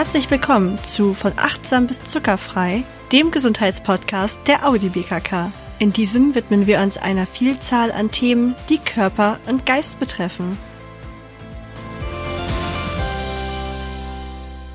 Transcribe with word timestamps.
Herzlich 0.00 0.30
willkommen 0.30 0.82
zu 0.82 1.12
Von 1.12 1.34
achtsam 1.36 1.86
bis 1.86 2.02
zuckerfrei, 2.02 2.84
dem 3.12 3.30
Gesundheitspodcast 3.30 4.40
der 4.46 4.66
Audi 4.66 4.88
BKK. 4.88 5.52
In 5.78 5.92
diesem 5.92 6.34
widmen 6.34 6.66
wir 6.66 6.80
uns 6.80 6.96
einer 6.96 7.26
Vielzahl 7.26 7.92
an 7.92 8.10
Themen, 8.10 8.56
die 8.70 8.78
Körper 8.78 9.38
und 9.46 9.66
Geist 9.66 10.00
betreffen. 10.00 10.56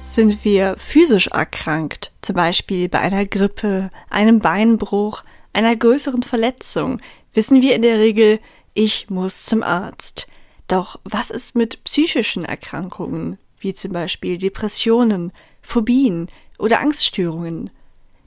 Sind 0.06 0.46
wir 0.46 0.76
physisch 0.78 1.26
erkrankt, 1.26 2.12
zum 2.22 2.36
Beispiel 2.36 2.88
bei 2.88 3.00
einer 3.00 3.26
Grippe, 3.26 3.90
einem 4.12 4.38
Beinbruch, 4.38 5.24
einer 5.54 5.76
größeren 5.76 6.22
Verletzung, 6.22 7.02
wissen 7.34 7.64
wir 7.64 7.74
in 7.74 7.82
der 7.82 7.98
Regel, 7.98 8.40
ich 8.76 9.10
muss 9.10 9.46
zum 9.46 9.64
Arzt. 9.64 10.28
Doch 10.68 11.00
was 11.04 11.32
ist 11.32 11.56
mit 11.56 11.84
psychischen 11.84 12.46
Erkrankungen? 12.46 13.40
Wie 13.66 13.74
zum 13.74 13.94
Beispiel 13.94 14.38
Depressionen, 14.38 15.34
Phobien 15.64 16.28
oder 16.60 16.80
Angststörungen. 16.82 17.72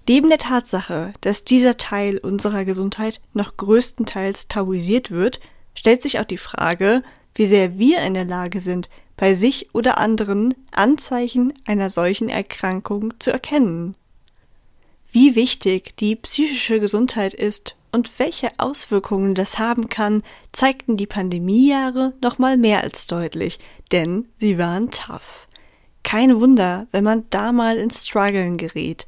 Neben 0.08 0.30
der 0.30 0.38
Tatsache, 0.38 1.12
dass 1.20 1.44
dieser 1.44 1.76
Teil 1.76 2.18
unserer 2.18 2.64
Gesundheit 2.64 3.20
noch 3.34 3.56
größtenteils 3.56 4.48
tabuisiert 4.48 5.12
wird, 5.12 5.38
stellt 5.74 6.02
sich 6.02 6.18
auch 6.18 6.24
die 6.24 6.38
Frage, 6.38 7.04
wie 7.36 7.46
sehr 7.46 7.78
wir 7.78 8.00
in 8.00 8.14
der 8.14 8.24
Lage 8.24 8.60
sind, 8.60 8.90
bei 9.16 9.34
sich 9.34 9.72
oder 9.74 9.98
anderen 9.98 10.54
Anzeichen 10.72 11.54
einer 11.64 11.88
solchen 11.88 12.28
Erkrankung 12.28 13.14
zu 13.20 13.30
erkennen. 13.30 13.96
Wie 15.12 15.36
wichtig 15.36 15.96
die 15.98 16.16
psychische 16.16 16.80
Gesundheit 16.80 17.32
ist 17.32 17.76
und 17.92 18.18
welche 18.18 18.50
Auswirkungen 18.58 19.34
das 19.34 19.58
haben 19.58 19.88
kann, 19.88 20.22
zeigten 20.52 20.96
die 20.96 21.06
Pandemiejahre 21.06 22.14
noch 22.22 22.38
mal 22.38 22.56
mehr 22.56 22.82
als 22.82 23.06
deutlich, 23.06 23.60
denn 23.92 24.26
sie 24.36 24.58
waren 24.58 24.90
tough. 24.90 25.46
Kein 26.02 26.40
Wunder, 26.40 26.86
wenn 26.90 27.04
man 27.04 27.24
da 27.30 27.52
mal 27.52 27.76
ins 27.76 28.06
Struggeln 28.06 28.56
gerät. 28.56 29.06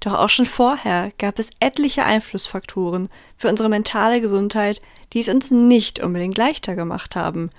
Doch 0.00 0.14
auch 0.14 0.30
schon 0.30 0.46
vorher 0.46 1.12
gab 1.18 1.38
es 1.38 1.50
etliche 1.60 2.04
Einflussfaktoren 2.04 3.08
für 3.36 3.48
unsere 3.48 3.68
mentale 3.68 4.20
Gesundheit, 4.20 4.80
die 5.12 5.20
es 5.20 5.28
uns 5.28 5.50
nicht 5.50 6.00
unbedingt 6.00 6.38
leichter 6.38 6.76
gemacht 6.76 7.16
haben. 7.16 7.50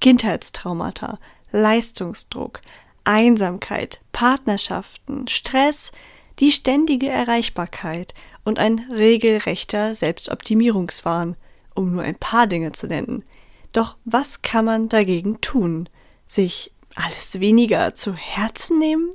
Kindheitstraumata, 0.00 1.18
Leistungsdruck, 1.50 2.60
Einsamkeit, 3.04 4.00
Partnerschaften, 4.12 5.26
Stress, 5.28 5.92
die 6.38 6.52
ständige 6.52 7.08
Erreichbarkeit 7.08 8.14
und 8.44 8.58
ein 8.58 8.86
regelrechter 8.90 9.94
Selbstoptimierungswahn, 9.94 11.36
um 11.74 11.92
nur 11.92 12.02
ein 12.02 12.16
paar 12.16 12.46
Dinge 12.46 12.72
zu 12.72 12.86
nennen. 12.86 13.24
Doch 13.72 13.96
was 14.04 14.42
kann 14.42 14.64
man 14.64 14.88
dagegen 14.88 15.40
tun? 15.40 15.88
Sich 16.30 16.70
alles 16.94 17.40
weniger 17.40 17.92
zu 17.96 18.14
Herzen 18.14 18.78
nehmen? 18.78 19.10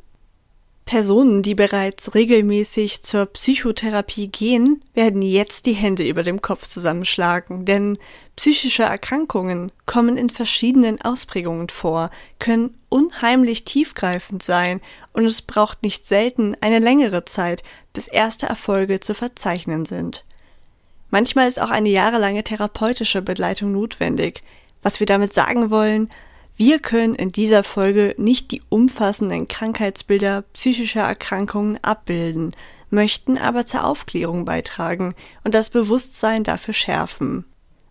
Personen, 0.83 1.43
die 1.43 1.55
bereits 1.55 2.13
regelmäßig 2.13 3.03
zur 3.03 3.27
Psychotherapie 3.27 4.27
gehen, 4.27 4.83
werden 4.93 5.21
jetzt 5.21 5.65
die 5.65 5.71
Hände 5.71 6.05
über 6.05 6.23
dem 6.23 6.41
Kopf 6.41 6.67
zusammenschlagen, 6.67 7.63
denn 7.63 7.97
psychische 8.35 8.83
Erkrankungen 8.83 9.71
kommen 9.85 10.17
in 10.17 10.29
verschiedenen 10.29 10.99
Ausprägungen 10.99 11.69
vor, 11.69 12.11
können 12.37 12.77
unheimlich 12.89 13.63
tiefgreifend 13.63 14.43
sein 14.43 14.81
und 15.13 15.23
es 15.23 15.41
braucht 15.41 15.83
nicht 15.83 16.07
selten 16.07 16.57
eine 16.59 16.79
längere 16.79 17.23
Zeit, 17.23 17.63
bis 17.93 18.09
erste 18.09 18.47
Erfolge 18.47 18.99
zu 18.99 19.15
verzeichnen 19.15 19.85
sind. 19.85 20.25
Manchmal 21.11 21.47
ist 21.47 21.61
auch 21.61 21.69
eine 21.69 21.87
jahrelange 21.87 22.43
therapeutische 22.43 23.21
Begleitung 23.21 23.71
notwendig. 23.71 24.43
Was 24.81 24.99
wir 24.99 25.07
damit 25.07 25.33
sagen 25.33 25.71
wollen, 25.71 26.09
wir 26.57 26.79
können 26.79 27.15
in 27.15 27.33
dieser 27.33 27.63
Folge 27.63 28.15
nicht 28.17 28.51
die 28.51 28.61
umfassenden 28.69 29.47
Krankheitsbilder 29.47 30.43
psychischer 30.53 31.01
Erkrankungen 31.01 31.77
abbilden, 31.81 32.55
möchten 32.89 33.37
aber 33.37 33.65
zur 33.65 33.83
Aufklärung 33.83 34.45
beitragen 34.45 35.15
und 35.43 35.53
das 35.53 35.69
Bewusstsein 35.69 36.45
dafür 36.45 36.73
schärfen. 36.73 37.45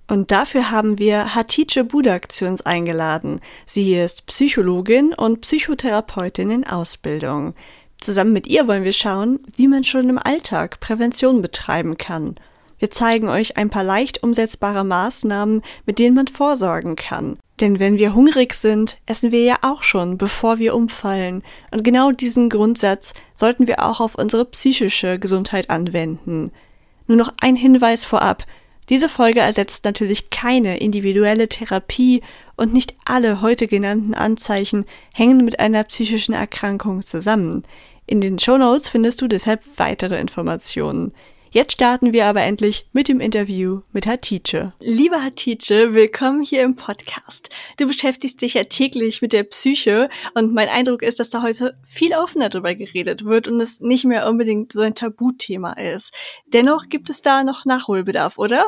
Und 0.07 0.31
dafür 0.31 0.71
haben 0.71 0.99
wir 0.99 1.35
Hatice 1.35 1.85
Budak 1.85 2.33
zu 2.33 2.47
uns 2.47 2.63
eingeladen. 2.63 3.41
Sie 3.67 3.95
ist 3.95 4.27
Psychologin 4.27 5.15
und 5.15 5.43
Psychotherapeutin 5.43 6.51
in 6.51 6.67
Ausbildung. 6.67 7.55
Zusammen 8.01 8.33
mit 8.33 8.47
ihr 8.47 8.67
wollen 8.67 8.85
wir 8.85 8.93
schauen, 8.93 9.41
wie 9.57 9.69
man 9.69 9.85
schon 9.85 10.09
im 10.09 10.19
Alltag 10.19 10.81
Prävention 10.81 11.43
betreiben 11.43 11.97
kann. 11.97 12.37
Wir 12.79 12.91
zeigen 12.91 13.29
euch 13.29 13.57
ein 13.57 13.71
paar 13.71 13.85
leicht 13.85 14.23
umsetzbare 14.23 14.85
Maßnahmen, 14.85 15.63
mit 15.87 15.99
denen 15.99 16.17
man 16.17 16.29
vorsorgen 16.29 16.97
kann. 16.97 17.39
Denn 17.65 17.79
wenn 17.79 17.97
wir 17.97 18.13
hungrig 18.13 18.53
sind, 18.53 18.99
essen 19.07 19.33
wir 19.33 19.43
ja 19.43 19.57
auch 19.63 19.83
schon, 19.83 20.19
bevor 20.19 20.59
wir 20.59 20.75
umfallen. 20.75 21.43
Und 21.71 21.83
genau 21.83 22.13
diesen 22.13 22.51
Grundsatz 22.51 23.15
sollten 23.35 23.67
wir 23.67 23.83
auch 23.83 24.01
auf 24.01 24.17
unsere 24.17 24.45
psychische 24.45 25.19
Gesundheit 25.19 25.71
anwenden. 25.71 26.53
Nur 27.07 27.17
noch 27.17 27.33
ein 27.41 27.57
Hinweis 27.57 28.05
vorab. 28.05 28.45
Diese 28.91 29.09
Folge 29.09 29.41
ersetzt 29.41 29.87
natürlich 29.87 30.29
keine 30.29 30.77
individuelle 30.77 31.49
Therapie 31.49 32.21
und 32.55 32.75
nicht 32.75 32.97
alle 33.07 33.41
heute 33.41 33.67
genannten 33.67 34.13
Anzeichen 34.13 34.85
hängen 35.15 35.43
mit 35.43 35.59
einer 35.59 35.85
psychischen 35.85 36.35
Erkrankung 36.35 37.01
zusammen. 37.01 37.63
In 38.05 38.21
den 38.21 38.39
Show 38.39 38.59
Notes 38.59 38.91
findest 38.91 39.23
du 39.23 39.27
deshalb 39.27 39.63
weitere 39.79 40.21
Informationen. 40.21 41.15
Jetzt 41.55 41.75
starten 41.75 42.13
wir 42.13 42.27
aber 42.27 42.43
endlich 42.43 42.85
mit 42.93 43.07
dem 43.07 43.21
Interview 43.21 43.83
mit 43.93 44.09
Hatice. 44.09 44.73
Liebe 44.81 45.23
Hatice, 45.23 45.95
willkommen 45.95 46.43
hier 46.43 46.65
im 46.65 46.75
Podcast. 46.75 47.49
Du 47.79 47.87
beschäftigst 47.87 48.43
dich 48.43 48.55
ja 48.55 48.65
täglich 48.65 49.23
mit 49.23 49.33
der 49.33 49.45
Psyche 49.45 50.09
und 50.35 50.53
mein 50.53 50.69
Eindruck 50.69 51.03
ist, 51.03 51.21
dass 51.21 51.31
da 51.31 51.43
heute 51.43 51.79
viel 51.87 52.13
offener 52.13 52.49
darüber 52.49 52.75
geredet 52.75 53.25
wird 53.25 53.47
und 53.47 53.61
es 53.61 53.79
nicht 53.79 54.05
mehr 54.05 54.29
unbedingt 54.29 54.73
so 54.73 54.81
ein 54.81 54.97
Tabuthema 54.97 55.75
ist. 55.75 56.13
Dennoch 56.49 56.89
gibt 56.89 57.09
es 57.09 57.23
da 57.23 57.45
noch 57.45 57.65
Nachholbedarf, 57.65 58.37
oder? 58.37 58.67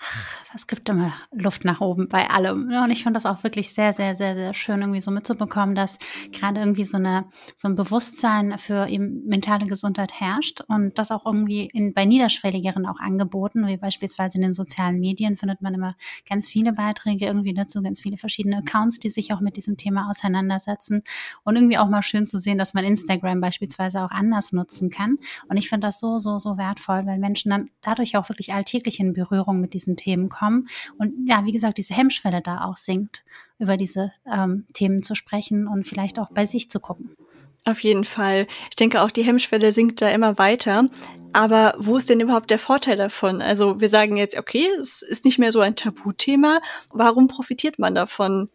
Ach, 0.00 0.35
es 0.56 0.66
gibt 0.66 0.88
immer 0.88 1.12
Luft 1.32 1.64
nach 1.64 1.80
oben 1.80 2.08
bei 2.08 2.28
allem. 2.30 2.72
Und 2.72 2.90
ich 2.90 3.02
finde 3.02 3.18
das 3.18 3.26
auch 3.26 3.44
wirklich 3.44 3.74
sehr, 3.74 3.92
sehr, 3.92 4.16
sehr, 4.16 4.34
sehr 4.34 4.54
schön, 4.54 4.80
irgendwie 4.80 5.02
so 5.02 5.10
mitzubekommen, 5.10 5.74
dass 5.74 5.98
gerade 6.32 6.60
irgendwie 6.60 6.84
so 6.84 6.96
eine, 6.96 7.26
so 7.54 7.68
ein 7.68 7.74
Bewusstsein 7.74 8.58
für 8.58 8.88
eben 8.88 9.24
mentale 9.26 9.66
Gesundheit 9.66 10.12
herrscht 10.18 10.62
und 10.66 10.98
das 10.98 11.10
auch 11.10 11.26
irgendwie 11.26 11.68
in, 11.72 11.92
bei 11.92 12.06
niederschwelligeren 12.06 12.86
auch 12.86 12.98
angeboten, 12.98 13.66
wie 13.66 13.76
beispielsweise 13.76 14.38
in 14.38 14.42
den 14.42 14.54
sozialen 14.54 14.98
Medien 14.98 15.36
findet 15.36 15.60
man 15.60 15.74
immer 15.74 15.94
ganz 16.28 16.48
viele 16.48 16.72
Beiträge 16.72 17.26
irgendwie 17.26 17.52
dazu, 17.52 17.82
ganz 17.82 18.00
viele 18.00 18.16
verschiedene 18.16 18.58
Accounts, 18.58 18.98
die 18.98 19.10
sich 19.10 19.32
auch 19.34 19.40
mit 19.40 19.56
diesem 19.56 19.76
Thema 19.76 20.08
auseinandersetzen 20.08 21.02
und 21.44 21.56
irgendwie 21.56 21.78
auch 21.78 21.88
mal 21.88 22.02
schön 22.02 22.24
zu 22.24 22.38
sehen, 22.38 22.56
dass 22.56 22.72
man 22.72 22.84
Instagram 22.84 23.42
beispielsweise 23.42 24.02
auch 24.02 24.10
anders 24.10 24.52
nutzen 24.52 24.88
kann. 24.88 25.18
Und 25.48 25.58
ich 25.58 25.68
finde 25.68 25.86
das 25.86 26.00
so, 26.00 26.18
so, 26.18 26.38
so 26.38 26.56
wertvoll, 26.56 27.04
weil 27.06 27.18
Menschen 27.18 27.50
dann 27.50 27.68
dadurch 27.82 28.16
auch 28.16 28.30
wirklich 28.30 28.54
alltäglich 28.54 29.00
in 29.00 29.12
Berührung 29.12 29.60
mit 29.60 29.74
diesen 29.74 29.96
Themen 29.96 30.30
kommen 30.30 30.45
kommen. 30.46 30.68
Und 30.98 31.26
ja, 31.26 31.44
wie 31.44 31.52
gesagt, 31.52 31.78
diese 31.78 31.94
Hemmschwelle 31.94 32.40
da 32.42 32.64
auch 32.64 32.76
sinkt, 32.76 33.24
über 33.58 33.76
diese 33.76 34.12
ähm, 34.30 34.66
Themen 34.72 35.02
zu 35.02 35.14
sprechen 35.14 35.66
und 35.66 35.86
vielleicht 35.86 36.18
auch 36.18 36.30
bei 36.30 36.46
sich 36.46 36.70
zu 36.70 36.80
gucken. 36.80 37.16
Auf 37.64 37.80
jeden 37.80 38.04
Fall. 38.04 38.46
Ich 38.70 38.76
denke 38.76 39.02
auch, 39.02 39.10
die 39.10 39.24
Hemmschwelle 39.24 39.72
sinkt 39.72 40.00
da 40.00 40.08
immer 40.08 40.38
weiter. 40.38 40.88
Aber 41.32 41.74
wo 41.78 41.96
ist 41.96 42.08
denn 42.08 42.20
überhaupt 42.20 42.50
der 42.50 42.60
Vorteil 42.60 42.96
davon? 42.96 43.42
Also 43.42 43.80
wir 43.80 43.88
sagen 43.88 44.16
jetzt, 44.16 44.38
okay, 44.38 44.68
es 44.80 45.02
ist 45.02 45.24
nicht 45.24 45.38
mehr 45.38 45.50
so 45.50 45.60
ein 45.60 45.74
Tabuthema. 45.74 46.60
Warum 46.90 47.26
profitiert 47.26 47.78
man 47.78 47.94
davon? 47.94 48.48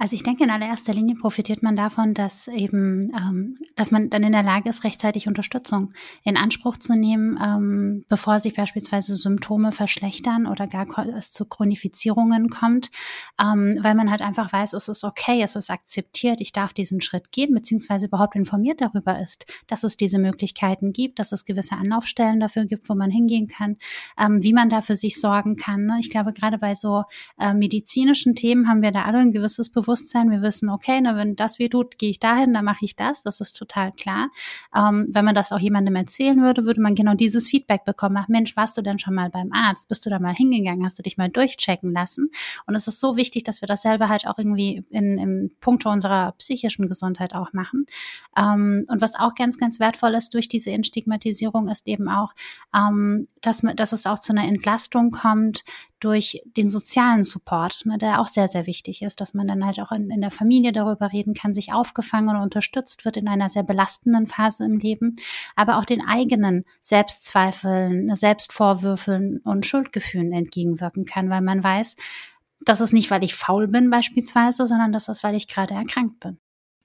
Also 0.00 0.14
ich 0.14 0.22
denke, 0.22 0.44
in 0.44 0.50
allererster 0.50 0.94
Linie 0.94 1.16
profitiert 1.16 1.60
man 1.64 1.74
davon, 1.74 2.14
dass 2.14 2.46
eben, 2.46 3.10
ähm, 3.16 3.58
dass 3.74 3.90
man 3.90 4.10
dann 4.10 4.22
in 4.22 4.30
der 4.30 4.44
Lage 4.44 4.70
ist, 4.70 4.84
rechtzeitig 4.84 5.26
Unterstützung 5.26 5.92
in 6.22 6.36
Anspruch 6.36 6.76
zu 6.76 6.94
nehmen, 6.94 7.36
ähm, 7.42 8.04
bevor 8.08 8.38
sich 8.38 8.54
beispielsweise 8.54 9.16
Symptome 9.16 9.72
verschlechtern 9.72 10.46
oder 10.46 10.68
gar 10.68 10.86
es 11.16 11.32
zu 11.32 11.46
Chronifizierungen 11.46 12.48
kommt, 12.48 12.92
ähm, 13.40 13.80
weil 13.82 13.96
man 13.96 14.08
halt 14.08 14.22
einfach 14.22 14.52
weiß, 14.52 14.72
es 14.74 14.86
ist 14.86 15.02
okay, 15.02 15.42
es 15.42 15.56
ist 15.56 15.68
akzeptiert, 15.68 16.40
ich 16.40 16.52
darf 16.52 16.72
diesen 16.72 17.00
Schritt 17.00 17.32
gehen, 17.32 17.52
beziehungsweise 17.52 18.06
überhaupt 18.06 18.36
informiert 18.36 18.80
darüber 18.80 19.20
ist, 19.20 19.46
dass 19.66 19.82
es 19.82 19.96
diese 19.96 20.20
Möglichkeiten 20.20 20.92
gibt, 20.92 21.18
dass 21.18 21.32
es 21.32 21.44
gewisse 21.44 21.74
Anlaufstellen 21.74 22.38
dafür 22.38 22.66
gibt, 22.66 22.88
wo 22.88 22.94
man 22.94 23.10
hingehen 23.10 23.48
kann, 23.48 23.76
ähm, 24.16 24.44
wie 24.44 24.52
man 24.52 24.70
da 24.70 24.80
für 24.80 24.94
sich 24.94 25.20
sorgen 25.20 25.56
kann. 25.56 25.86
Ne? 25.86 25.96
Ich 25.98 26.08
glaube, 26.08 26.32
gerade 26.32 26.58
bei 26.58 26.76
so 26.76 27.02
äh, 27.40 27.52
medizinischen 27.52 28.36
Themen 28.36 28.68
haben 28.68 28.80
wir 28.80 28.92
da 28.92 29.02
alle 29.02 29.18
ein 29.18 29.32
gewisses 29.32 29.70
Bewusstsein 29.70 29.87
Bewusstsein. 29.88 30.30
Wir 30.30 30.42
wissen, 30.42 30.68
okay, 30.68 31.00
na, 31.00 31.16
wenn 31.16 31.34
das 31.34 31.58
weh 31.58 31.70
tut, 31.70 31.96
gehe 31.96 32.10
ich 32.10 32.20
dahin, 32.20 32.52
dann 32.52 32.66
mache 32.66 32.84
ich 32.84 32.94
das. 32.94 33.22
Das 33.22 33.40
ist 33.40 33.54
total 33.56 33.90
klar. 33.92 34.28
Ähm, 34.76 35.06
wenn 35.08 35.24
man 35.24 35.34
das 35.34 35.50
auch 35.50 35.58
jemandem 35.58 35.96
erzählen 35.96 36.42
würde, 36.42 36.66
würde 36.66 36.82
man 36.82 36.94
genau 36.94 37.14
dieses 37.14 37.48
Feedback 37.48 37.86
bekommen. 37.86 38.18
Ach 38.18 38.28
Mensch, 38.28 38.54
warst 38.54 38.76
du 38.76 38.82
denn 38.82 38.98
schon 38.98 39.14
mal 39.14 39.30
beim 39.30 39.50
Arzt? 39.50 39.88
Bist 39.88 40.04
du 40.04 40.10
da 40.10 40.18
mal 40.18 40.34
hingegangen? 40.34 40.84
Hast 40.84 40.98
du 40.98 41.02
dich 41.02 41.16
mal 41.16 41.30
durchchecken 41.30 41.90
lassen? 41.90 42.30
Und 42.66 42.74
es 42.74 42.86
ist 42.86 43.00
so 43.00 43.16
wichtig, 43.16 43.44
dass 43.44 43.62
wir 43.62 43.66
das 43.66 43.80
selber 43.80 44.10
halt 44.10 44.26
auch 44.26 44.36
irgendwie 44.36 44.84
in, 44.90 45.16
in 45.16 45.50
puncto 45.58 45.90
unserer 45.90 46.32
psychischen 46.32 46.86
Gesundheit 46.86 47.34
auch 47.34 47.54
machen. 47.54 47.86
Ähm, 48.36 48.84
und 48.88 49.00
was 49.00 49.14
auch 49.14 49.34
ganz, 49.34 49.56
ganz 49.56 49.80
wertvoll 49.80 50.14
ist 50.14 50.34
durch 50.34 50.50
diese 50.50 50.70
Entstigmatisierung 50.70 51.68
ist 51.68 51.86
eben 51.86 52.10
auch, 52.10 52.34
ähm, 52.76 53.26
dass, 53.40 53.62
dass 53.74 53.92
es 53.92 54.04
auch 54.04 54.18
zu 54.18 54.34
einer 54.34 54.44
Entlastung 54.44 55.12
kommt, 55.12 55.64
durch 56.00 56.42
den 56.56 56.68
sozialen 56.70 57.22
Support, 57.22 57.84
ne, 57.84 57.98
der 57.98 58.20
auch 58.20 58.28
sehr, 58.28 58.48
sehr 58.48 58.66
wichtig 58.66 59.02
ist, 59.02 59.20
dass 59.20 59.34
man 59.34 59.46
dann 59.46 59.64
halt 59.64 59.80
auch 59.80 59.92
in, 59.92 60.10
in 60.10 60.20
der 60.20 60.30
Familie 60.30 60.72
darüber 60.72 61.12
reden 61.12 61.34
kann, 61.34 61.52
sich 61.52 61.72
aufgefangen 61.72 62.36
und 62.36 62.42
unterstützt 62.42 63.04
wird 63.04 63.16
in 63.16 63.28
einer 63.28 63.48
sehr 63.48 63.64
belastenden 63.64 64.26
Phase 64.26 64.64
im 64.64 64.78
Leben, 64.78 65.16
aber 65.56 65.78
auch 65.78 65.84
den 65.84 66.00
eigenen 66.06 66.64
Selbstzweifeln, 66.80 68.14
Selbstvorwürfeln 68.14 69.38
und 69.38 69.66
Schuldgefühlen 69.66 70.32
entgegenwirken 70.32 71.04
kann, 71.04 71.30
weil 71.30 71.42
man 71.42 71.62
weiß, 71.62 71.96
das 72.60 72.80
ist 72.80 72.92
nicht, 72.92 73.10
weil 73.10 73.24
ich 73.24 73.34
faul 73.34 73.68
bin 73.68 73.90
beispielsweise, 73.90 74.66
sondern 74.66 74.92
das 74.92 75.08
ist, 75.08 75.24
weil 75.24 75.34
ich 75.34 75.48
gerade 75.48 75.74
erkrankt 75.74 76.20
bin. 76.20 76.38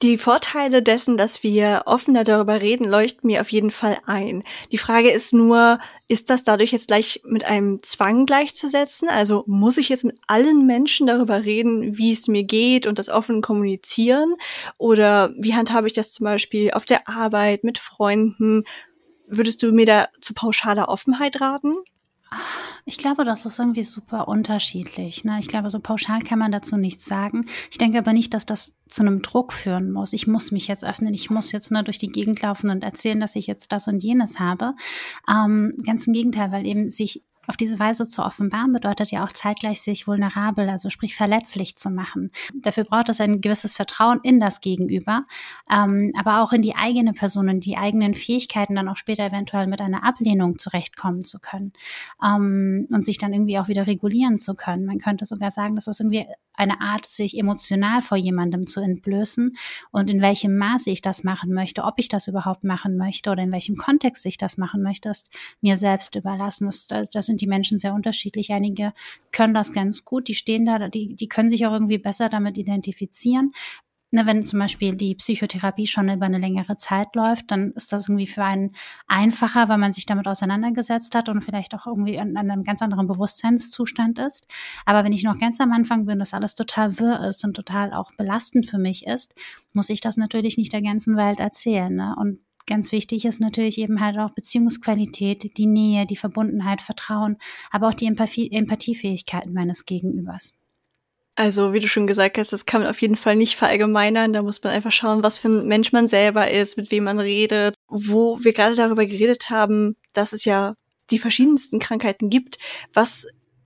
Die 0.03 0.17
Vorteile 0.17 0.83
dessen, 0.83 1.15
dass 1.15 1.43
wir 1.43 1.83
offener 1.85 2.25
darüber 2.25 2.59
reden, 2.59 2.83
leuchten 2.83 3.25
mir 3.25 3.39
auf 3.39 3.53
jeden 3.53 3.71
Fall 3.71 3.97
ein. 4.05 4.43
Die 4.73 4.77
Frage 4.77 5.09
ist 5.09 5.31
nur, 5.31 5.79
ist 6.09 6.29
das 6.29 6.43
dadurch 6.43 6.73
jetzt 6.73 6.89
gleich 6.89 7.21
mit 7.23 7.45
einem 7.45 7.81
Zwang 7.81 8.25
gleichzusetzen? 8.25 9.07
Also 9.07 9.45
muss 9.47 9.77
ich 9.77 9.87
jetzt 9.87 10.03
mit 10.03 10.19
allen 10.27 10.65
Menschen 10.65 11.07
darüber 11.07 11.45
reden, 11.45 11.97
wie 11.97 12.11
es 12.11 12.27
mir 12.27 12.43
geht 12.43 12.85
und 12.85 12.99
das 12.99 13.07
offen 13.07 13.41
kommunizieren? 13.41 14.35
Oder 14.77 15.31
wie 15.37 15.55
handhabe 15.55 15.87
ich 15.87 15.93
das 15.93 16.11
zum 16.11 16.25
Beispiel 16.25 16.71
auf 16.71 16.83
der 16.83 17.07
Arbeit, 17.07 17.63
mit 17.63 17.79
Freunden? 17.79 18.65
Würdest 19.27 19.63
du 19.63 19.71
mir 19.71 19.85
da 19.85 20.09
zu 20.19 20.33
pauschaler 20.33 20.89
Offenheit 20.89 21.39
raten? 21.39 21.75
Ich 22.85 22.97
glaube, 22.97 23.23
das 23.23 23.45
ist 23.45 23.59
irgendwie 23.59 23.83
super 23.83 24.27
unterschiedlich. 24.27 25.23
Ne? 25.23 25.37
Ich 25.39 25.47
glaube, 25.47 25.69
so 25.69 25.79
pauschal 25.79 26.21
kann 26.21 26.39
man 26.39 26.51
dazu 26.51 26.77
nichts 26.77 27.05
sagen. 27.05 27.45
Ich 27.71 27.77
denke 27.77 27.97
aber 27.97 28.13
nicht, 28.13 28.33
dass 28.33 28.45
das 28.45 28.75
zu 28.87 29.01
einem 29.01 29.21
Druck 29.21 29.53
führen 29.53 29.91
muss. 29.91 30.13
Ich 30.13 30.27
muss 30.27 30.51
mich 30.51 30.67
jetzt 30.67 30.85
öffnen, 30.85 31.13
ich 31.13 31.29
muss 31.29 31.51
jetzt 31.51 31.71
nur 31.71 31.83
durch 31.83 31.97
die 31.97 32.09
Gegend 32.09 32.41
laufen 32.41 32.69
und 32.69 32.83
erzählen, 32.83 33.19
dass 33.19 33.35
ich 33.35 33.47
jetzt 33.47 33.71
das 33.71 33.87
und 33.87 33.99
jenes 33.99 34.39
habe. 34.39 34.73
Ähm, 35.29 35.73
ganz 35.85 36.07
im 36.07 36.13
Gegenteil, 36.13 36.51
weil 36.51 36.65
eben 36.65 36.89
sich 36.89 37.23
auf 37.47 37.57
diese 37.57 37.79
Weise 37.79 38.07
zu 38.07 38.23
offenbaren 38.23 38.71
bedeutet 38.71 39.11
ja 39.11 39.25
auch 39.25 39.31
zeitgleich 39.31 39.81
sich 39.81 40.07
vulnerabel, 40.07 40.69
also 40.69 40.89
sprich 40.89 41.15
verletzlich 41.15 41.75
zu 41.75 41.89
machen. 41.89 42.31
Dafür 42.53 42.85
braucht 42.85 43.09
es 43.09 43.19
ein 43.19 43.41
gewisses 43.41 43.73
Vertrauen 43.73 44.19
in 44.23 44.39
das 44.39 44.61
Gegenüber, 44.61 45.25
ähm, 45.69 46.11
aber 46.17 46.41
auch 46.41 46.53
in 46.53 46.61
die 46.61 46.75
eigene 46.75 47.13
Person, 47.13 47.49
in 47.49 47.59
die 47.59 47.77
eigenen 47.77 48.13
Fähigkeiten, 48.13 48.75
dann 48.75 48.87
auch 48.87 48.97
später 48.97 49.25
eventuell 49.25 49.67
mit 49.67 49.81
einer 49.81 50.03
Ablehnung 50.03 50.57
zurechtkommen 50.57 51.21
zu 51.21 51.39
können 51.39 51.73
ähm, 52.23 52.87
und 52.91 53.05
sich 53.05 53.17
dann 53.17 53.33
irgendwie 53.33 53.59
auch 53.59 53.67
wieder 53.67 53.87
regulieren 53.87 54.37
zu 54.37 54.55
können. 54.55 54.85
Man 54.85 54.99
könnte 54.99 55.25
sogar 55.25 55.51
sagen, 55.51 55.75
dass 55.75 55.85
das 55.85 55.99
irgendwie 55.99 56.25
eine 56.55 56.81
Art, 56.81 57.05
sich 57.05 57.37
emotional 57.37 58.01
vor 58.01 58.17
jemandem 58.17 58.67
zu 58.67 58.79
entblößen 58.79 59.55
und 59.91 60.09
in 60.09 60.21
welchem 60.21 60.55
Maße 60.57 60.89
ich 60.91 61.01
das 61.01 61.23
machen 61.23 61.53
möchte, 61.53 61.83
ob 61.83 61.95
ich 61.97 62.07
das 62.07 62.27
überhaupt 62.27 62.63
machen 62.63 62.95
möchte 62.95 63.31
oder 63.31 63.43
in 63.43 63.51
welchem 63.51 63.75
Kontext 63.75 64.25
ich 64.25 64.37
das 64.37 64.57
machen 64.57 64.83
möchte, 64.83 65.09
ist 65.09 65.29
mir 65.61 65.77
selbst 65.77 66.15
überlassen. 66.15 66.67
Das, 66.67 67.09
das 67.11 67.29
sind 67.33 67.41
die 67.41 67.47
Menschen 67.47 67.77
sehr 67.77 67.93
unterschiedlich. 67.93 68.51
Einige 68.51 68.93
können 69.31 69.55
das 69.55 69.73
ganz 69.73 70.05
gut, 70.05 70.27
die 70.27 70.35
stehen 70.35 70.65
da, 70.65 70.87
die, 70.87 71.15
die 71.15 71.27
können 71.27 71.49
sich 71.49 71.65
auch 71.65 71.73
irgendwie 71.73 71.97
besser 71.97 72.29
damit 72.29 72.57
identifizieren. 72.57 73.51
Ne, 74.11 74.27
wenn 74.27 74.45
zum 74.45 74.59
Beispiel 74.59 74.95
die 74.95 75.15
Psychotherapie 75.15 75.87
schon 75.87 76.07
über 76.07 76.27
eine 76.27 76.37
längere 76.37 76.77
Zeit 76.77 77.15
läuft, 77.15 77.49
dann 77.49 77.71
ist 77.71 77.91
das 77.91 78.07
irgendwie 78.07 78.27
für 78.27 78.43
einen 78.43 78.75
einfacher, 79.07 79.69
weil 79.69 79.79
man 79.79 79.91
sich 79.91 80.05
damit 80.05 80.27
auseinandergesetzt 80.27 81.15
hat 81.15 81.29
und 81.29 81.41
vielleicht 81.41 81.73
auch 81.73 81.87
irgendwie 81.87 82.17
in, 82.17 82.29
in 82.29 82.37
einem 82.37 82.63
ganz 82.63 82.83
anderen 82.83 83.07
Bewusstseinszustand 83.07 84.19
ist. 84.19 84.45
Aber 84.85 85.03
wenn 85.03 85.13
ich 85.13 85.23
noch 85.23 85.39
ganz 85.39 85.59
am 85.59 85.71
Anfang 85.71 86.05
bin, 86.05 86.19
dass 86.19 86.35
alles 86.35 86.53
total 86.53 86.99
wirr 86.99 87.27
ist 87.27 87.43
und 87.43 87.55
total 87.55 87.91
auch 87.91 88.11
belastend 88.15 88.69
für 88.69 88.77
mich 88.77 89.07
ist, 89.07 89.33
muss 89.73 89.89
ich 89.89 89.99
das 89.99 90.15
natürlich 90.15 90.59
nicht 90.59 90.73
der 90.73 90.83
ganzen 90.83 91.17
Welt 91.17 91.39
erzählen. 91.39 91.95
Ne? 91.95 92.15
Und 92.15 92.39
ganz 92.65 92.91
wichtig 92.91 93.25
ist 93.25 93.39
natürlich 93.39 93.77
eben 93.77 93.99
halt 94.01 94.17
auch 94.17 94.31
Beziehungsqualität, 94.31 95.57
die 95.57 95.67
Nähe, 95.67 96.05
die 96.05 96.15
Verbundenheit, 96.15 96.81
Vertrauen, 96.81 97.37
aber 97.71 97.89
auch 97.89 97.93
die 97.93 98.05
Empathie, 98.05 98.51
Empathiefähigkeiten 98.51 99.53
meines 99.53 99.85
Gegenübers. 99.85 100.53
Also, 101.35 101.73
wie 101.73 101.79
du 101.79 101.87
schon 101.87 102.05
gesagt 102.05 102.37
hast, 102.37 102.53
das 102.53 102.67
kann 102.67 102.81
man 102.81 102.89
auf 102.91 103.01
jeden 103.01 103.15
Fall 103.15 103.35
nicht 103.35 103.55
verallgemeinern. 103.55 104.33
Da 104.33 104.43
muss 104.43 104.63
man 104.63 104.71
einfach 104.71 104.91
schauen, 104.91 105.23
was 105.23 105.37
für 105.39 105.49
ein 105.49 105.67
Mensch 105.67 105.91
man 105.91 106.07
selber 106.07 106.51
ist, 106.51 106.77
mit 106.77 106.91
wem 106.91 107.05
man 107.05 107.19
redet. 107.19 107.73
Wo 107.87 108.37
wir 108.43 108.53
gerade 108.53 108.75
darüber 108.75 109.05
geredet 109.05 109.49
haben, 109.49 109.95
dass 110.13 110.33
es 110.33 110.45
ja 110.45 110.75
die 111.09 111.17
verschiedensten 111.17 111.79
Krankheiten 111.79 112.29
gibt. 112.29 112.59
Was 112.93 113.25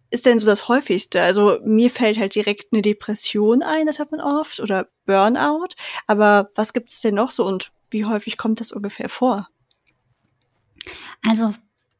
ist 0.09 0.25
denn 0.25 0.39
so 0.39 0.45
das 0.45 0.69
häufigste? 0.69 1.21
Also, 1.21 1.59
mir 1.65 1.89
fällt 1.91 2.17
halt 2.17 2.35
direkt 2.35 2.67
eine 2.71 2.81
Depression 2.81 3.61
ein, 3.61 3.85
das 3.85 3.99
hat 3.99 4.11
man 4.11 4.21
oft, 4.21 4.61
oder 4.61 4.87
Burnout. 5.05 5.75
Aber 6.07 6.49
was 6.55 6.71
gibt 6.71 6.89
es 6.89 7.01
denn 7.01 7.15
noch 7.15 7.31
so 7.31 7.45
und 7.45 7.71
wie 7.89 8.05
häufig 8.05 8.37
kommt 8.37 8.59
das 8.59 8.71
ungefähr 8.71 9.09
vor? 9.09 9.49
Also 11.23 11.53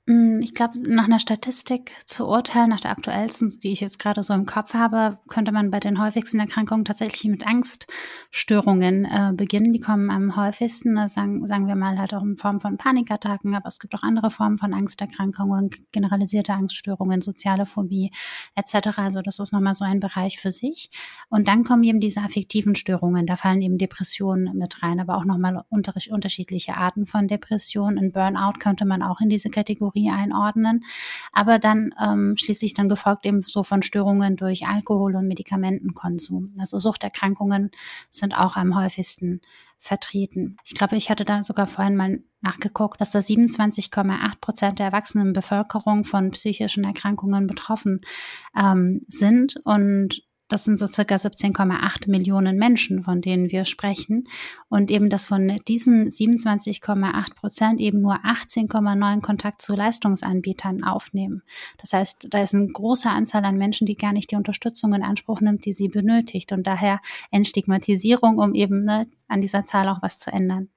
ich 0.07 0.53
glaube, 0.53 0.79
nach 0.89 1.03
einer 1.03 1.19
Statistik 1.19 1.91
zu 2.05 2.27
urteilen, 2.27 2.69
nach 2.69 2.79
der 2.79 2.91
aktuellsten, 2.91 3.59
die 3.61 3.73
ich 3.73 3.81
jetzt 3.81 3.99
gerade 3.99 4.23
so 4.23 4.33
im 4.33 4.45
Kopf 4.45 4.73
habe, 4.73 5.17
könnte 5.27 5.51
man 5.51 5.69
bei 5.69 5.81
den 5.81 6.01
häufigsten 6.01 6.39
Erkrankungen 6.39 6.85
tatsächlich 6.85 7.25
mit 7.25 7.45
Angststörungen 7.45 9.03
äh, 9.03 9.33
beginnen. 9.35 9.73
Die 9.73 9.81
kommen 9.81 10.09
am 10.09 10.37
häufigsten, 10.37 10.95
äh, 10.95 11.09
sagen, 11.09 11.45
sagen 11.45 11.67
wir 11.67 11.75
mal, 11.75 11.99
halt 11.99 12.13
auch 12.13 12.23
in 12.23 12.37
Form 12.37 12.61
von 12.61 12.77
Panikattacken, 12.77 13.53
aber 13.53 13.67
es 13.67 13.79
gibt 13.79 13.95
auch 13.95 14.03
andere 14.03 14.31
Formen 14.31 14.57
von 14.57 14.73
Angsterkrankungen, 14.73 15.71
generalisierte 15.91 16.53
Angststörungen, 16.53 17.19
soziale 17.19 17.65
Phobie 17.65 18.11
etc. 18.55 18.99
Also 18.99 19.21
das 19.21 19.39
ist 19.39 19.51
nochmal 19.51 19.75
so 19.75 19.83
ein 19.83 19.99
Bereich 19.99 20.39
für 20.39 20.51
sich. 20.51 20.89
Und 21.27 21.49
dann 21.49 21.65
kommen 21.65 21.83
eben 21.83 21.99
diese 21.99 22.21
affektiven 22.21 22.75
Störungen, 22.75 23.25
da 23.25 23.35
fallen 23.35 23.61
eben 23.61 23.77
Depressionen 23.77 24.57
mit 24.57 24.81
rein, 24.83 25.01
aber 25.01 25.17
auch 25.17 25.25
nochmal 25.25 25.65
unter 25.67 25.93
unterschiedliche 26.11 26.77
Arten 26.77 27.07
von 27.07 27.27
Depressionen. 27.27 27.97
Ein 27.97 28.11
Burnout 28.13 28.59
könnte 28.59 28.85
man 28.85 29.01
auch 29.01 29.19
in 29.19 29.27
diese 29.27 29.49
Kategorie 29.49 29.96
Kategorie 29.97 30.09
einordnen. 30.09 30.83
Aber 31.31 31.59
dann 31.59 31.93
ähm, 32.01 32.35
schließlich 32.37 32.73
dann 32.73 32.89
gefolgt 32.89 33.25
eben 33.25 33.41
so 33.41 33.63
von 33.63 33.81
Störungen 33.81 34.35
durch 34.35 34.67
Alkohol- 34.67 35.15
und 35.15 35.27
Medikamentenkonsum. 35.27 36.53
Also 36.59 36.79
Suchterkrankungen 36.79 37.71
sind 38.09 38.33
auch 38.33 38.55
am 38.55 38.75
häufigsten 38.75 39.41
vertreten. 39.79 40.57
Ich 40.65 40.73
glaube, 40.73 40.95
ich 40.95 41.09
hatte 41.09 41.25
da 41.25 41.43
sogar 41.43 41.67
vorhin 41.67 41.95
mal 41.95 42.19
nachgeguckt, 42.41 42.99
dass 42.99 43.11
da 43.11 43.19
27,8 43.19 44.39
Prozent 44.41 44.79
der 44.79 44.87
erwachsenen 44.87 45.33
Bevölkerung 45.33 46.03
von 46.03 46.31
psychischen 46.31 46.83
Erkrankungen 46.83 47.45
betroffen 47.45 48.01
ähm, 48.55 49.05
sind 49.07 49.57
und 49.63 50.23
das 50.47 50.63
sind 50.63 50.79
so 50.79 50.87
circa 50.87 51.15
17,8 51.15 52.09
Millionen 52.09 52.57
Menschen, 52.57 53.03
von 53.03 53.21
denen 53.21 53.51
wir 53.51 53.65
sprechen. 53.65 54.27
Und 54.69 54.91
eben, 54.91 55.09
dass 55.09 55.25
von 55.25 55.59
diesen 55.67 56.09
27,8 56.09 57.35
Prozent 57.35 57.79
eben 57.79 58.01
nur 58.01 58.15
18,9 58.25 59.21
Kontakt 59.21 59.61
zu 59.61 59.75
Leistungsanbietern 59.75 60.83
aufnehmen. 60.83 61.43
Das 61.79 61.93
heißt, 61.93 62.27
da 62.29 62.39
ist 62.39 62.55
eine 62.55 62.67
große 62.67 63.09
Anzahl 63.09 63.43
an 63.45 63.57
Menschen, 63.57 63.85
die 63.85 63.95
gar 63.95 64.13
nicht 64.13 64.31
die 64.31 64.35
Unterstützung 64.35 64.93
in 64.93 65.03
Anspruch 65.03 65.41
nimmt, 65.41 65.65
die 65.65 65.73
sie 65.73 65.89
benötigt. 65.89 66.51
Und 66.51 66.65
daher 66.65 67.01
Entstigmatisierung, 67.31 68.37
um 68.37 68.53
eben 68.53 68.79
ne, 68.79 69.07
an 69.27 69.41
dieser 69.41 69.63
Zahl 69.63 69.89
auch 69.89 70.01
was 70.01 70.19
zu 70.19 70.31
ändern. 70.31 70.69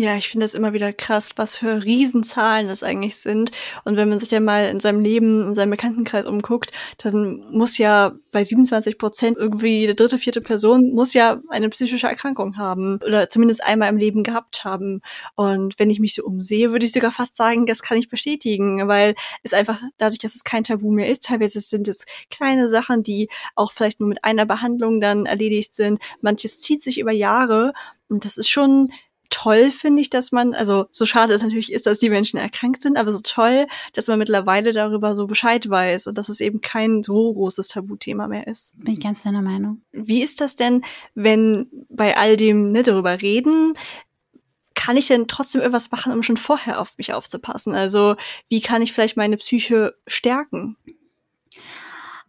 Ja, 0.00 0.14
ich 0.14 0.28
finde 0.28 0.46
es 0.46 0.54
immer 0.54 0.72
wieder 0.72 0.92
krass, 0.92 1.30
was 1.34 1.56
für 1.56 1.82
Riesenzahlen 1.82 2.68
das 2.68 2.84
eigentlich 2.84 3.16
sind. 3.16 3.50
Und 3.84 3.96
wenn 3.96 4.08
man 4.08 4.20
sich 4.20 4.30
ja 4.30 4.38
mal 4.38 4.66
in 4.68 4.78
seinem 4.78 5.00
Leben, 5.00 5.42
in 5.42 5.54
seinem 5.54 5.70
Bekanntenkreis 5.70 6.24
umguckt, 6.24 6.70
dann 6.98 7.42
muss 7.50 7.78
ja 7.78 8.12
bei 8.30 8.44
27 8.44 8.96
Prozent 8.96 9.36
irgendwie 9.36 9.88
die 9.88 9.96
dritte, 9.96 10.18
vierte 10.18 10.40
Person 10.40 10.92
muss 10.92 11.14
ja 11.14 11.40
eine 11.48 11.68
psychische 11.70 12.06
Erkrankung 12.06 12.56
haben 12.56 13.00
oder 13.04 13.28
zumindest 13.28 13.64
einmal 13.64 13.88
im 13.88 13.96
Leben 13.96 14.22
gehabt 14.22 14.62
haben. 14.62 15.00
Und 15.34 15.80
wenn 15.80 15.90
ich 15.90 15.98
mich 15.98 16.14
so 16.14 16.22
umsehe, 16.22 16.70
würde 16.70 16.86
ich 16.86 16.92
sogar 16.92 17.10
fast 17.10 17.36
sagen, 17.36 17.66
das 17.66 17.82
kann 17.82 17.98
ich 17.98 18.08
bestätigen, 18.08 18.86
weil 18.86 19.16
es 19.42 19.52
einfach 19.52 19.82
dadurch, 19.96 20.20
dass 20.20 20.36
es 20.36 20.44
kein 20.44 20.62
Tabu 20.62 20.92
mehr 20.92 21.08
ist, 21.08 21.24
teilweise 21.24 21.58
sind 21.58 21.88
es 21.88 22.06
kleine 22.30 22.68
Sachen, 22.68 23.02
die 23.02 23.28
auch 23.56 23.72
vielleicht 23.72 23.98
nur 23.98 24.08
mit 24.08 24.22
einer 24.22 24.46
Behandlung 24.46 25.00
dann 25.00 25.26
erledigt 25.26 25.74
sind. 25.74 25.98
Manches 26.20 26.60
zieht 26.60 26.84
sich 26.84 27.00
über 27.00 27.10
Jahre 27.10 27.72
und 28.08 28.24
das 28.24 28.38
ist 28.38 28.48
schon 28.48 28.92
toll 29.30 29.70
finde 29.70 30.02
ich, 30.02 30.10
dass 30.10 30.32
man, 30.32 30.54
also 30.54 30.86
so 30.90 31.06
schade 31.06 31.32
es 31.32 31.42
natürlich 31.42 31.72
ist, 31.72 31.86
dass 31.86 31.98
die 31.98 32.10
Menschen 32.10 32.38
erkrankt 32.38 32.82
sind, 32.82 32.96
aber 32.96 33.12
so 33.12 33.20
toll, 33.22 33.66
dass 33.92 34.08
man 34.08 34.18
mittlerweile 34.18 34.72
darüber 34.72 35.14
so 35.14 35.26
Bescheid 35.26 35.68
weiß 35.68 36.06
und 36.06 36.18
dass 36.18 36.28
es 36.28 36.40
eben 36.40 36.60
kein 36.60 37.02
so 37.02 37.32
großes 37.34 37.68
Tabuthema 37.68 38.28
mehr 38.28 38.46
ist. 38.46 38.72
Bin 38.78 38.94
ich 38.94 39.00
ganz 39.00 39.22
deiner 39.22 39.42
Meinung. 39.42 39.82
Wie 39.92 40.22
ist 40.22 40.40
das 40.40 40.56
denn, 40.56 40.82
wenn 41.14 41.68
bei 41.88 42.16
all 42.16 42.36
dem 42.36 42.72
ne, 42.72 42.82
darüber 42.82 43.20
reden, 43.20 43.74
kann 44.74 44.96
ich 44.96 45.08
denn 45.08 45.28
trotzdem 45.28 45.60
irgendwas 45.60 45.90
machen, 45.90 46.12
um 46.12 46.22
schon 46.22 46.36
vorher 46.36 46.80
auf 46.80 46.96
mich 46.98 47.12
aufzupassen? 47.12 47.74
Also 47.74 48.16
wie 48.48 48.60
kann 48.60 48.82
ich 48.82 48.92
vielleicht 48.92 49.16
meine 49.16 49.36
Psyche 49.36 49.94
stärken? 50.06 50.76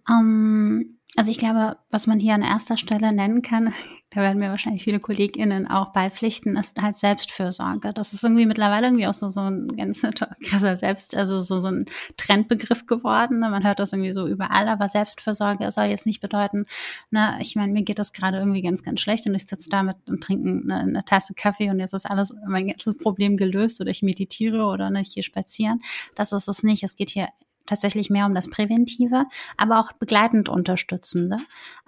Um 0.07 0.81
ähm, 0.81 0.98
also 1.15 1.31
ich 1.31 1.37
glaube, 1.39 1.77
was 1.89 2.07
man 2.07 2.19
hier 2.19 2.35
an 2.35 2.43
erster 2.43 2.77
Stelle 2.77 3.11
nennen 3.11 3.41
kann, 3.41 3.73
da 4.11 4.21
werden 4.21 4.39
mir 4.39 4.49
wahrscheinlich 4.49 4.83
viele 4.83 4.99
KollegInnen 4.99 5.69
auch 5.69 5.91
beipflichten, 5.91 6.55
ist 6.55 6.81
halt 6.81 6.95
Selbstfürsorge. 6.95 7.93
Das 7.93 8.13
ist 8.13 8.23
irgendwie 8.23 8.45
mittlerweile 8.45 8.87
irgendwie 8.87 9.05
auch 9.05 9.13
so, 9.13 9.29
so 9.29 9.41
ein 9.41 9.75
ganz 9.75 10.01
krasser 10.43 10.77
Selbst, 10.77 11.15
also 11.15 11.39
so, 11.39 11.59
so 11.59 11.67
ein 11.67 11.85
Trendbegriff 12.17 12.85
geworden. 12.85 13.39
Ne? 13.39 13.49
Man 13.49 13.63
hört 13.63 13.79
das 13.79 13.93
irgendwie 13.93 14.13
so 14.13 14.27
überall, 14.27 14.67
aber 14.67 14.87
Selbstfürsorge 14.87 15.71
soll 15.71 15.85
jetzt 15.85 16.05
nicht 16.05 16.21
bedeuten, 16.21 16.65
na, 17.11 17.31
ne, 17.31 17.41
ich 17.41 17.55
meine, 17.55 17.73
mir 17.73 17.83
geht 17.83 17.99
das 17.99 18.13
gerade 18.13 18.37
irgendwie 18.37 18.61
ganz, 18.61 18.83
ganz 18.83 18.99
schlecht 18.99 19.27
und 19.27 19.35
ich 19.35 19.45
sitze 19.45 19.69
da 19.69 19.83
mit 19.83 19.97
und 20.07 20.23
trinke 20.23 20.49
eine, 20.49 20.75
eine, 20.75 21.05
Tasse 21.05 21.33
Kaffee 21.33 21.69
und 21.69 21.79
jetzt 21.79 21.93
ist 21.93 22.09
alles, 22.09 22.33
mein 22.47 22.67
ganzes 22.67 22.97
Problem 22.97 23.35
gelöst 23.35 23.81
oder 23.81 23.91
ich 23.91 24.01
meditiere 24.03 24.63
oder 24.65 24.89
ne, 24.89 25.01
ich 25.01 25.13
gehe 25.13 25.23
spazieren. 25.23 25.81
Das 26.15 26.31
ist 26.31 26.47
es 26.47 26.63
nicht. 26.63 26.83
Es 26.83 26.95
geht 26.95 27.09
hier 27.09 27.29
tatsächlich 27.69 28.09
mehr 28.09 28.25
um 28.25 28.33
das 28.35 28.49
Präventive, 28.49 29.25
aber 29.57 29.79
auch 29.79 29.91
begleitend 29.93 30.49
Unterstützende. 30.49 31.37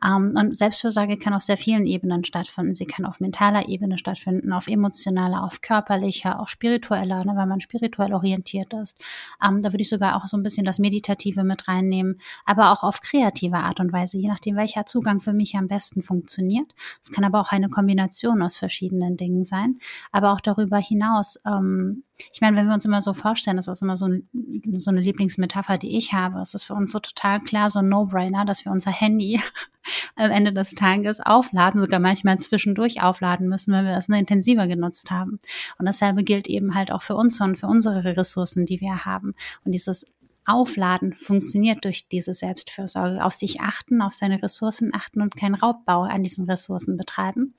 Ähm, 0.03 0.31
und 0.35 0.55
Selbstfürsorge 0.55 1.17
kann 1.17 1.33
auf 1.33 1.43
sehr 1.43 1.57
vielen 1.57 1.85
Ebenen 1.85 2.23
stattfinden. 2.23 2.73
Sie 2.73 2.85
kann 2.85 3.05
auf 3.05 3.19
mentaler 3.19 3.67
Ebene 3.67 3.97
stattfinden, 3.97 4.53
auf 4.53 4.67
emotionaler, 4.67 5.43
auf 5.43 5.61
körperlicher, 5.61 6.39
auch 6.39 6.47
spiritueller, 6.47 7.25
ne, 7.25 7.33
weil 7.35 7.45
man 7.45 7.59
spirituell 7.59 8.13
orientiert 8.13 8.73
ist. 8.73 9.01
Ähm, 9.45 9.61
da 9.61 9.73
würde 9.73 9.81
ich 9.81 9.89
sogar 9.89 10.15
auch 10.15 10.27
so 10.27 10.38
ein 10.38 10.43
bisschen 10.43 10.65
das 10.65 10.79
Meditative 10.79 11.43
mit 11.43 11.67
reinnehmen, 11.67 12.19
aber 12.45 12.71
auch 12.71 12.83
auf 12.83 13.01
kreative 13.01 13.57
Art 13.57 13.79
und 13.79 13.91
Weise, 13.93 14.17
je 14.17 14.27
nachdem, 14.27 14.55
welcher 14.55 14.85
Zugang 14.85 15.21
für 15.21 15.33
mich 15.33 15.55
am 15.55 15.67
besten 15.67 16.03
funktioniert. 16.03 16.73
Es 17.01 17.11
kann 17.11 17.23
aber 17.23 17.39
auch 17.39 17.51
eine 17.51 17.69
Kombination 17.69 18.41
aus 18.41 18.57
verschiedenen 18.57 19.17
Dingen 19.17 19.43
sein, 19.43 19.79
aber 20.11 20.33
auch 20.33 20.41
darüber 20.41 20.77
hinaus. 20.77 21.38
Ähm, 21.45 22.03
ich 22.33 22.41
meine, 22.41 22.57
wenn 22.57 22.67
wir 22.67 22.73
uns 22.73 22.85
immer 22.85 23.01
so 23.01 23.13
vorstellen, 23.13 23.57
das 23.57 23.67
ist 23.67 23.81
immer 23.81 23.97
so, 23.97 24.07
ein, 24.07 24.29
so 24.73 24.91
eine 24.91 25.01
Lieblingsmetapher, 25.01 25.77
die 25.77 25.97
ich 25.97 26.13
habe. 26.13 26.39
Es 26.39 26.53
ist 26.53 26.65
für 26.65 26.73
uns 26.73 26.91
so 26.91 26.99
total 26.99 27.39
klar, 27.41 27.69
so 27.69 27.79
ein 27.79 27.89
No-Brainer, 27.89 28.45
dass 28.45 28.65
wir 28.65 28.71
unser 28.71 28.91
Handy 28.91 29.39
am 30.15 30.31
Ende 30.31 30.53
des 30.53 30.75
Tages 30.75 31.19
aufladen, 31.19 31.79
sogar 31.81 31.99
manchmal 31.99 32.37
zwischendurch 32.39 33.01
aufladen 33.01 33.47
müssen, 33.47 33.73
wenn 33.73 33.85
wir 33.85 33.97
es 33.97 34.09
intensiver 34.09 34.67
genutzt 34.67 35.11
haben. 35.11 35.39
Und 35.77 35.85
dasselbe 35.85 36.23
gilt 36.23 36.47
eben 36.47 36.75
halt 36.75 36.91
auch 36.91 37.01
für 37.01 37.15
uns 37.15 37.39
und 37.41 37.57
für 37.57 37.67
unsere 37.67 38.03
Ressourcen, 38.17 38.65
die 38.65 38.81
wir 38.81 39.05
haben. 39.05 39.33
Und 39.63 39.71
dieses 39.71 40.05
Aufladen 40.45 41.13
funktioniert 41.13 41.85
durch 41.85 42.07
diese 42.07 42.33
Selbstfürsorge, 42.33 43.23
auf 43.23 43.33
sich 43.33 43.61
achten, 43.61 44.01
auf 44.01 44.13
seine 44.13 44.41
Ressourcen 44.41 44.91
achten 44.93 45.21
und 45.21 45.35
keinen 45.35 45.55
Raubbau 45.55 46.01
an 46.03 46.23
diesen 46.23 46.49
Ressourcen 46.49 46.97
betreiben. 46.97 47.53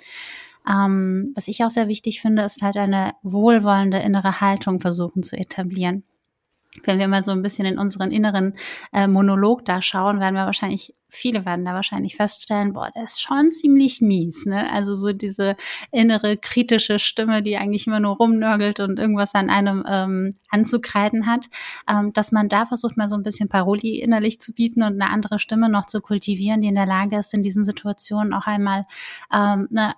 Ähm, 0.69 1.33
was 1.35 1.49
ich 1.49 1.65
auch 1.65 1.71
sehr 1.71 1.89
wichtig 1.89 2.21
finde, 2.21 2.43
ist 2.43 2.63
halt 2.63 2.77
eine 2.77 3.15
wohlwollende 3.23 3.99
innere 3.99 4.41
Haltung 4.41 4.81
versuchen 4.81 5.23
zu 5.23 5.37
etablieren 5.37 6.05
wenn 6.85 6.99
wir 6.99 7.09
mal 7.09 7.23
so 7.23 7.33
ein 7.33 7.43
bisschen 7.43 7.67
in 7.67 7.79
unseren 7.79 8.11
inneren 8.11 8.55
äh, 8.93 9.07
Monolog 9.07 9.65
da 9.65 9.83
schauen, 9.83 10.21
werden 10.21 10.35
wir 10.35 10.47
wahrscheinlich, 10.47 10.95
viele 11.09 11.45
werden 11.45 11.67
da 11.67 11.75
wahrscheinlich 11.75 12.17
feststellen, 12.17 12.73
boah, 12.73 12.91
der 12.95 13.05
ist 13.05 13.21
schon 13.21 13.51
ziemlich 13.51 14.01
mies, 14.01 14.47
ne? 14.47 14.71
Also 14.73 14.95
so 14.95 15.13
diese 15.13 15.57
innere 15.91 16.39
kritische 16.39 16.99
Stimme, 16.99 17.43
die 17.43 17.59
eigentlich 17.59 17.87
immer 17.87 18.01
nur 18.01 18.17
rumnörgelt 18.17 18.81
und 18.81 18.99
irgendwas 18.99 19.35
an 19.35 19.51
einem 19.51 19.85
ähm, 19.87 20.31
anzukreiden 20.49 21.27
hat, 21.27 21.51
ähm, 21.89 22.15
dass 22.15 22.33
man 22.33 22.49
da 22.49 22.65
versucht, 22.65 22.97
mal 22.97 23.09
so 23.09 23.17
ein 23.17 23.23
bisschen 23.23 23.51
Paroli 23.51 24.01
innerlich 24.01 24.41
zu 24.41 24.55
bieten 24.55 24.83
und 24.83 25.01
eine 25.01 25.11
andere 25.11 25.39
Stimme 25.39 25.69
noch 25.69 25.85
zu 25.85 26.01
kultivieren, 26.01 26.63
die 26.63 26.69
in 26.69 26.75
der 26.75 26.87
Lage 26.87 27.19
ist, 27.19 27.35
in 27.35 27.43
diesen 27.43 27.65
Situationen 27.65 28.33
auch 28.33 28.47
einmal 28.47 28.87
ähm, 29.33 29.69
eine 29.71 29.95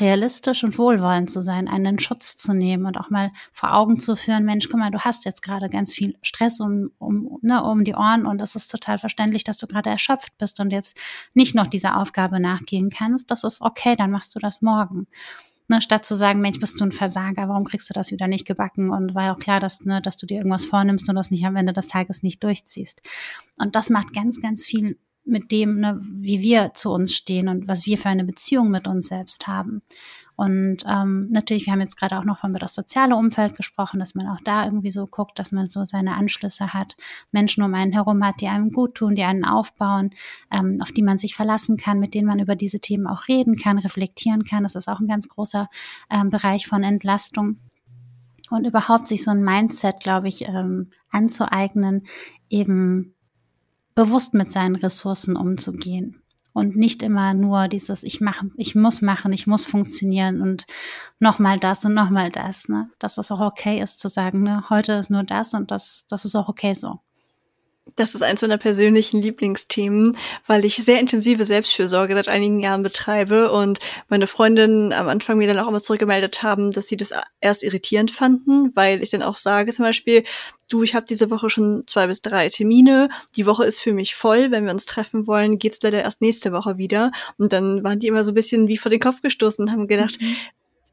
realistisch 0.00 0.64
und 0.64 0.78
wohlwollend 0.78 1.30
zu 1.30 1.40
sein, 1.40 1.68
einen 1.68 1.98
Schutz 1.98 2.36
zu 2.36 2.52
nehmen 2.52 2.86
und 2.86 2.98
auch 2.98 3.10
mal 3.10 3.30
vor 3.52 3.74
Augen 3.74 3.98
zu 3.98 4.16
führen, 4.16 4.44
Mensch, 4.44 4.68
guck 4.68 4.78
mal, 4.78 4.90
du 4.90 5.00
hast 5.00 5.24
jetzt 5.24 5.42
gerade 5.42 5.68
ganz 5.68 5.94
viel 5.94 6.16
Stress 6.22 6.60
um, 6.60 6.90
um, 6.98 7.38
ne, 7.42 7.62
um 7.62 7.84
die 7.84 7.94
Ohren 7.94 8.26
und 8.26 8.40
es 8.42 8.56
ist 8.56 8.70
total 8.70 8.98
verständlich, 8.98 9.44
dass 9.44 9.58
du 9.58 9.66
gerade 9.66 9.90
erschöpft 9.90 10.36
bist 10.38 10.60
und 10.60 10.70
jetzt 10.70 10.96
nicht 11.34 11.54
noch 11.54 11.66
dieser 11.66 11.98
Aufgabe 11.98 12.40
nachgehen 12.40 12.90
kannst. 12.90 13.30
Das 13.30 13.44
ist 13.44 13.60
okay, 13.60 13.96
dann 13.96 14.10
machst 14.10 14.34
du 14.34 14.38
das 14.38 14.62
morgen. 14.62 15.06
Ne, 15.68 15.80
statt 15.80 16.04
zu 16.04 16.14
sagen, 16.14 16.40
Mensch, 16.40 16.60
bist 16.60 16.80
du 16.80 16.84
ein 16.84 16.92
Versager, 16.92 17.48
warum 17.48 17.64
kriegst 17.64 17.90
du 17.90 17.94
das 17.94 18.12
wieder 18.12 18.28
nicht 18.28 18.46
gebacken? 18.46 18.90
Und 18.90 19.16
war 19.16 19.24
ja 19.24 19.34
auch 19.34 19.38
klar, 19.38 19.58
dass, 19.58 19.84
ne, 19.84 20.00
dass 20.00 20.16
du 20.16 20.24
dir 20.24 20.36
irgendwas 20.36 20.64
vornimmst 20.64 21.08
und 21.08 21.16
das 21.16 21.32
nicht 21.32 21.44
am 21.44 21.56
Ende 21.56 21.72
des 21.72 21.88
Tages 21.88 22.22
nicht 22.22 22.44
durchziehst. 22.44 23.02
Und 23.58 23.74
das 23.74 23.90
macht 23.90 24.14
ganz, 24.14 24.40
ganz 24.40 24.64
viel 24.64 24.96
mit 25.26 25.50
dem, 25.50 25.80
ne, 25.80 26.00
wie 26.02 26.40
wir 26.40 26.72
zu 26.74 26.92
uns 26.92 27.12
stehen 27.12 27.48
und 27.48 27.68
was 27.68 27.86
wir 27.86 27.98
für 27.98 28.08
eine 28.08 28.24
Beziehung 28.24 28.70
mit 28.70 28.86
uns 28.86 29.08
selbst 29.08 29.46
haben. 29.46 29.82
Und 30.36 30.84
ähm, 30.86 31.28
natürlich, 31.30 31.64
wir 31.64 31.72
haben 31.72 31.80
jetzt 31.80 31.96
gerade 31.96 32.18
auch 32.18 32.24
noch 32.24 32.44
über 32.44 32.58
das 32.58 32.74
soziale 32.74 33.16
Umfeld 33.16 33.56
gesprochen, 33.56 33.98
dass 33.98 34.14
man 34.14 34.28
auch 34.28 34.40
da 34.44 34.66
irgendwie 34.66 34.90
so 34.90 35.06
guckt, 35.06 35.38
dass 35.38 35.50
man 35.50 35.66
so 35.66 35.84
seine 35.86 36.14
Anschlüsse 36.14 36.74
hat, 36.74 36.94
Menschen 37.32 37.62
um 37.62 37.74
einen 37.74 37.92
herum 37.92 38.22
hat, 38.22 38.42
die 38.42 38.48
einem 38.48 38.70
gut 38.70 38.96
tun, 38.96 39.14
die 39.14 39.24
einen 39.24 39.46
aufbauen, 39.46 40.10
ähm, 40.52 40.76
auf 40.82 40.92
die 40.92 41.02
man 41.02 41.16
sich 41.16 41.34
verlassen 41.34 41.78
kann, 41.78 41.98
mit 41.98 42.12
denen 42.12 42.28
man 42.28 42.38
über 42.38 42.54
diese 42.54 42.80
Themen 42.80 43.06
auch 43.06 43.28
reden 43.28 43.56
kann, 43.56 43.78
reflektieren 43.78 44.44
kann. 44.44 44.62
Das 44.62 44.74
ist 44.74 44.88
auch 44.88 45.00
ein 45.00 45.08
ganz 45.08 45.26
großer 45.28 45.68
ähm, 46.10 46.28
Bereich 46.28 46.66
von 46.66 46.82
Entlastung. 46.82 47.58
Und 48.50 48.66
überhaupt 48.66 49.08
sich 49.08 49.24
so 49.24 49.30
ein 49.32 49.42
Mindset, 49.42 50.00
glaube 50.00 50.28
ich, 50.28 50.42
ähm, 50.42 50.90
anzueignen, 51.10 52.06
eben 52.48 53.15
bewusst 53.96 54.34
mit 54.34 54.52
seinen 54.52 54.76
Ressourcen 54.76 55.36
umzugehen 55.36 56.22
und 56.52 56.76
nicht 56.76 57.02
immer 57.02 57.34
nur 57.34 57.66
dieses 57.66 58.04
ich 58.04 58.20
mache, 58.20 58.50
ich 58.56 58.76
muss 58.76 59.02
machen, 59.02 59.32
ich 59.32 59.48
muss 59.48 59.66
funktionieren 59.66 60.40
und 60.40 60.66
nochmal 61.18 61.58
das 61.58 61.84
und 61.84 61.94
nochmal 61.94 62.30
das, 62.30 62.68
ne? 62.68 62.90
Dass 63.00 63.18
es 63.18 63.32
auch 63.32 63.40
okay 63.40 63.80
ist 63.82 63.98
zu 63.98 64.08
sagen, 64.08 64.42
ne, 64.42 64.70
heute 64.70 64.92
ist 64.92 65.10
nur 65.10 65.24
das 65.24 65.54
und 65.54 65.70
das, 65.70 66.06
das 66.08 66.24
ist 66.24 66.36
auch 66.36 66.48
okay 66.48 66.74
so. 66.74 67.00
Das 67.94 68.16
ist 68.16 68.22
eins 68.22 68.42
meiner 68.42 68.58
persönlichen 68.58 69.20
Lieblingsthemen, 69.22 70.16
weil 70.46 70.64
ich 70.64 70.76
sehr 70.76 70.98
intensive 70.98 71.44
Selbstfürsorge 71.44 72.14
seit 72.14 72.26
einigen 72.26 72.58
Jahren 72.58 72.82
betreibe 72.82 73.52
und 73.52 73.78
meine 74.08 74.26
Freundinnen 74.26 74.92
am 74.92 75.08
Anfang 75.08 75.38
mir 75.38 75.46
dann 75.46 75.58
auch 75.60 75.68
immer 75.68 75.80
zurückgemeldet 75.80 76.42
haben, 76.42 76.72
dass 76.72 76.88
sie 76.88 76.96
das 76.96 77.12
erst 77.40 77.62
irritierend 77.62 78.10
fanden, 78.10 78.74
weil 78.74 79.02
ich 79.02 79.10
dann 79.10 79.22
auch 79.22 79.36
sage 79.36 79.72
zum 79.72 79.84
Beispiel, 79.84 80.24
du, 80.68 80.82
ich 80.82 80.96
habe 80.96 81.06
diese 81.06 81.30
Woche 81.30 81.48
schon 81.48 81.84
zwei 81.86 82.08
bis 82.08 82.22
drei 82.22 82.48
Termine, 82.48 83.08
die 83.36 83.46
Woche 83.46 83.64
ist 83.64 83.80
für 83.80 83.92
mich 83.92 84.16
voll, 84.16 84.50
wenn 84.50 84.64
wir 84.64 84.72
uns 84.72 84.86
treffen 84.86 85.28
wollen, 85.28 85.58
geht's 85.58 85.78
leider 85.80 86.02
erst 86.02 86.20
nächste 86.20 86.52
Woche 86.52 86.78
wieder. 86.78 87.12
Und 87.38 87.52
dann 87.52 87.84
waren 87.84 88.00
die 88.00 88.08
immer 88.08 88.24
so 88.24 88.32
ein 88.32 88.34
bisschen 88.34 88.66
wie 88.66 88.78
vor 88.78 88.90
den 88.90 89.00
Kopf 89.00 89.22
gestoßen 89.22 89.64
und 89.64 89.70
haben 89.70 89.86
gedacht, 89.86 90.20
mhm 90.20 90.36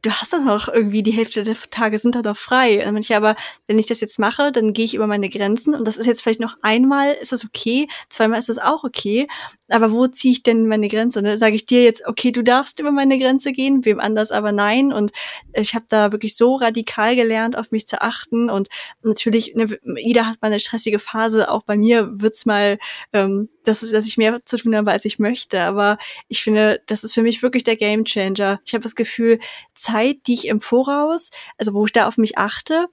du 0.03 0.12
hast 0.12 0.33
doch 0.33 0.43
noch 0.43 0.67
irgendwie 0.67 1.01
die 1.01 1.12
Hälfte 1.12 1.43
der 1.43 1.55
Tage 1.72 1.98
sind 1.98 2.15
da 2.15 2.22
doch 2.22 2.38
frei. 2.38 2.77
Dann 2.77 2.95
ich 2.98 3.15
aber, 3.15 3.36
wenn 3.67 3.79
ich 3.79 3.88
das 3.88 4.01
jetzt 4.01 4.19
mache, 4.19 4.51
dann 4.51 4.74
gehe 4.74 4.86
ich 4.86 4.93
über 4.93 5.07
meine 5.07 5.29
Grenzen 5.29 5.74
und 5.74 5.88
das 5.88 5.98
ist 5.98 6.05
jetzt 6.05 6.22
vielleicht 6.22 6.41
noch 6.41 6.57
einmal, 6.62 7.13
ist 7.13 7.31
das 7.31 7.45
okay, 7.45 7.88
zweimal 8.10 8.39
ist 8.39 8.50
das 8.50 8.60
auch 8.60 8.83
okay. 8.83 9.27
Aber 9.69 9.91
wo 9.91 10.05
ziehe 10.07 10.33
ich 10.33 10.43
denn 10.43 10.67
meine 10.67 10.89
Grenze? 10.89 11.22
Ne? 11.22 11.38
Sage 11.38 11.55
ich 11.55 11.65
dir 11.65 11.83
jetzt, 11.83 12.05
okay, 12.05 12.31
du 12.31 12.43
darfst 12.43 12.79
über 12.79 12.91
meine 12.91 13.17
Grenze 13.17 13.53
gehen, 13.53 13.86
wem 13.86 14.00
anders 14.00 14.31
aber 14.31 14.51
nein. 14.51 14.91
Und 14.91 15.12
ich 15.53 15.74
habe 15.74 15.86
da 15.88 16.12
wirklich 16.12 16.36
so 16.36 16.55
radikal 16.55 17.15
gelernt, 17.15 17.57
auf 17.57 17.72
mich 17.72 17.88
zu 17.88 18.01
achten. 18.01 18.50
Und 18.50 18.67
natürlich, 19.03 19.55
ne, 19.55 19.79
jeder 19.95 20.27
hat 20.27 20.41
mal 20.41 20.50
eine 20.50 20.60
stressige 20.60 21.00
Phase. 21.00 21.50
Auch 21.50 21.63
bei 21.63 21.77
mir 21.77 22.10
wird's 22.13 22.45
mal, 22.45 22.77
ähm, 23.13 23.50
dass, 23.63 23.79
dass 23.79 24.05
ich 24.05 24.17
mehr 24.17 24.45
zu 24.45 24.57
tun 24.57 24.75
habe, 24.75 24.91
als 24.91 25.05
ich 25.05 25.17
möchte. 25.17 25.62
Aber 25.62 25.98
ich 26.27 26.43
finde, 26.43 26.81
das 26.88 27.03
ist 27.03 27.13
für 27.13 27.24
mich 27.24 27.41
wirklich 27.41 27.63
der 27.63 27.77
Gamechanger. 27.77 28.60
Ich 28.65 28.74
habe 28.74 28.83
das 28.83 28.95
Gefühl, 28.95 29.39
Zeit, 29.74 29.92
die 30.27 30.33
ich 30.33 30.47
im 30.47 30.62
Voraus, 30.62 31.31
also 31.57 31.73
wo 31.73 31.85
ich 31.85 31.93
da 31.93 32.07
auf 32.07 32.17
mich 32.17 32.38
achte, 32.38 32.88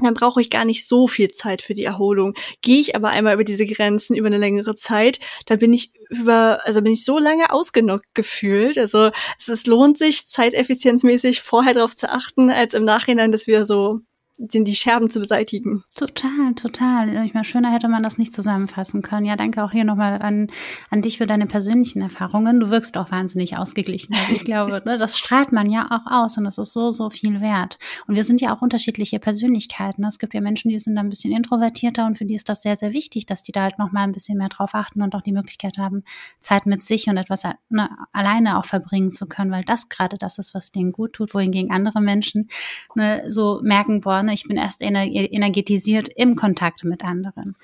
dann 0.00 0.14
brauche 0.14 0.40
ich 0.40 0.50
gar 0.50 0.64
nicht 0.64 0.86
so 0.86 1.08
viel 1.08 1.28
Zeit 1.28 1.62
für 1.62 1.74
die 1.74 1.84
Erholung. 1.84 2.34
Gehe 2.62 2.80
ich 2.80 2.94
aber 2.94 3.08
einmal 3.08 3.34
über 3.34 3.44
diese 3.44 3.66
Grenzen 3.66 4.14
über 4.16 4.28
eine 4.28 4.38
längere 4.38 4.74
Zeit, 4.74 5.18
da 5.46 5.56
bin 5.56 5.72
ich 5.72 5.92
über, 6.08 6.60
also 6.64 6.82
bin 6.82 6.92
ich 6.92 7.04
so 7.04 7.18
lange 7.18 7.52
ausgenockt 7.52 8.14
gefühlt. 8.14 8.78
Also 8.78 9.10
es, 9.38 9.48
es 9.48 9.66
lohnt 9.66 9.98
sich, 9.98 10.26
zeiteffizienzmäßig 10.26 11.42
vorher 11.42 11.74
darauf 11.74 11.94
zu 11.94 12.10
achten, 12.10 12.50
als 12.50 12.74
im 12.74 12.84
Nachhinein 12.84 13.32
das 13.32 13.46
wieder 13.46 13.66
so 13.66 14.00
den, 14.38 14.64
die 14.64 14.76
Scherben 14.76 15.10
zu 15.10 15.18
beseitigen. 15.18 15.82
Total, 15.94 16.54
total. 16.54 17.24
Ich 17.24 17.34
meine, 17.34 17.44
schöner 17.44 17.72
hätte 17.72 17.88
man 17.88 18.04
das 18.04 18.18
nicht 18.18 18.32
zusammenfassen 18.32 19.02
können. 19.02 19.26
Ja, 19.26 19.34
danke 19.34 19.64
auch 19.64 19.72
hier 19.72 19.84
nochmal 19.84 20.22
an, 20.22 20.46
an 20.90 21.02
dich 21.02 21.18
für 21.18 21.26
deine 21.26 21.46
persönlichen 21.46 22.00
Erfahrungen. 22.02 22.60
Du 22.60 22.70
wirkst 22.70 22.96
auch 22.96 23.10
wahnsinnig 23.10 23.58
ausgeglichen. 23.58 24.14
Also 24.14 24.32
ich 24.32 24.44
glaube, 24.44 24.80
ne, 24.86 24.96
das 24.96 25.18
strahlt 25.18 25.50
man 25.50 25.68
ja 25.68 25.88
auch 25.90 26.10
aus 26.10 26.38
und 26.38 26.44
das 26.44 26.56
ist 26.56 26.72
so, 26.72 26.92
so 26.92 27.10
viel 27.10 27.40
wert. 27.40 27.78
Und 28.06 28.14
wir 28.14 28.22
sind 28.22 28.40
ja 28.40 28.54
auch 28.54 28.62
unterschiedliche 28.62 29.18
Persönlichkeiten. 29.18 30.04
Es 30.04 30.20
gibt 30.20 30.34
ja 30.34 30.40
Menschen, 30.40 30.68
die 30.68 30.78
sind 30.78 30.94
da 30.94 31.00
ein 31.00 31.08
bisschen 31.08 31.32
introvertierter 31.32 32.06
und 32.06 32.16
für 32.16 32.24
die 32.24 32.34
ist 32.34 32.48
das 32.48 32.62
sehr, 32.62 32.76
sehr 32.76 32.92
wichtig, 32.92 33.26
dass 33.26 33.42
die 33.42 33.52
da 33.52 33.62
halt 33.62 33.78
nochmal 33.78 34.04
ein 34.04 34.12
bisschen 34.12 34.38
mehr 34.38 34.48
drauf 34.48 34.70
achten 34.74 35.02
und 35.02 35.16
auch 35.16 35.22
die 35.22 35.32
Möglichkeit 35.32 35.78
haben, 35.78 36.04
Zeit 36.38 36.64
mit 36.64 36.80
sich 36.80 37.08
und 37.08 37.16
etwas 37.16 37.42
ne, 37.70 37.90
alleine 38.12 38.56
auch 38.56 38.64
verbringen 38.64 39.12
zu 39.12 39.26
können, 39.26 39.50
weil 39.50 39.64
das 39.64 39.88
gerade 39.88 40.16
das 40.16 40.38
ist, 40.38 40.54
was 40.54 40.70
denen 40.70 40.92
gut 40.92 41.14
tut, 41.14 41.34
wohingegen 41.34 41.72
andere 41.72 42.00
Menschen 42.00 42.48
ne, 42.94 43.24
so 43.26 43.60
merken, 43.64 44.00
boah, 44.00 44.27
ne, 44.28 44.34
ich 44.34 44.44
bin 44.44 44.56
erst 44.56 44.80
energetisiert 44.80 46.08
im 46.14 46.36
Kontakt 46.36 46.84
mit 46.84 47.04
anderen. 47.04 47.56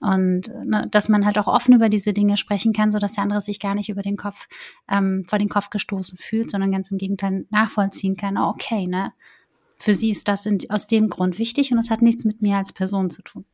Und 0.00 0.52
ne, 0.64 0.86
dass 0.90 1.08
man 1.08 1.24
halt 1.24 1.38
auch 1.38 1.46
offen 1.46 1.74
über 1.74 1.88
diese 1.88 2.12
Dinge 2.12 2.36
sprechen 2.36 2.72
kann, 2.72 2.92
so 2.92 2.98
dass 2.98 3.14
der 3.14 3.22
andere 3.22 3.40
sich 3.40 3.58
gar 3.58 3.74
nicht 3.74 3.88
über 3.88 4.02
den 4.02 4.16
Kopf, 4.16 4.48
ähm, 4.88 5.24
vor 5.26 5.38
den 5.38 5.48
Kopf 5.48 5.70
gestoßen 5.70 6.18
fühlt, 6.18 6.50
sondern 6.50 6.72
ganz 6.72 6.90
im 6.90 6.98
Gegenteil 6.98 7.46
nachvollziehen 7.50 8.16
kann, 8.16 8.36
oh, 8.36 8.50
okay, 8.50 8.86
ne, 8.86 9.12
für 9.78 9.94
sie 9.94 10.10
ist 10.10 10.28
das 10.28 10.46
in, 10.46 10.58
aus 10.68 10.86
dem 10.86 11.08
Grund 11.08 11.38
wichtig 11.38 11.72
und 11.72 11.78
es 11.78 11.90
hat 11.90 12.02
nichts 12.02 12.24
mit 12.24 12.42
mir 12.42 12.56
als 12.56 12.72
Person 12.72 13.10
zu 13.10 13.22
tun. 13.22 13.44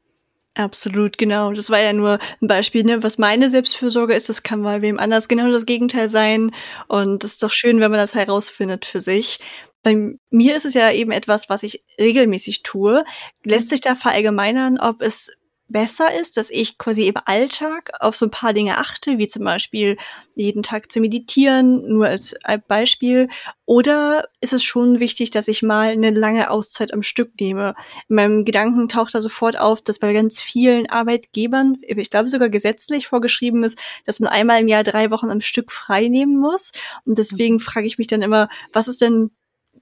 Absolut, 0.54 1.16
genau. 1.16 1.52
Das 1.52 1.71
war 1.71 1.80
ja 1.80 1.92
nur 1.92 2.19
ein 2.42 2.49
Beispiel, 2.49 2.83
ne? 2.83 3.02
was 3.02 3.19
meine 3.19 3.49
Selbstfürsorge 3.49 4.14
ist. 4.14 4.28
Das 4.28 4.42
kann 4.42 4.62
bei 4.62 4.83
wem 4.83 4.99
anders 4.99 5.28
genau 5.28 5.50
das 5.50 5.64
Gegenteil 5.64 6.09
sein. 6.09 6.50
Und 6.88 7.23
es 7.23 7.35
ist 7.35 7.42
doch 7.42 7.52
schön, 7.52 7.78
wenn 7.80 7.90
man 7.90 8.00
das 8.00 8.16
herausfindet 8.16 8.85
für 8.85 9.00
sich. 9.00 9.38
Bei 9.83 10.19
mir 10.31 10.57
ist 10.57 10.67
es 10.67 10.75
ja 10.75 10.91
eben 10.91 11.11
etwas, 11.11 11.49
was 11.49 11.63
ich 11.63 11.85
regelmäßig 11.99 12.63
tue. 12.63 13.05
Lässt 13.45 13.71
sich 13.71 13.81
da 13.81 13.95
verallgemeinern, 13.95 14.79
ob 14.79 15.01
es 15.01 15.33
besser 15.71 16.13
ist, 16.13 16.37
dass 16.37 16.51
ich 16.51 16.79
quasi 16.79 17.07
im 17.07 17.15
Alltag 17.25 17.93
auf 18.01 18.17
so 18.17 18.27
ein 18.27 18.31
paar 18.31 18.53
Dinge 18.53 18.79
achte, 18.79 19.19
wie 19.19 19.27
zum 19.27 19.45
Beispiel 19.45 19.97
jeden 20.35 20.63
Tag 20.63 20.91
zu 20.91 21.01
meditieren, 21.01 21.89
nur 21.89 22.07
als 22.09 22.35
Beispiel? 22.67 23.29
Oder 23.67 24.29
ist 24.41 24.53
es 24.53 24.65
schon 24.65 24.99
wichtig, 24.99 25.31
dass 25.31 25.49
ich 25.49 25.63
mal 25.63 25.91
eine 25.91 26.11
lange 26.11 26.51
Auszeit 26.51 26.93
am 26.93 27.03
Stück 27.03 27.33
nehme? 27.41 27.75
In 28.09 28.17
meinem 28.17 28.45
Gedanken 28.45 28.89
taucht 28.89 29.15
da 29.15 29.21
sofort 29.21 29.59
auf, 29.59 29.81
dass 29.81 30.01
bei 30.01 30.13
ganz 30.13 30.43
vielen 30.43 30.91
Arbeitgebern, 30.91 31.77
ich 31.83 32.11
glaube 32.11 32.29
sogar 32.29 32.49
gesetzlich 32.49 33.07
vorgeschrieben 33.07 33.63
ist, 33.63 33.79
dass 34.07 34.19
man 34.19 34.31
einmal 34.31 34.61
im 34.61 34.69
Jahr 34.69 34.83
drei 34.83 35.11
Wochen 35.11 35.31
am 35.31 35.41
Stück 35.41 35.71
frei 35.71 36.09
nehmen 36.09 36.37
muss. 36.37 36.73
Und 37.05 37.17
deswegen 37.19 37.61
frage 37.61 37.87
ich 37.87 37.97
mich 37.97 38.09
dann 38.09 38.23
immer, 38.23 38.49
was 38.73 38.89
ist 38.89 39.01
denn 39.01 39.31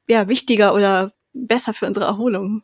ja 0.08 0.28
wichtiger 0.28 0.74
oder 0.74 1.12
besser 1.32 1.74
für 1.74 1.86
unsere 1.86 2.06
Erholung? 2.06 2.62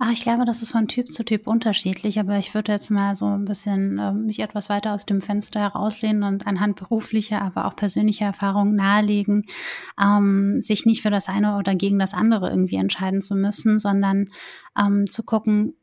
Ach, 0.00 0.12
ich 0.12 0.20
glaube, 0.20 0.44
das 0.44 0.62
ist 0.62 0.70
von 0.70 0.86
Typ 0.86 1.08
zu 1.08 1.24
Typ 1.24 1.48
unterschiedlich, 1.48 2.20
aber 2.20 2.38
ich 2.38 2.54
würde 2.54 2.70
jetzt 2.70 2.88
mal 2.88 3.16
so 3.16 3.26
ein 3.26 3.46
bisschen 3.46 3.98
äh, 3.98 4.12
mich 4.12 4.38
etwas 4.38 4.68
weiter 4.68 4.94
aus 4.94 5.06
dem 5.06 5.20
Fenster 5.20 5.58
herauslehnen 5.58 6.22
und 6.22 6.46
anhand 6.46 6.76
beruflicher, 6.76 7.42
aber 7.42 7.66
auch 7.66 7.74
persönlicher 7.74 8.26
Erfahrungen 8.26 8.76
nahelegen, 8.76 9.46
ähm, 10.00 10.62
sich 10.62 10.86
nicht 10.86 11.02
für 11.02 11.10
das 11.10 11.28
eine 11.28 11.56
oder 11.56 11.74
gegen 11.74 11.98
das 11.98 12.14
andere 12.14 12.48
irgendwie 12.48 12.76
entscheiden 12.76 13.22
zu 13.22 13.34
müssen, 13.34 13.80
sondern 13.80 14.26
ähm, 14.78 15.06
zu 15.08 15.24
gucken, 15.24 15.74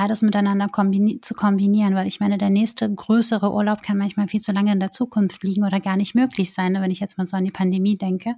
beides 0.00 0.22
miteinander 0.22 0.66
kombini 0.66 1.20
zu 1.20 1.34
kombinieren, 1.34 1.94
weil 1.94 2.06
ich 2.06 2.20
meine, 2.20 2.38
der 2.38 2.48
nächste 2.48 2.90
größere 2.90 3.52
Urlaub 3.52 3.82
kann 3.82 3.98
manchmal 3.98 4.28
viel 4.28 4.40
zu 4.40 4.50
lange 4.50 4.72
in 4.72 4.80
der 4.80 4.90
Zukunft 4.90 5.42
liegen 5.44 5.62
oder 5.62 5.78
gar 5.78 5.98
nicht 5.98 6.14
möglich 6.14 6.54
sein, 6.54 6.72
ne, 6.72 6.80
wenn 6.80 6.90
ich 6.90 7.00
jetzt 7.00 7.18
mal 7.18 7.26
so 7.26 7.36
an 7.36 7.44
die 7.44 7.50
Pandemie 7.50 7.98
denke. 7.98 8.36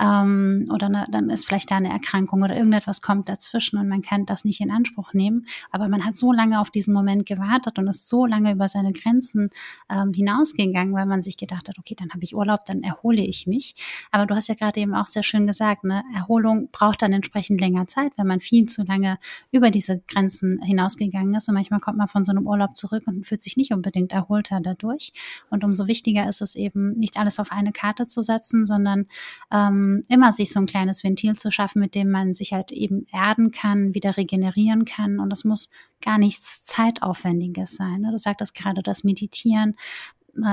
Ähm, 0.00 0.66
oder 0.72 0.88
ne, 0.88 1.06
dann 1.10 1.28
ist 1.28 1.46
vielleicht 1.46 1.70
da 1.70 1.76
eine 1.76 1.90
Erkrankung 1.90 2.42
oder 2.42 2.56
irgendetwas 2.56 3.02
kommt 3.02 3.28
dazwischen 3.28 3.78
und 3.78 3.86
man 3.86 4.00
kann 4.00 4.24
das 4.24 4.46
nicht 4.46 4.62
in 4.62 4.70
Anspruch 4.70 5.12
nehmen. 5.12 5.44
Aber 5.70 5.88
man 5.88 6.06
hat 6.06 6.16
so 6.16 6.32
lange 6.32 6.58
auf 6.58 6.70
diesen 6.70 6.94
Moment 6.94 7.26
gewartet 7.26 7.78
und 7.78 7.86
ist 7.86 8.08
so 8.08 8.24
lange 8.24 8.52
über 8.52 8.68
seine 8.68 8.94
Grenzen 8.94 9.50
ähm, 9.90 10.14
hinausgegangen, 10.14 10.94
weil 10.94 11.04
man 11.04 11.20
sich 11.20 11.36
gedacht 11.36 11.68
hat, 11.68 11.78
okay, 11.78 11.96
dann 11.98 12.12
habe 12.14 12.24
ich 12.24 12.34
Urlaub, 12.34 12.64
dann 12.64 12.82
erhole 12.82 13.20
ich 13.20 13.46
mich. 13.46 13.74
Aber 14.10 14.24
du 14.24 14.34
hast 14.34 14.48
ja 14.48 14.54
gerade 14.54 14.80
eben 14.80 14.94
auch 14.94 15.06
sehr 15.06 15.22
schön 15.22 15.46
gesagt, 15.46 15.84
ne, 15.84 16.02
Erholung 16.14 16.70
braucht 16.72 17.02
dann 17.02 17.12
entsprechend 17.12 17.60
länger 17.60 17.86
Zeit, 17.88 18.14
wenn 18.16 18.26
man 18.26 18.40
viel 18.40 18.64
zu 18.70 18.84
lange 18.84 19.18
über 19.52 19.70
diese 19.70 20.00
Grenzen 20.08 20.62
hinaus 20.62 20.93
hinausgegangen 20.98 21.34
ist. 21.34 21.48
Und 21.48 21.54
manchmal 21.54 21.80
kommt 21.80 21.98
man 21.98 22.08
von 22.08 22.24
so 22.24 22.32
einem 22.32 22.46
Urlaub 22.46 22.76
zurück 22.76 23.04
und 23.06 23.26
fühlt 23.26 23.42
sich 23.42 23.56
nicht 23.56 23.72
unbedingt 23.72 24.12
erholter 24.12 24.60
dadurch. 24.60 25.12
Und 25.50 25.64
umso 25.64 25.86
wichtiger 25.86 26.28
ist 26.28 26.40
es 26.40 26.54
eben, 26.54 26.94
nicht 26.96 27.16
alles 27.16 27.38
auf 27.38 27.52
eine 27.52 27.72
Karte 27.72 28.06
zu 28.06 28.22
setzen, 28.22 28.66
sondern 28.66 29.06
ähm, 29.50 30.04
immer 30.08 30.32
sich 30.32 30.52
so 30.52 30.60
ein 30.60 30.66
kleines 30.66 31.04
Ventil 31.04 31.34
zu 31.36 31.50
schaffen, 31.50 31.80
mit 31.80 31.94
dem 31.94 32.10
man 32.10 32.34
sich 32.34 32.52
halt 32.52 32.72
eben 32.72 33.06
erden 33.12 33.50
kann, 33.50 33.94
wieder 33.94 34.16
regenerieren 34.16 34.84
kann. 34.84 35.18
Und 35.18 35.30
das 35.30 35.44
muss 35.44 35.70
gar 36.00 36.18
nichts 36.18 36.62
Zeitaufwendiges 36.62 37.74
sein. 37.74 38.02
Ne? 38.02 38.10
Du 38.10 38.18
sagtest 38.18 38.54
gerade 38.54 38.82
das 38.82 39.04
Meditieren, 39.04 39.76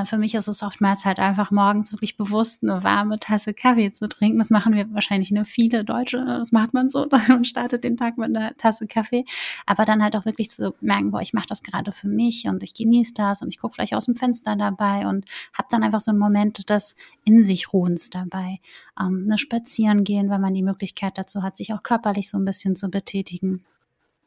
für 0.06 0.18
mich 0.18 0.36
ist 0.36 0.48
es 0.48 0.64
oftmals 0.64 1.06
halt 1.06 1.20
einfach 1.20 1.52
morgens 1.52 1.92
wirklich 1.92 2.18
bewusst 2.18 2.64
eine 2.64 2.84
warme 2.84 3.20
Tasse 3.20 3.54
Kaffee 3.54 3.92
zu 3.92 4.08
trinken. 4.08 4.40
Das 4.40 4.50
machen 4.50 4.74
wir 4.74 4.94
wahrscheinlich 4.94 5.32
nur 5.32 5.46
viele 5.46 5.84
Deutsche. 5.84 6.24
Das 6.24 6.52
macht 6.52 6.74
man 6.74 6.90
so 6.90 7.08
und 7.30 7.48
startet 7.48 7.84
den 7.84 7.98
Tag 7.98 8.18
mit 8.18 8.36
einer 8.36 8.56
Tasse 8.58 8.88
Kaffee. 8.88 9.26
Aber 9.66 9.86
dann 9.86 10.04
halt 10.04 10.16
auch 10.16 10.26
wirklich 10.26 10.50
zu 10.52 10.74
merken, 10.82 11.12
boah, 11.12 11.22
ich 11.22 11.34
mache 11.34 11.48
das 11.48 11.64
gerade 11.64 11.92
für 11.92 12.08
mich 12.08 12.48
und 12.48 12.64
ich 12.64 12.74
genieße 12.74 13.14
das 13.14 13.42
und 13.42 13.50
ich 13.50 13.58
gucke 13.58 13.76
vielleicht 13.76 13.96
aus 13.96 14.06
dem 14.06 14.16
Fenster 14.16 14.56
dabei 14.56 15.08
und 15.08 15.26
habe 15.54 15.68
dann 15.72 15.84
einfach 15.84 16.02
so 16.02 16.12
einen 16.12 16.20
Moment 16.20 16.70
des 16.70 16.96
in 17.24 17.44
sich 17.44 17.74
Ruhens 17.74 18.10
dabei. 18.10 18.60
Ähm, 19.00 19.26
ne, 19.26 19.38
spazieren 19.38 20.04
gehen, 20.04 20.30
weil 20.30 20.40
man 20.40 20.54
die 20.54 20.64
Möglichkeit 20.64 21.18
dazu 21.18 21.44
hat, 21.44 21.58
sich 21.58 21.74
auch 21.74 21.84
körperlich 21.84 22.30
so 22.30 22.38
ein 22.38 22.46
bisschen 22.46 22.76
zu 22.76 22.90
betätigen. 22.90 23.64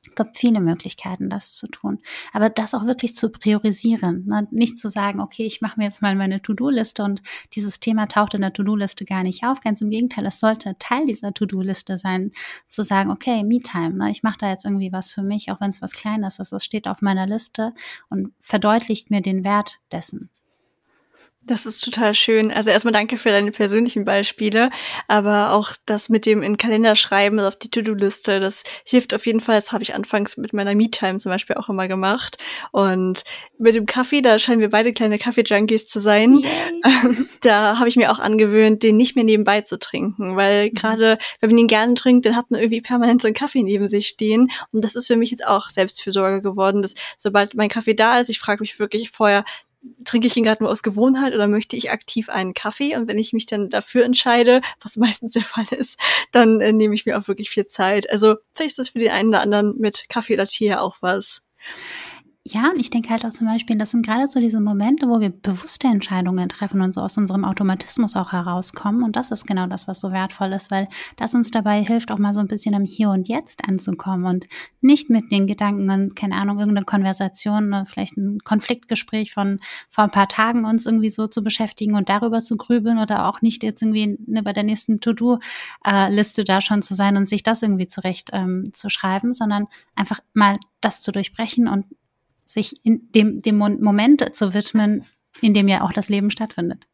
Es 0.07 0.15
gibt 0.15 0.37
viele 0.37 0.61
Möglichkeiten, 0.61 1.31
das 1.31 1.55
zu 1.55 1.67
tun. 1.67 2.01
Aber 2.33 2.51
das 2.51 2.75
auch 2.75 2.85
wirklich 2.85 3.15
zu 3.15 3.31
priorisieren. 3.31 4.27
Ne? 4.27 4.47
Nicht 4.51 4.79
zu 4.79 4.89
sagen, 4.89 5.21
okay, 5.21 5.45
ich 5.45 5.61
mache 5.61 5.79
mir 5.79 5.87
jetzt 5.87 6.03
mal 6.03 6.15
meine 6.15 6.43
To-Do-Liste 6.43 7.03
und 7.03 7.23
dieses 7.55 7.81
Thema 7.81 8.07
taucht 8.07 8.35
in 8.35 8.43
der 8.43 8.53
To-Do-Liste 8.53 9.05
gar 9.05 9.23
nicht 9.23 9.45
auf. 9.45 9.61
Ganz 9.61 9.81
im 9.81 9.91
Gegenteil, 9.91 10.27
es 10.27 10.41
sollte 10.41 10.77
Teil 10.79 11.07
dieser 11.07 11.33
To-Do-Liste 11.33 11.99
sein, 11.99 12.33
zu 12.69 12.83
sagen, 12.83 13.11
okay, 13.11 13.43
Me-Time, 13.45 13.95
ne? 13.95 14.11
ich 14.11 14.23
mache 14.23 14.39
da 14.39 14.51
jetzt 14.51 14.65
irgendwie 14.65 14.93
was 14.93 15.13
für 15.13 15.23
mich, 15.23 15.51
auch 15.51 15.61
wenn 15.61 15.71
es 15.71 15.83
was 15.83 15.93
Kleines 15.93 16.39
ist. 16.39 16.53
Es 16.53 16.65
steht 16.65 16.87
auf 16.87 17.01
meiner 17.01 17.27
Liste 17.27 17.73
und 18.11 18.33
verdeutlicht 18.41 19.11
mir 19.11 19.23
den 19.23 19.45
Wert 19.45 19.81
dessen. 19.91 20.31
Das 21.47 21.67
ist 21.67 21.85
total 21.85 22.15
schön. 22.15 22.51
Also 22.51 22.71
erstmal 22.71 22.93
danke 22.93 23.19
für 23.19 23.29
deine 23.29 23.53
persönlichen 23.53 24.07
Beispiele, 24.07 24.71
aber 25.09 25.53
auch 25.53 25.73
das 25.85 26.09
mit 26.09 26.25
dem 26.25 26.43
in 26.43 26.57
Kalender 26.57 26.97
schreiben 26.97 27.39
auf 27.39 27.57
die 27.57 27.71
To-Do-Liste, 27.71 28.41
das 28.41 28.65
hilft 28.85 29.13
auf 29.13 29.27
jeden 29.27 29.41
Fall. 29.41 29.57
Das 29.57 29.71
habe 29.71 29.83
ich 29.83 29.95
anfangs 29.95 30.39
mit 30.39 30.55
meiner 30.55 30.75
Me-Time 30.75 31.19
zum 31.19 31.31
Beispiel 31.31 31.57
auch 31.57 31.69
immer 31.69 31.87
gemacht. 31.87 32.39
Und 32.73 33.25
mit 33.59 33.75
dem 33.75 33.85
Kaffee, 33.85 34.23
da 34.23 34.39
scheinen 34.39 34.61
wir 34.61 34.71
beide 34.71 34.95
kleine 34.95 35.19
Kaffee-Junkies 35.19 35.87
zu 35.87 36.01
sein. 36.01 36.45
da 37.43 37.79
habe 37.79 37.91
ich 37.91 37.97
mir 37.97 38.11
auch 38.11 38.21
angewöhnt, 38.21 38.83
den 38.83 38.97
nicht 38.97 39.15
mehr 39.15 39.25
nebenbei 39.25 39.61
zu 39.61 39.79
trinken, 39.79 40.37
weil 40.37 40.71
mhm. 40.71 40.75
gerade 40.75 41.19
wenn 41.41 41.51
man 41.51 41.59
ihn 41.59 41.67
gerne 41.67 41.93
trinkt, 41.93 42.25
dann 42.25 42.37
hat 42.37 42.51
man 42.51 42.61
irgendwie 42.61 42.81
permanent 42.81 43.21
so 43.21 43.29
einen 43.29 43.35
Kaffee 43.35 43.63
neben 43.63 43.87
sich 43.87 44.09
stehen. 44.09 44.51
Und 44.73 44.83
das 44.83 44.95
ist 44.95 45.09
für 45.09 45.17
mich 45.17 45.31
jetzt 45.31 45.47
auch 45.47 45.69
Selbstfürsorge 45.69 46.41
geworden, 46.41 46.81
dass 46.81 46.95
sobald 47.19 47.55
mein 47.55 47.69
Kaffee 47.69 47.95
da 47.95 48.19
ist, 48.19 48.31
ich 48.31 48.39
frage 48.39 48.63
mich 48.63 48.79
wirklich 48.79 49.11
vorher, 49.11 49.45
trinke 50.05 50.27
ich 50.27 50.37
ihn 50.37 50.45
gerade 50.45 50.63
nur 50.63 50.71
aus 50.71 50.83
Gewohnheit 50.83 51.35
oder 51.35 51.49
möchte 51.49 51.77
ich 51.77 51.91
aktiv 51.91 52.29
einen 52.29 52.55
Kaffee? 52.55 52.97
Und 52.97 53.09
wenn 53.09 53.19
ich 53.19 53.33
mich 53.33 53.47
dann 53.47 53.69
dafür 53.71 54.05
entscheide, 54.05 54.61
was 54.83 54.97
meistens 54.97 55.33
der 55.33 55.45
Fall 55.45 55.67
ist, 55.71 55.99
dann 56.33 56.61
äh, 56.61 56.73
nehme 56.73 56.95
ich 56.95 57.07
mir 57.07 57.19
auch 57.19 57.29
wirklich 57.29 57.51
viel 57.51 57.67
Zeit. 57.67 58.11
Also 58.11 58.37
vielleicht 58.55 58.73
ist 58.73 58.79
das 58.79 58.89
für 58.91 58.99
den 58.99 59.11
einen 59.11 59.29
oder 59.29 59.41
anderen 59.41 59.77
mit 59.79 60.07
Kaffee 60.09 60.35
oder 60.35 60.47
Tee 60.47 60.75
auch 60.75 60.97
was. 61.01 61.43
Ja, 62.47 62.69
und 62.69 62.79
ich 62.79 62.91
denke 62.91 63.09
halt 63.09 63.25
auch 63.25 63.31
zum 63.31 63.47
Beispiel, 63.47 63.79
das 63.79 63.93
sind 63.93 64.05
gerade 64.05 64.27
so 64.29 64.39
diese 64.39 64.61
Momente, 64.61 65.09
wo 65.09 65.19
wir 65.19 65.31
bewusste 65.31 65.87
Entscheidungen 65.87 66.47
treffen 66.51 66.83
und 66.83 66.93
so 66.93 67.01
aus 67.01 67.17
unserem 67.17 67.43
Automatismus 67.43 68.17
auch 68.17 68.33
herauskommen. 68.33 69.03
Und 69.03 69.17
das 69.17 69.31
ist 69.31 69.47
genau 69.47 69.67
das, 69.67 69.89
was 69.89 69.99
so 69.99 70.13
wertvoll 70.13 70.53
ist, 70.53 70.71
weil 70.71 70.89
das 71.17 71.35
uns 71.35 71.51
dabei 71.51 71.83
hilft, 71.83 72.13
auch 72.13 72.19
mal 72.19 72.35
so 72.35 72.41
ein 72.41 72.47
bisschen 72.47 72.75
im 72.75 72.85
Hier 72.85 73.09
und 73.09 73.29
Jetzt 73.29 73.65
anzukommen 73.67 74.27
und 74.27 74.45
nicht 74.83 75.09
mit 75.09 75.33
den 75.33 75.47
Gedanken 75.47 75.89
und, 75.89 76.17
keine 76.17 76.35
Ahnung, 76.35 76.59
irgendeine 76.59 76.85
Konversation, 76.85 77.71
ne, 77.71 77.87
vielleicht 77.89 78.19
ein 78.19 78.41
Konfliktgespräch 78.41 79.33
von 79.33 79.59
vor 79.89 80.05
ein 80.05 80.11
paar 80.11 80.29
Tagen 80.29 80.67
uns 80.67 80.85
irgendwie 80.85 81.09
so 81.09 81.27
zu 81.27 81.43
beschäftigen 81.43 81.95
und 81.95 82.11
darüber 82.11 82.43
zu 82.43 82.59
grübeln 82.59 82.99
oder 82.99 83.27
auch 83.27 83.41
nicht 83.41 83.63
jetzt 83.63 83.81
irgendwie 83.81 84.19
ne, 84.27 84.43
bei 84.43 84.53
der 84.53 84.65
nächsten 84.65 85.01
To-Do-Liste 85.01 86.45
da 86.45 86.61
schon 86.61 86.83
zu 86.83 86.95
sein 86.95 87.17
und 87.17 87.27
sich 87.27 87.43
das 87.43 87.63
irgendwie 87.63 87.87
zurecht 87.87 88.29
ähm, 88.35 88.65
zu 88.75 88.91
schreiben, 88.91 89.33
sondern 89.33 89.67
einfach 89.95 90.21
mal 90.35 90.59
das 90.83 91.01
zu 91.01 91.11
durchbrechen 91.11 91.69
und 91.69 91.87
sich 92.45 92.75
in 92.85 93.11
dem, 93.13 93.43
dem 93.43 93.57
Moment 93.57 94.35
zu 94.35 94.55
widmen, 94.55 95.05
in 95.41 95.55
dem 95.55 95.69
ja 95.69 95.83
auch 95.83 95.93
das 95.93 96.09
Leben 96.09 96.31
stattfindet. 96.31 96.87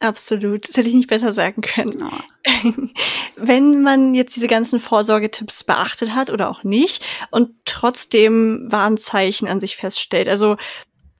Absolut. 0.00 0.68
Das 0.68 0.76
hätte 0.76 0.88
ich 0.88 0.94
nicht 0.94 1.08
besser 1.08 1.32
sagen 1.32 1.62
können. 1.62 2.02
Oh. 2.02 2.68
Wenn 3.36 3.82
man 3.82 4.14
jetzt 4.14 4.36
diese 4.36 4.48
ganzen 4.48 4.78
Vorsorgetipps 4.78 5.64
beachtet 5.64 6.14
hat 6.14 6.30
oder 6.30 6.50
auch 6.50 6.64
nicht 6.64 7.02
und 7.30 7.50
trotzdem 7.64 8.66
Warnzeichen 8.70 9.48
an 9.48 9.60
sich 9.60 9.76
feststellt, 9.76 10.28
also 10.28 10.56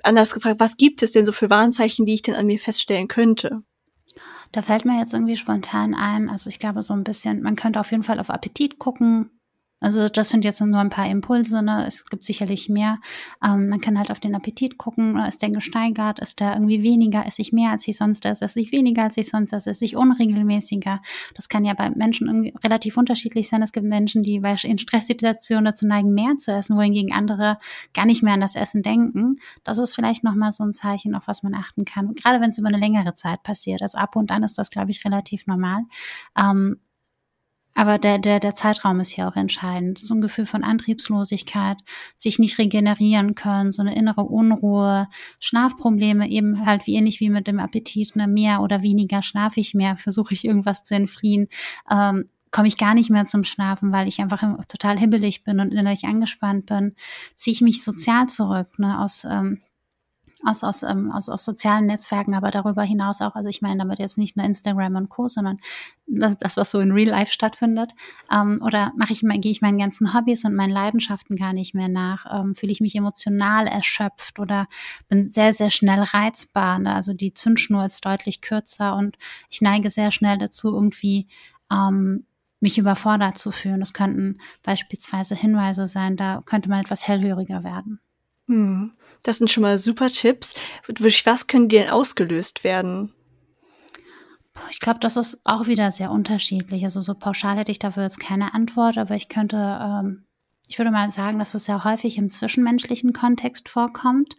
anders 0.02 0.34
gefragt, 0.34 0.60
was 0.60 0.76
gibt 0.76 1.02
es 1.02 1.12
denn 1.12 1.24
so 1.24 1.32
für 1.32 1.50
Warnzeichen, 1.50 2.06
die 2.06 2.14
ich 2.14 2.22
denn 2.22 2.34
an 2.34 2.46
mir 2.46 2.58
feststellen 2.58 3.08
könnte? 3.08 3.62
Da 4.52 4.62
fällt 4.62 4.84
mir 4.84 4.98
jetzt 4.98 5.12
irgendwie 5.12 5.36
spontan 5.36 5.94
ein, 5.94 6.28
also 6.28 6.48
ich 6.48 6.58
glaube 6.58 6.82
so 6.82 6.94
ein 6.94 7.04
bisschen, 7.04 7.42
man 7.42 7.56
könnte 7.56 7.80
auf 7.80 7.90
jeden 7.90 8.04
Fall 8.04 8.20
auf 8.20 8.30
Appetit 8.30 8.78
gucken, 8.78 9.30
also 9.78 10.08
das 10.08 10.30
sind 10.30 10.44
jetzt 10.44 10.60
nur 10.62 10.80
ein 10.80 10.88
paar 10.88 11.08
Impulse, 11.08 11.62
ne? 11.62 11.86
es 11.86 12.06
gibt 12.06 12.24
sicherlich 12.24 12.70
mehr. 12.70 12.98
Ähm, 13.44 13.68
man 13.68 13.80
kann 13.80 13.98
halt 13.98 14.10
auf 14.10 14.20
den 14.20 14.34
Appetit 14.34 14.78
gucken, 14.78 15.18
ist 15.18 15.42
der 15.42 15.50
gesteigert, 15.50 16.18
ist 16.18 16.40
der 16.40 16.54
irgendwie 16.54 16.82
weniger, 16.82 17.26
esse 17.26 17.42
ich 17.42 17.52
mehr 17.52 17.72
als 17.72 17.86
ich 17.86 17.98
sonst 17.98 18.24
esse, 18.24 18.46
esse 18.46 18.58
ich 18.58 18.72
weniger 18.72 19.04
als 19.04 19.18
ich 19.18 19.28
sonst 19.28 19.52
esse, 19.52 19.70
esse 19.70 19.84
ich 19.84 19.96
unregelmäßiger. 19.96 21.02
Das 21.34 21.50
kann 21.50 21.66
ja 21.66 21.74
bei 21.74 21.90
Menschen 21.90 22.26
irgendwie 22.26 22.54
relativ 22.64 22.96
unterschiedlich 22.96 23.48
sein. 23.48 23.62
Es 23.62 23.72
gibt 23.72 23.86
Menschen, 23.86 24.22
die 24.22 24.36
in 24.62 24.78
Stresssituationen 24.78 25.66
dazu 25.66 25.86
neigen, 25.86 26.14
mehr 26.14 26.36
zu 26.38 26.52
essen, 26.52 26.76
wohingegen 26.76 27.12
andere 27.12 27.58
gar 27.92 28.06
nicht 28.06 28.22
mehr 28.22 28.34
an 28.34 28.40
das 28.40 28.56
Essen 28.56 28.82
denken. 28.82 29.36
Das 29.62 29.78
ist 29.78 29.94
vielleicht 29.94 30.24
nochmal 30.24 30.52
so 30.52 30.64
ein 30.64 30.72
Zeichen, 30.72 31.14
auf 31.14 31.28
was 31.28 31.42
man 31.42 31.54
achten 31.54 31.84
kann. 31.84 32.14
Gerade 32.14 32.40
wenn 32.40 32.50
es 32.50 32.58
über 32.58 32.68
eine 32.68 32.78
längere 32.78 33.12
Zeit 33.14 33.42
passiert. 33.42 33.82
Also 33.82 33.98
ab 33.98 34.16
und 34.16 34.30
an 34.30 34.42
ist 34.42 34.56
das, 34.56 34.70
glaube 34.70 34.90
ich, 34.90 35.04
relativ 35.04 35.46
normal. 35.46 35.84
Ähm, 36.34 36.78
aber 37.76 37.98
der, 37.98 38.18
der, 38.18 38.40
der 38.40 38.54
Zeitraum 38.54 39.00
ist 39.00 39.10
hier 39.10 39.28
auch 39.28 39.36
entscheidend. 39.36 39.98
So 39.98 40.14
ein 40.14 40.22
Gefühl 40.22 40.46
von 40.46 40.64
Antriebslosigkeit, 40.64 41.76
sich 42.16 42.38
nicht 42.38 42.58
regenerieren 42.58 43.34
können, 43.34 43.70
so 43.70 43.82
eine 43.82 43.94
innere 43.94 44.22
Unruhe, 44.22 45.08
Schlafprobleme, 45.40 46.28
eben 46.30 46.64
halt 46.64 46.86
wie 46.86 46.94
ähnlich 46.94 47.20
wie 47.20 47.28
mit 47.28 47.46
dem 47.46 47.60
Appetit, 47.60 48.16
ne, 48.16 48.26
mehr 48.26 48.62
oder 48.62 48.80
weniger 48.80 49.22
schlafe 49.22 49.60
ich 49.60 49.74
mehr, 49.74 49.96
versuche 49.98 50.32
ich 50.32 50.46
irgendwas 50.46 50.84
zu 50.84 50.94
entfliehen, 50.94 51.48
ähm, 51.90 52.30
komme 52.50 52.66
ich 52.66 52.78
gar 52.78 52.94
nicht 52.94 53.10
mehr 53.10 53.26
zum 53.26 53.44
Schlafen, 53.44 53.92
weil 53.92 54.08
ich 54.08 54.20
einfach 54.20 54.42
total 54.68 54.98
hibbelig 54.98 55.44
bin 55.44 55.60
und 55.60 55.70
innerlich 55.70 56.04
angespannt 56.04 56.64
bin, 56.64 56.94
ziehe 57.34 57.52
ich 57.52 57.60
mich 57.60 57.84
sozial 57.84 58.26
zurück, 58.26 58.78
ne, 58.78 58.98
aus 58.98 59.26
ähm, 59.30 59.60
aus, 60.46 60.62
aus, 60.62 60.82
ähm, 60.82 61.10
aus, 61.10 61.28
aus 61.28 61.44
sozialen 61.44 61.86
Netzwerken, 61.86 62.34
aber 62.34 62.50
darüber 62.50 62.82
hinaus 62.82 63.20
auch, 63.20 63.34
also 63.34 63.48
ich 63.48 63.62
meine 63.62 63.78
damit 63.78 63.98
jetzt 63.98 64.16
nicht 64.16 64.36
nur 64.36 64.46
Instagram 64.46 64.96
und 64.96 65.08
Co., 65.08 65.28
sondern 65.28 65.58
das, 66.06 66.38
das 66.38 66.56
was 66.56 66.70
so 66.70 66.80
in 66.80 66.92
Real 66.92 67.10
Life 67.10 67.32
stattfindet. 67.32 67.92
Ähm, 68.32 68.60
oder 68.62 68.92
mache 68.96 69.12
ich 69.12 69.20
gehe 69.20 69.50
ich 69.50 69.60
meinen 69.60 69.78
ganzen 69.78 70.14
Hobbys 70.14 70.44
und 70.44 70.54
meinen 70.54 70.70
Leidenschaften 70.70 71.36
gar 71.36 71.52
nicht 71.52 71.74
mehr 71.74 71.88
nach? 71.88 72.26
Ähm, 72.32 72.54
Fühle 72.54 72.72
ich 72.72 72.80
mich 72.80 72.94
emotional 72.94 73.66
erschöpft 73.66 74.38
oder 74.38 74.68
bin 75.08 75.26
sehr, 75.26 75.52
sehr 75.52 75.70
schnell 75.70 76.00
reizbar? 76.00 76.78
Ne? 76.78 76.94
Also 76.94 77.12
die 77.12 77.34
Zündschnur 77.34 77.84
ist 77.84 78.04
deutlich 78.04 78.40
kürzer 78.40 78.94
und 78.94 79.18
ich 79.50 79.60
neige 79.60 79.90
sehr 79.90 80.12
schnell 80.12 80.38
dazu, 80.38 80.72
irgendwie 80.72 81.26
ähm, 81.72 82.24
mich 82.60 82.78
überfordert 82.78 83.36
zu 83.36 83.50
fühlen. 83.50 83.80
Das 83.80 83.92
könnten 83.92 84.38
beispielsweise 84.62 85.34
Hinweise 85.34 85.88
sein, 85.88 86.16
da 86.16 86.42
könnte 86.46 86.68
man 86.68 86.80
etwas 86.80 87.06
hellhöriger 87.06 87.64
werden. 87.64 88.00
Hm, 88.48 88.92
das 89.26 89.38
sind 89.38 89.50
schon 89.50 89.62
mal 89.62 89.76
super 89.76 90.08
Tipps. 90.08 90.54
Durch 90.88 91.26
was 91.26 91.46
können 91.46 91.68
die 91.68 91.78
denn 91.78 91.90
ausgelöst 91.90 92.64
werden? 92.64 93.12
Ich 94.70 94.80
glaube, 94.80 95.00
das 95.00 95.16
ist 95.16 95.40
auch 95.44 95.66
wieder 95.66 95.90
sehr 95.90 96.10
unterschiedlich. 96.10 96.84
Also 96.84 97.00
so 97.00 97.14
pauschal 97.14 97.56
hätte 97.58 97.72
ich 97.72 97.78
dafür 97.78 98.04
jetzt 98.04 98.20
keine 98.20 98.54
Antwort, 98.54 98.98
aber 98.98 99.14
ich 99.14 99.28
könnte, 99.28 99.56
ähm, 99.56 100.24
ich 100.68 100.78
würde 100.78 100.90
mal 100.90 101.10
sagen, 101.10 101.38
dass 101.38 101.54
es 101.54 101.64
sehr 101.66 101.84
häufig 101.84 102.18
im 102.18 102.28
zwischenmenschlichen 102.28 103.12
Kontext 103.12 103.68
vorkommt, 103.68 104.36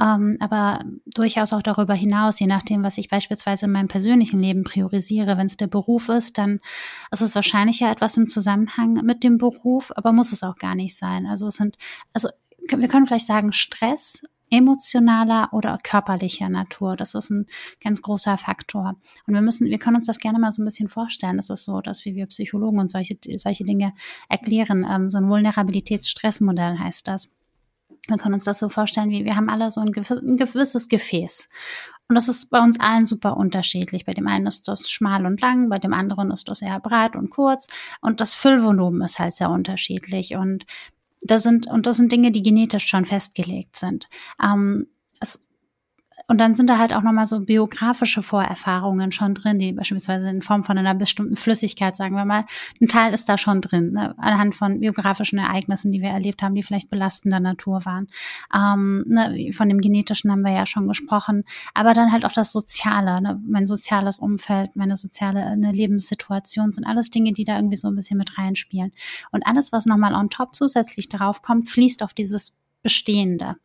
ähm, 0.00 0.36
aber 0.40 0.82
durchaus 1.06 1.52
auch 1.52 1.62
darüber 1.62 1.94
hinaus, 1.94 2.40
je 2.40 2.46
nachdem, 2.46 2.82
was 2.82 2.98
ich 2.98 3.08
beispielsweise 3.08 3.66
in 3.66 3.72
meinem 3.72 3.88
persönlichen 3.88 4.40
Leben 4.40 4.64
priorisiere. 4.64 5.36
Wenn 5.36 5.46
es 5.46 5.56
der 5.56 5.66
Beruf 5.66 6.08
ist, 6.08 6.38
dann 6.38 6.60
ist 7.10 7.20
es 7.20 7.34
wahrscheinlich 7.34 7.80
ja 7.80 7.90
etwas 7.92 8.16
im 8.16 8.28
Zusammenhang 8.28 8.94
mit 9.04 9.22
dem 9.22 9.38
Beruf, 9.38 9.92
aber 9.94 10.12
muss 10.12 10.32
es 10.32 10.42
auch 10.42 10.56
gar 10.56 10.74
nicht 10.74 10.96
sein. 10.96 11.26
Also 11.26 11.48
es 11.48 11.56
sind, 11.56 11.76
also 12.14 12.28
wir 12.76 12.88
können 12.88 13.06
vielleicht 13.06 13.26
sagen 13.26 13.52
Stress, 13.52 14.22
emotionaler 14.50 15.48
oder 15.52 15.78
körperlicher 15.82 16.48
Natur. 16.48 16.96
Das 16.96 17.14
ist 17.14 17.30
ein 17.30 17.46
ganz 17.82 18.02
großer 18.02 18.36
Faktor. 18.36 18.96
Und 19.26 19.34
wir 19.34 19.40
müssen, 19.40 19.68
wir 19.68 19.78
können 19.78 19.96
uns 19.96 20.06
das 20.06 20.18
gerne 20.18 20.38
mal 20.38 20.50
so 20.50 20.60
ein 20.60 20.64
bisschen 20.64 20.88
vorstellen. 20.88 21.36
Das 21.36 21.50
ist 21.50 21.64
so, 21.64 21.80
dass 21.80 22.04
wie 22.04 22.16
wir 22.16 22.26
Psychologen 22.26 22.80
und 22.80 22.90
solche, 22.90 23.16
solche 23.36 23.64
Dinge 23.64 23.92
erklären. 24.28 24.86
Ähm, 24.90 25.08
so 25.08 25.18
ein 25.18 25.28
Vulnerabilitätsstressmodell 25.28 26.78
heißt 26.78 27.06
das. 27.08 27.28
Wir 28.08 28.16
können 28.16 28.34
uns 28.34 28.44
das 28.44 28.58
so 28.58 28.68
vorstellen, 28.68 29.10
wie 29.10 29.24
wir 29.24 29.36
haben 29.36 29.50
alle 29.50 29.70
so 29.70 29.80
ein 29.80 29.92
gewisses 29.92 30.88
Gefäß. 30.88 31.48
Und 32.08 32.16
das 32.16 32.28
ist 32.28 32.50
bei 32.50 32.58
uns 32.58 32.80
allen 32.80 33.04
super 33.04 33.36
unterschiedlich. 33.36 34.04
Bei 34.04 34.14
dem 34.14 34.26
einen 34.26 34.46
ist 34.46 34.66
das 34.66 34.90
schmal 34.90 35.26
und 35.26 35.40
lang, 35.40 35.68
bei 35.68 35.78
dem 35.78 35.92
anderen 35.92 36.32
ist 36.32 36.48
das 36.48 36.60
eher 36.60 36.80
breit 36.80 37.14
und 37.14 37.30
kurz. 37.30 37.68
Und 38.00 38.20
das 38.20 38.34
Füllvolumen 38.34 39.02
ist 39.02 39.20
halt 39.20 39.32
sehr 39.32 39.50
unterschiedlich. 39.50 40.34
Und 40.34 40.64
das 41.20 41.42
sind, 41.42 41.66
und 41.66 41.86
das 41.86 41.96
sind 41.96 42.12
Dinge, 42.12 42.30
die 42.30 42.42
genetisch 42.42 42.86
schon 42.86 43.04
festgelegt 43.04 43.76
sind. 43.76 44.08
Ähm, 44.42 44.88
es 45.20 45.40
und 46.30 46.38
dann 46.38 46.54
sind 46.54 46.70
da 46.70 46.78
halt 46.78 46.92
auch 46.92 47.02
nochmal 47.02 47.26
so 47.26 47.40
biografische 47.40 48.22
Vorerfahrungen 48.22 49.10
schon 49.10 49.34
drin, 49.34 49.58
die 49.58 49.72
beispielsweise 49.72 50.28
in 50.28 50.42
Form 50.42 50.62
von 50.62 50.78
einer 50.78 50.94
bestimmten 50.94 51.34
Flüssigkeit, 51.34 51.96
sagen 51.96 52.14
wir 52.14 52.24
mal, 52.24 52.44
ein 52.80 52.86
Teil 52.86 53.12
ist 53.12 53.28
da 53.28 53.36
schon 53.36 53.60
drin, 53.60 53.94
ne? 53.94 54.14
anhand 54.16 54.54
von 54.54 54.78
biografischen 54.78 55.40
Ereignissen, 55.40 55.90
die 55.90 56.00
wir 56.00 56.10
erlebt 56.10 56.44
haben, 56.44 56.54
die 56.54 56.62
vielleicht 56.62 56.88
belastender 56.88 57.40
Natur 57.40 57.84
waren. 57.84 58.06
Ähm, 58.54 59.02
ne? 59.08 59.50
Von 59.52 59.68
dem 59.68 59.80
Genetischen 59.80 60.30
haben 60.30 60.42
wir 60.42 60.52
ja 60.52 60.66
schon 60.66 60.86
gesprochen, 60.86 61.42
aber 61.74 61.94
dann 61.94 62.12
halt 62.12 62.24
auch 62.24 62.32
das 62.32 62.52
Soziale, 62.52 63.20
ne? 63.20 63.42
mein 63.44 63.66
soziales 63.66 64.20
Umfeld, 64.20 64.76
meine 64.76 64.96
soziale 64.96 65.44
eine 65.44 65.72
Lebenssituation 65.72 66.70
sind 66.70 66.86
alles 66.86 67.10
Dinge, 67.10 67.32
die 67.32 67.42
da 67.42 67.56
irgendwie 67.56 67.76
so 67.76 67.88
ein 67.88 67.96
bisschen 67.96 68.18
mit 68.18 68.38
reinspielen. 68.38 68.92
Und 69.32 69.48
alles, 69.48 69.72
was 69.72 69.84
nochmal 69.84 70.14
on 70.14 70.30
top 70.30 70.54
zusätzlich 70.54 71.08
darauf 71.08 71.42
kommt, 71.42 71.68
fließt 71.68 72.04
auf 72.04 72.14
dieses 72.14 72.56
Bestehende. 72.82 73.56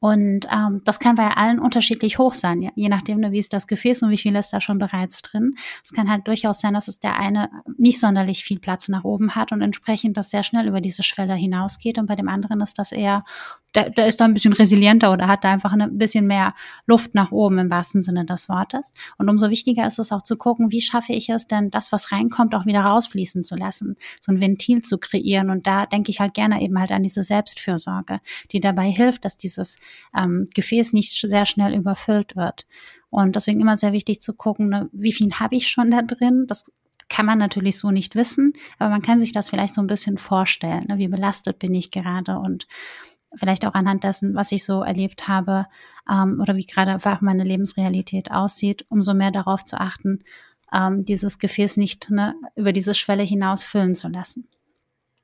Und 0.00 0.46
ähm, 0.52 0.82
das 0.84 1.00
kann 1.00 1.16
bei 1.16 1.30
allen 1.30 1.58
unterschiedlich 1.58 2.18
hoch 2.18 2.34
sein, 2.34 2.60
ja, 2.60 2.70
je 2.74 2.88
nachdem, 2.88 3.20
ne, 3.20 3.32
wie 3.32 3.38
ist 3.38 3.52
das 3.52 3.66
Gefäß 3.66 4.02
und 4.02 4.10
wie 4.10 4.18
viel 4.18 4.36
ist 4.36 4.52
da 4.52 4.60
schon 4.60 4.78
bereits 4.78 5.22
drin. 5.22 5.54
Es 5.82 5.92
kann 5.92 6.10
halt 6.10 6.26
durchaus 6.26 6.60
sein, 6.60 6.74
dass 6.74 6.88
es 6.88 6.98
der 6.98 7.18
eine 7.18 7.48
nicht 7.78 8.00
sonderlich 8.00 8.44
viel 8.44 8.58
Platz 8.58 8.88
nach 8.88 9.04
oben 9.04 9.34
hat 9.34 9.52
und 9.52 9.62
entsprechend 9.62 10.16
das 10.16 10.30
sehr 10.30 10.42
schnell 10.42 10.68
über 10.68 10.80
diese 10.80 11.02
Schwelle 11.02 11.34
hinausgeht. 11.34 11.98
Und 11.98 12.06
bei 12.06 12.16
dem 12.16 12.28
anderen 12.28 12.60
ist 12.60 12.78
das 12.78 12.92
eher 12.92 13.24
der, 13.74 13.90
der 13.90 14.06
ist 14.06 14.20
da 14.20 14.24
ein 14.24 14.34
bisschen 14.34 14.52
resilienter 14.52 15.12
oder 15.12 15.26
hat 15.26 15.44
da 15.44 15.50
einfach 15.50 15.72
ein 15.72 15.98
bisschen 15.98 16.26
mehr 16.26 16.54
Luft 16.86 17.14
nach 17.14 17.32
oben 17.32 17.58
im 17.58 17.70
wahrsten 17.70 18.02
Sinne 18.02 18.24
des 18.24 18.48
Wortes. 18.48 18.92
Und 19.18 19.28
umso 19.28 19.50
wichtiger 19.50 19.86
ist 19.86 19.98
es 19.98 20.12
auch 20.12 20.22
zu 20.22 20.36
gucken, 20.36 20.70
wie 20.70 20.80
schaffe 20.80 21.12
ich 21.12 21.28
es 21.28 21.46
denn, 21.46 21.70
das, 21.70 21.92
was 21.92 22.12
reinkommt, 22.12 22.54
auch 22.54 22.66
wieder 22.66 22.80
rausfließen 22.80 23.42
zu 23.42 23.56
lassen, 23.56 23.96
so 24.20 24.32
ein 24.32 24.40
Ventil 24.40 24.82
zu 24.82 24.98
kreieren. 24.98 25.50
Und 25.50 25.66
da 25.66 25.86
denke 25.86 26.10
ich 26.10 26.20
halt 26.20 26.34
gerne 26.34 26.62
eben 26.62 26.78
halt 26.78 26.92
an 26.92 27.02
diese 27.02 27.24
Selbstfürsorge, 27.24 28.20
die 28.52 28.60
dabei 28.60 28.90
hilft, 28.90 29.24
dass 29.24 29.36
dieses 29.36 29.76
ähm, 30.16 30.46
Gefäß 30.54 30.92
nicht 30.92 31.18
sehr 31.18 31.46
schnell 31.46 31.74
überfüllt 31.74 32.36
wird. 32.36 32.66
Und 33.10 33.36
deswegen 33.36 33.60
immer 33.60 33.76
sehr 33.76 33.92
wichtig 33.92 34.20
zu 34.20 34.34
gucken, 34.34 34.68
ne, 34.68 34.88
wie 34.92 35.12
viel 35.12 35.32
habe 35.34 35.56
ich 35.56 35.68
schon 35.68 35.90
da 35.90 36.02
drin? 36.02 36.46
Das 36.48 36.72
kann 37.08 37.26
man 37.26 37.38
natürlich 37.38 37.78
so 37.78 37.90
nicht 37.90 38.14
wissen, 38.14 38.54
aber 38.78 38.90
man 38.90 39.02
kann 39.02 39.20
sich 39.20 39.32
das 39.32 39.50
vielleicht 39.50 39.74
so 39.74 39.80
ein 39.80 39.86
bisschen 39.86 40.18
vorstellen. 40.18 40.86
Ne? 40.88 40.98
Wie 40.98 41.08
belastet 41.08 41.58
bin 41.58 41.74
ich 41.74 41.90
gerade 41.90 42.38
und 42.38 42.66
vielleicht 43.36 43.66
auch 43.66 43.74
anhand 43.74 44.04
dessen, 44.04 44.34
was 44.34 44.52
ich 44.52 44.64
so 44.64 44.82
erlebt 44.82 45.28
habe 45.28 45.66
ähm, 46.10 46.38
oder 46.40 46.56
wie 46.56 46.66
gerade 46.66 46.92
einfach 46.92 47.20
meine 47.20 47.44
Lebensrealität 47.44 48.30
aussieht, 48.30 48.86
umso 48.88 49.14
mehr 49.14 49.30
darauf 49.30 49.64
zu 49.64 49.80
achten, 49.80 50.24
ähm, 50.72 51.02
dieses 51.04 51.38
Gefäß 51.38 51.76
nicht 51.76 52.10
ne, 52.10 52.34
über 52.56 52.72
diese 52.72 52.94
Schwelle 52.94 53.22
hinaus 53.22 53.64
füllen 53.64 53.94
zu 53.94 54.08
lassen. 54.08 54.48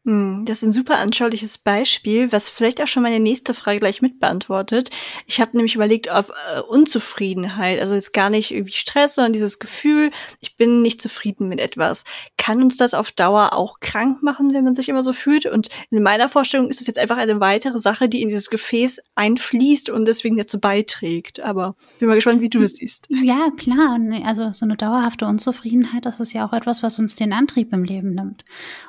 Hm, 0.06 0.46
das 0.46 0.62
ist 0.62 0.68
ein 0.68 0.72
super 0.72 0.96
anschauliches 0.96 1.58
Beispiel, 1.58 2.32
was 2.32 2.48
vielleicht 2.48 2.80
auch 2.82 2.86
schon 2.86 3.02
meine 3.02 3.20
nächste 3.20 3.52
Frage 3.52 3.80
gleich 3.80 4.00
mitbeantwortet. 4.00 4.88
Ich 5.26 5.42
habe 5.42 5.54
nämlich 5.54 5.74
überlegt, 5.74 6.08
ob 6.10 6.32
äh, 6.54 6.60
Unzufriedenheit, 6.60 7.78
also 7.80 7.94
jetzt 7.94 8.14
gar 8.14 8.30
nicht 8.30 8.50
irgendwie 8.50 8.72
Stress, 8.72 9.16
sondern 9.16 9.34
dieses 9.34 9.58
Gefühl, 9.58 10.10
ich 10.40 10.56
bin 10.56 10.80
nicht 10.80 11.02
zufrieden 11.02 11.48
mit 11.48 11.60
etwas, 11.60 12.04
kann 12.38 12.62
uns 12.62 12.78
das 12.78 12.94
auf 12.94 13.12
Dauer 13.12 13.52
auch 13.52 13.80
krank 13.80 14.22
machen, 14.22 14.54
wenn 14.54 14.64
man 14.64 14.74
sich 14.74 14.88
immer 14.88 15.02
so 15.02 15.12
fühlt? 15.12 15.44
Und 15.44 15.68
in 15.90 16.02
meiner 16.02 16.30
Vorstellung 16.30 16.70
ist 16.70 16.80
es 16.80 16.86
jetzt 16.86 16.98
einfach 16.98 17.18
eine 17.18 17.38
weitere 17.40 17.78
Sache, 17.78 18.08
die 18.08 18.22
in 18.22 18.28
dieses 18.30 18.48
Gefäß 18.48 19.02
einfließt 19.16 19.90
und 19.90 20.08
deswegen 20.08 20.38
dazu 20.38 20.60
beiträgt. 20.60 21.40
Aber 21.40 21.76
bin 21.98 22.08
mal 22.08 22.14
gespannt, 22.14 22.40
wie 22.40 22.48
du 22.48 22.62
es 22.62 22.76
siehst. 22.76 23.06
Ja, 23.10 23.50
klar. 23.54 23.98
Also 24.24 24.50
so 24.52 24.64
eine 24.64 24.78
dauerhafte 24.78 25.26
Unzufriedenheit, 25.26 26.06
das 26.06 26.20
ist 26.20 26.32
ja 26.32 26.46
auch 26.46 26.54
etwas, 26.54 26.82
was 26.82 26.98
uns 26.98 27.16
den 27.16 27.34
Antrieb 27.34 27.70
im 27.74 27.84
Leben 27.84 28.14
nimmt. 28.14 28.44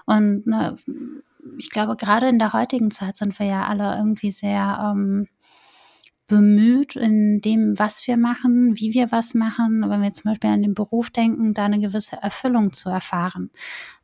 Und 0.05 0.47
ne, 0.47 0.77
ich 1.57 1.69
glaube, 1.69 1.95
gerade 1.95 2.27
in 2.29 2.39
der 2.39 2.53
heutigen 2.53 2.91
Zeit 2.91 3.17
sind 3.17 3.37
wir 3.39 3.45
ja 3.45 3.65
alle 3.65 3.95
irgendwie 3.97 4.31
sehr 4.31 4.93
ähm, 4.93 5.27
bemüht 6.27 6.95
in 6.95 7.41
dem, 7.41 7.77
was 7.77 8.07
wir 8.07 8.15
machen, 8.15 8.79
wie 8.79 8.93
wir 8.93 9.11
was 9.11 9.33
machen. 9.33 9.83
Wenn 9.89 10.01
wir 10.01 10.13
zum 10.13 10.31
Beispiel 10.31 10.49
an 10.49 10.61
den 10.61 10.73
Beruf 10.73 11.09
denken, 11.09 11.53
da 11.53 11.65
eine 11.65 11.79
gewisse 11.79 12.15
Erfüllung 12.21 12.71
zu 12.71 12.89
erfahren 12.89 13.51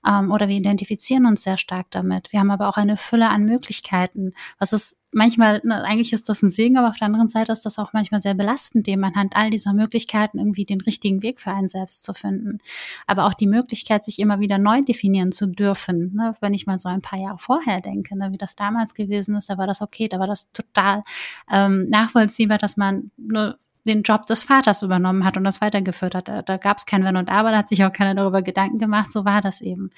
ähm, 0.08 0.32
oder 0.32 0.48
wir 0.48 0.56
identifizieren 0.56 1.26
uns 1.26 1.43
sehr 1.43 1.58
stark 1.58 1.88
damit. 1.91 2.32
Wir 2.32 2.39
haben 2.39 2.52
aber 2.52 2.70
auch 2.70 2.78
eine 2.78 2.98
Fülle 2.98 3.30
an 3.30 3.43
Möglichkeiten, 3.43 4.34
was 4.60 4.74
ist 4.74 4.98
manchmal, 5.12 5.62
na, 5.63 5.82
eigentlich 5.82 6.13
ist 6.13 6.30
das 6.30 6.41
ein 6.41 6.50
Segen, 6.50 6.78
aber 6.78 6.89
auf 6.89 6.98
der 6.98 7.08
anderen 7.08 7.28
Seite 7.28 7.52
ist 7.52 7.65
das 7.65 7.80
auch 7.80 7.93
manchmal 7.93 8.22
sehr 8.22 8.34
belastend, 8.34 8.88
dem 8.88 9.04
anhand 9.04 9.36
all 9.36 9.50
dieser 9.50 9.74
Möglichkeiten 9.74 10.38
irgendwie 10.38 10.65
den 10.65 10.82
richtigen 10.82 11.24
Weg 11.24 11.41
für 11.41 11.52
einen 11.52 11.67
selbst 11.67 12.04
zu 12.04 12.13
finden. 12.13 12.60
Aber 13.08 13.26
auch 13.26 13.34
die 13.34 13.48
Möglichkeit, 13.48 14.06
sich 14.06 14.20
immer 14.20 14.39
wieder 14.39 14.58
neu 14.58 14.82
definieren 14.82 15.32
zu 15.32 15.48
dürfen. 15.48 16.13
Ne? 16.13 16.36
Wenn 16.39 16.54
ich 16.54 16.67
mal 16.67 16.80
so 16.80 16.89
ein 16.89 17.02
paar 17.02 17.20
Jahre 17.20 17.38
vorher 17.38 17.82
denke, 17.82 18.17
ne, 18.17 18.32
wie 18.32 18.38
das 18.38 18.56
damals 18.56 18.93
gewesen 18.93 19.36
ist, 19.36 19.50
da 19.50 19.58
war 19.58 19.67
das 19.67 19.82
okay, 19.82 20.08
da 20.08 20.20
war 20.20 20.28
das 20.28 20.52
total 20.52 21.04
ähm, 21.52 21.89
nachvollziehbar, 21.89 22.58
dass 22.58 22.78
man 22.78 23.12
nur 23.17 23.58
den 23.88 24.04
Job 24.04 24.26
des 24.28 24.43
Vaters 24.43 24.84
übernommen 24.84 25.26
hat 25.26 25.38
und 25.38 25.43
das 25.43 25.62
weitergeführt 25.62 26.13
hat. 26.13 26.28
Da, 26.28 26.41
da 26.41 26.58
gab 26.58 26.78
es 26.78 26.86
kein 26.86 27.04
Wenn 27.04 27.17
und 27.17 27.30
Aber, 27.30 27.52
da 27.52 27.58
hat 27.58 27.69
sich 27.69 27.84
auch 27.84 27.91
keiner 27.91 28.13
darüber 28.13 28.41
Gedanken 28.41 28.78
gemacht, 28.78 29.12
so 29.12 29.26
war 29.26 29.41
das 29.41 29.62
eben. 29.62 29.89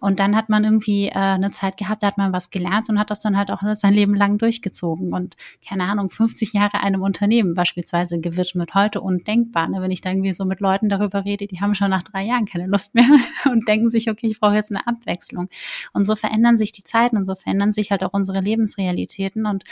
Und 0.00 0.20
dann 0.20 0.36
hat 0.36 0.48
man 0.48 0.64
irgendwie 0.64 1.08
äh, 1.08 1.12
eine 1.12 1.50
Zeit 1.50 1.76
gehabt, 1.76 2.02
da 2.02 2.08
hat 2.08 2.18
man 2.18 2.32
was 2.32 2.50
gelernt 2.50 2.88
und 2.88 2.98
hat 2.98 3.10
das 3.10 3.20
dann 3.20 3.36
halt 3.36 3.50
auch 3.50 3.62
sein 3.74 3.94
Leben 3.94 4.14
lang 4.14 4.38
durchgezogen 4.38 5.12
und 5.12 5.36
keine 5.66 5.84
Ahnung, 5.84 6.10
50 6.10 6.52
Jahre 6.52 6.80
einem 6.80 7.02
Unternehmen 7.02 7.54
beispielsweise 7.54 8.20
gewidmet, 8.20 8.74
heute 8.74 9.00
undenkbar. 9.00 9.68
Ne? 9.68 9.80
Wenn 9.80 9.90
ich 9.90 10.00
da 10.00 10.10
irgendwie 10.10 10.32
so 10.32 10.44
mit 10.44 10.60
Leuten 10.60 10.88
darüber 10.88 11.24
rede, 11.24 11.46
die 11.46 11.60
haben 11.60 11.74
schon 11.74 11.90
nach 11.90 12.02
drei 12.02 12.24
Jahren 12.24 12.44
keine 12.44 12.66
Lust 12.66 12.94
mehr 12.94 13.08
und 13.50 13.66
denken 13.68 13.88
sich, 13.88 14.10
okay, 14.10 14.26
ich 14.26 14.40
brauche 14.40 14.54
jetzt 14.54 14.70
eine 14.70 14.86
Abwechslung. 14.86 15.48
Und 15.92 16.06
so 16.06 16.16
verändern 16.16 16.58
sich 16.58 16.72
die 16.72 16.84
Zeiten 16.84 17.16
und 17.16 17.24
so 17.24 17.34
verändern 17.34 17.72
sich 17.72 17.90
halt 17.90 18.02
auch 18.04 18.12
unsere 18.12 18.40
Lebensrealitäten 18.40 19.46
und 19.46 19.64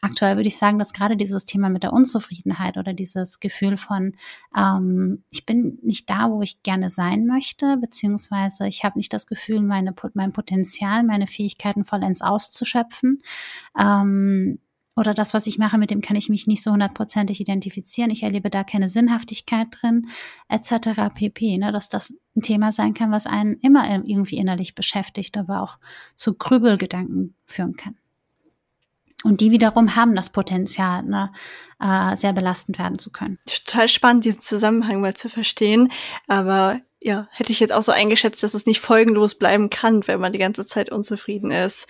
aktuell 0.00 0.36
würde 0.36 0.48
ich 0.48 0.56
sagen, 0.56 0.78
dass 0.78 0.92
gerade 0.92 1.16
dieses 1.16 1.44
Thema 1.44 1.68
mit 1.68 1.82
der 1.82 1.92
Unzufriedenheit 1.92 2.76
oder 2.76 2.92
dieses 2.92 3.40
Gefühl 3.40 3.76
von, 3.76 4.14
ähm, 4.56 5.24
ich 5.30 5.46
bin 5.46 5.78
nicht 5.82 6.08
da, 6.08 6.30
wo 6.30 6.42
ich 6.42 6.62
gerne 6.62 6.90
sein 6.90 7.26
möchte, 7.26 7.76
beziehungsweise 7.76 8.66
ich 8.66 8.84
habe 8.84 8.98
nicht 8.98 9.12
das 9.12 9.26
Gefühl, 9.26 9.60
meine, 9.60 9.94
mein 10.14 10.32
Potenzial, 10.32 11.02
meine 11.02 11.26
Fähigkeiten 11.26 11.84
vollends 11.84 12.22
auszuschöpfen. 12.22 13.22
Ähm, 13.78 14.58
oder 14.96 15.14
das, 15.14 15.34
was 15.34 15.46
ich 15.46 15.56
mache, 15.56 15.78
mit 15.78 15.90
dem 15.90 16.00
kann 16.00 16.16
ich 16.16 16.28
mich 16.28 16.46
nicht 16.46 16.62
so 16.62 16.72
hundertprozentig 16.72 17.40
identifizieren. 17.40 18.10
Ich 18.10 18.22
erlebe 18.22 18.50
da 18.50 18.64
keine 18.64 18.88
Sinnhaftigkeit 18.88 19.68
drin, 19.70 20.08
etc. 20.48 21.14
pp. 21.14 21.58
Ne? 21.58 21.72
Dass 21.72 21.88
das 21.88 22.12
ein 22.36 22.42
Thema 22.42 22.72
sein 22.72 22.92
kann, 22.92 23.12
was 23.12 23.26
einen 23.26 23.54
immer 23.60 23.88
irgendwie 23.88 24.36
innerlich 24.36 24.74
beschäftigt, 24.74 25.36
aber 25.36 25.62
auch 25.62 25.78
zu 26.16 26.34
Grübelgedanken 26.34 27.34
führen 27.46 27.76
kann. 27.76 27.96
Und 29.22 29.40
die 29.40 29.50
wiederum 29.50 29.96
haben 29.96 30.14
das 30.14 30.30
Potenzial, 30.30 31.02
ne, 31.02 31.30
äh, 31.78 32.16
sehr 32.16 32.32
belastend 32.32 32.78
werden 32.78 32.98
zu 32.98 33.10
können. 33.10 33.38
Total 33.46 33.88
spannend, 33.88 34.24
diesen 34.24 34.40
Zusammenhang 34.40 35.00
mal 35.00 35.14
zu 35.14 35.28
verstehen. 35.28 35.92
Aber 36.26 36.80
ja, 37.00 37.28
hätte 37.30 37.52
ich 37.52 37.60
jetzt 37.60 37.72
auch 37.72 37.82
so 37.82 37.92
eingeschätzt, 37.92 38.42
dass 38.42 38.54
es 38.54 38.66
nicht 38.66 38.80
folgenlos 38.80 39.34
bleiben 39.34 39.70
kann, 39.70 40.06
wenn 40.06 40.20
man 40.20 40.32
die 40.32 40.38
ganze 40.38 40.64
Zeit 40.66 40.90
unzufrieden 40.90 41.50
ist 41.50 41.86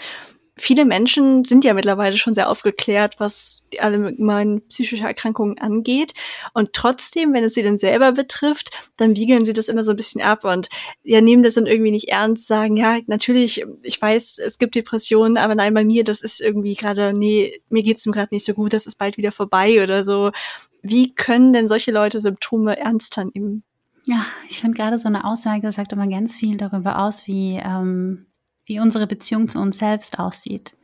viele 0.56 0.84
Menschen 0.84 1.44
sind 1.44 1.64
ja 1.64 1.74
mittlerweile 1.74 2.16
schon 2.18 2.34
sehr 2.34 2.48
aufgeklärt, 2.48 3.16
was 3.18 3.62
die 3.72 3.80
allgemeinen 3.80 4.66
psychische 4.68 5.04
Erkrankungen 5.04 5.58
angeht. 5.58 6.14
Und 6.54 6.72
trotzdem, 6.72 7.32
wenn 7.32 7.44
es 7.44 7.54
sie 7.54 7.62
dann 7.62 7.78
selber 7.78 8.12
betrifft, 8.12 8.70
dann 8.96 9.16
wiegeln 9.16 9.44
sie 9.44 9.52
das 9.52 9.68
immer 9.68 9.84
so 9.84 9.90
ein 9.92 9.96
bisschen 9.96 10.22
ab 10.22 10.44
und 10.44 10.68
ja, 11.02 11.20
nehmen 11.20 11.42
das 11.42 11.54
dann 11.54 11.66
irgendwie 11.66 11.90
nicht 11.90 12.08
ernst, 12.08 12.46
sagen, 12.46 12.76
ja, 12.76 12.98
natürlich, 13.06 13.64
ich 13.82 14.00
weiß, 14.00 14.38
es 14.38 14.58
gibt 14.58 14.74
Depressionen, 14.74 15.36
aber 15.36 15.54
nein, 15.54 15.74
bei 15.74 15.84
mir, 15.84 16.04
das 16.04 16.22
ist 16.22 16.40
irgendwie 16.40 16.74
gerade, 16.74 17.12
nee, 17.12 17.60
mir 17.68 17.82
geht's 17.82 18.04
gerade 18.04 18.34
nicht 18.34 18.44
so 18.44 18.54
gut, 18.54 18.72
das 18.72 18.86
ist 18.86 18.98
bald 18.98 19.16
wieder 19.16 19.32
vorbei 19.32 19.82
oder 19.82 20.04
so. 20.04 20.30
Wie 20.82 21.14
können 21.14 21.52
denn 21.52 21.68
solche 21.68 21.92
Leute 21.92 22.20
Symptome 22.20 22.78
ernster 22.78 23.26
nehmen? 23.32 23.62
Ja, 24.04 24.24
ich 24.48 24.60
finde 24.60 24.76
gerade 24.76 24.98
so 24.98 25.08
eine 25.08 25.24
Aussage 25.24 25.70
sagt 25.72 25.92
immer 25.92 26.08
ganz 26.08 26.36
viel 26.36 26.56
darüber 26.56 26.98
aus, 27.00 27.26
wie 27.26 27.60
ähm, 27.62 28.26
wie 28.70 28.78
unsere 28.78 29.08
Beziehung 29.08 29.48
zu 29.48 29.58
uns 29.58 29.78
selbst 29.78 30.20
aussieht. 30.20 30.76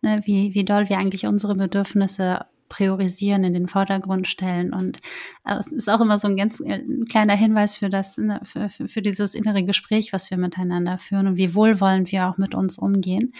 Ne, 0.00 0.20
wie, 0.24 0.54
wie 0.54 0.64
doll 0.64 0.88
wir 0.88 0.98
eigentlich 0.98 1.26
unsere 1.26 1.54
Bedürfnisse 1.54 2.46
priorisieren, 2.68 3.44
in 3.44 3.54
den 3.54 3.68
Vordergrund 3.68 4.26
stellen. 4.26 4.72
Und 4.72 4.98
äh, 5.44 5.56
es 5.56 5.72
ist 5.72 5.88
auch 5.88 6.00
immer 6.00 6.18
so 6.18 6.26
ein 6.26 6.36
ganz 6.36 6.60
äh, 6.60 6.74
ein 6.74 7.04
kleiner 7.08 7.34
Hinweis 7.34 7.76
für 7.76 7.88
das, 7.88 8.18
ne, 8.18 8.40
für, 8.42 8.68
für, 8.68 9.02
dieses 9.02 9.36
innere 9.36 9.62
Gespräch, 9.62 10.12
was 10.12 10.30
wir 10.30 10.36
miteinander 10.36 10.98
führen 10.98 11.28
und 11.28 11.36
wie 11.36 11.54
wohlwollend 11.54 12.10
wir 12.10 12.28
auch 12.28 12.38
mit 12.38 12.56
uns 12.56 12.76
umgehen. 12.76 13.32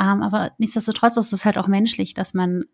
Ähm, 0.00 0.22
aber 0.22 0.52
nichtsdestotrotz 0.56 1.18
ist 1.18 1.32
es 1.32 1.44
halt 1.44 1.58
auch 1.58 1.68
menschlich, 1.68 2.14
dass 2.14 2.32
man 2.32 2.64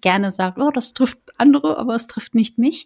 gerne 0.00 0.30
sagt, 0.30 0.58
oh, 0.58 0.70
das 0.70 0.94
trifft 0.94 1.18
andere, 1.38 1.78
aber 1.78 1.94
es 1.94 2.06
trifft 2.06 2.34
nicht 2.34 2.58
mich. 2.58 2.84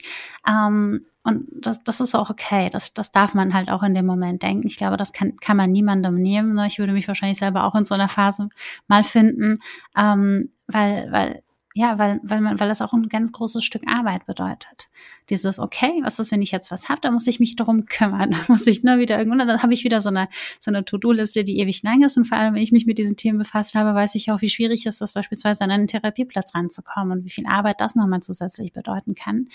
Ähm, 0.48 1.04
und 1.22 1.46
das, 1.52 1.82
das 1.82 2.00
ist 2.00 2.14
auch 2.14 2.28
okay. 2.28 2.68
Das, 2.70 2.92
das 2.92 3.10
darf 3.10 3.34
man 3.34 3.54
halt 3.54 3.70
auch 3.70 3.82
in 3.82 3.94
dem 3.94 4.06
Moment 4.06 4.42
denken. 4.42 4.66
Ich 4.66 4.76
glaube, 4.76 4.96
das 4.96 5.12
kann, 5.12 5.36
kann 5.36 5.56
man 5.56 5.72
niemandem 5.72 6.16
nehmen. 6.16 6.58
Ich 6.66 6.78
würde 6.78 6.92
mich 6.92 7.08
wahrscheinlich 7.08 7.38
selber 7.38 7.64
auch 7.64 7.74
in 7.74 7.84
so 7.84 7.94
einer 7.94 8.08
Phase 8.08 8.48
mal 8.88 9.04
finden, 9.04 9.60
ähm, 9.96 10.52
weil, 10.66 11.10
weil 11.10 11.43
ja, 11.76 11.98
weil, 11.98 12.20
weil 12.22 12.40
man, 12.40 12.60
weil 12.60 12.68
das 12.68 12.80
auch 12.80 12.92
ein 12.92 13.08
ganz 13.08 13.32
großes 13.32 13.64
Stück 13.64 13.82
Arbeit 13.88 14.26
bedeutet. 14.26 14.88
Dieses, 15.28 15.58
okay, 15.58 16.00
was 16.04 16.20
ist, 16.20 16.30
wenn 16.30 16.40
ich 16.40 16.52
jetzt 16.52 16.70
was 16.70 16.88
habe, 16.88 17.00
da 17.00 17.10
muss 17.10 17.26
ich 17.26 17.40
mich 17.40 17.56
darum 17.56 17.86
kümmern. 17.86 18.30
Da 18.34 18.38
muss 18.48 18.66
ich 18.66 18.84
ne, 18.84 18.98
wieder 18.98 19.18
irgendwann, 19.18 19.46
dann 19.46 19.62
habe 19.62 19.74
ich 19.74 19.82
wieder 19.82 20.00
so 20.00 20.08
eine, 20.08 20.28
so 20.60 20.70
eine 20.70 20.84
To-Do-Liste, 20.84 21.42
die 21.42 21.58
ewig 21.58 21.82
lang 21.82 22.04
ist. 22.04 22.16
Und 22.16 22.26
vor 22.26 22.38
allem, 22.38 22.54
wenn 22.54 22.62
ich 22.62 22.70
mich 22.70 22.86
mit 22.86 22.98
diesen 22.98 23.16
Themen 23.16 23.38
befasst 23.38 23.74
habe, 23.74 23.92
weiß 23.92 24.14
ich 24.14 24.30
auch, 24.30 24.40
wie 24.40 24.50
schwierig 24.50 24.86
ist 24.86 25.00
das 25.00 25.14
beispielsweise 25.14 25.64
an 25.64 25.72
einen 25.72 25.88
Therapieplatz 25.88 26.54
ranzukommen 26.54 27.18
und 27.18 27.24
wie 27.24 27.30
viel 27.30 27.46
Arbeit 27.46 27.80
das 27.80 27.96
nochmal 27.96 28.20
zusätzlich 28.20 28.72
bedeuten 28.72 29.16
kann. 29.16 29.48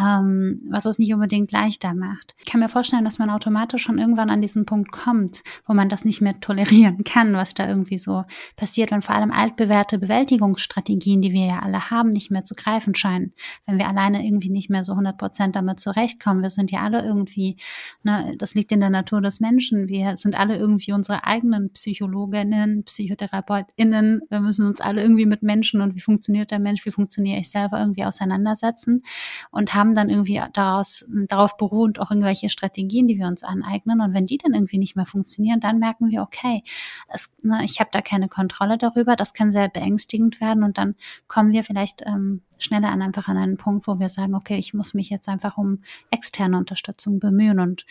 Ähm, 0.00 0.60
was 0.70 0.84
es 0.84 1.00
nicht 1.00 1.12
unbedingt 1.12 1.50
leichter 1.50 1.94
macht. 1.94 2.36
Ich 2.38 2.46
kann 2.46 2.60
mir 2.60 2.68
vorstellen, 2.68 3.04
dass 3.04 3.18
man 3.18 3.30
automatisch 3.30 3.82
schon 3.82 3.98
irgendwann 3.98 4.30
an 4.30 4.42
diesen 4.42 4.64
Punkt 4.64 4.92
kommt, 4.92 5.42
wo 5.66 5.74
man 5.74 5.88
das 5.88 6.04
nicht 6.04 6.20
mehr 6.20 6.38
tolerieren 6.40 7.02
kann, 7.02 7.34
was 7.34 7.54
da 7.54 7.66
irgendwie 7.66 7.98
so 7.98 8.24
passiert. 8.54 8.92
Und 8.92 9.04
vor 9.04 9.16
allem 9.16 9.32
altbewährte 9.32 9.98
Bewältigungsstrategien, 9.98 11.20
die 11.20 11.32
wir 11.32 11.47
ja 11.48 11.60
alle 11.60 11.90
haben, 11.90 12.10
nicht 12.10 12.30
mehr 12.30 12.44
zu 12.44 12.54
greifen 12.54 12.94
scheinen. 12.94 13.32
Wenn 13.66 13.78
wir 13.78 13.88
alleine 13.88 14.24
irgendwie 14.24 14.50
nicht 14.50 14.70
mehr 14.70 14.84
so 14.84 14.92
100 14.92 15.18
Prozent 15.18 15.56
damit 15.56 15.80
zurechtkommen. 15.80 16.42
Wir 16.42 16.50
sind 16.50 16.70
ja 16.70 16.82
alle 16.82 17.04
irgendwie, 17.04 17.56
ne, 18.02 18.34
das 18.38 18.54
liegt 18.54 18.72
in 18.72 18.80
der 18.80 18.90
Natur 18.90 19.20
des 19.20 19.40
Menschen. 19.40 19.88
Wir 19.88 20.16
sind 20.16 20.38
alle 20.38 20.56
irgendwie 20.56 20.92
unsere 20.92 21.24
eigenen 21.24 21.72
Psychologinnen, 21.72 22.84
PsychotherapeutInnen. 22.84 24.22
Wir 24.28 24.40
müssen 24.40 24.66
uns 24.66 24.80
alle 24.80 25.02
irgendwie 25.02 25.26
mit 25.26 25.42
Menschen 25.42 25.80
und 25.80 25.94
wie 25.94 26.00
funktioniert 26.00 26.50
der 26.50 26.58
Mensch, 26.58 26.84
wie 26.86 26.90
funktioniere 26.90 27.40
ich 27.40 27.50
selber 27.50 27.78
irgendwie 27.80 28.04
auseinandersetzen 28.04 29.02
und 29.50 29.74
haben 29.74 29.94
dann 29.94 30.08
irgendwie 30.10 30.40
daraus, 30.52 31.06
darauf 31.26 31.56
beruhend 31.56 32.00
auch 32.00 32.10
irgendwelche 32.10 32.50
Strategien, 32.50 33.06
die 33.08 33.18
wir 33.18 33.26
uns 33.26 33.42
aneignen. 33.42 34.00
Und 34.00 34.14
wenn 34.14 34.26
die 34.26 34.38
dann 34.38 34.54
irgendwie 34.54 34.78
nicht 34.78 34.96
mehr 34.96 35.06
funktionieren, 35.06 35.60
dann 35.60 35.78
merken 35.78 36.10
wir, 36.10 36.22
okay, 36.22 36.62
es, 37.08 37.32
ne, 37.42 37.64
ich 37.64 37.80
habe 37.80 37.90
da 37.92 38.00
keine 38.00 38.28
Kontrolle 38.28 38.78
darüber. 38.78 39.16
Das 39.16 39.34
kann 39.34 39.52
sehr 39.52 39.68
beängstigend 39.68 40.40
werden 40.40 40.62
und 40.62 40.78
dann 40.78 40.94
kommen 41.38 41.52
wir 41.52 41.62
vielleicht 41.62 42.02
ähm, 42.04 42.42
schneller 42.58 42.88
an 42.88 43.00
einfach 43.00 43.28
an 43.28 43.36
einen 43.36 43.58
Punkt, 43.58 43.86
wo 43.86 44.00
wir 44.00 44.08
sagen, 44.08 44.34
okay, 44.34 44.58
ich 44.58 44.74
muss 44.74 44.92
mich 44.92 45.08
jetzt 45.08 45.28
einfach 45.28 45.56
um 45.56 45.82
externe 46.10 46.58
Unterstützung 46.58 47.20
bemühen 47.20 47.60
und 47.60 47.86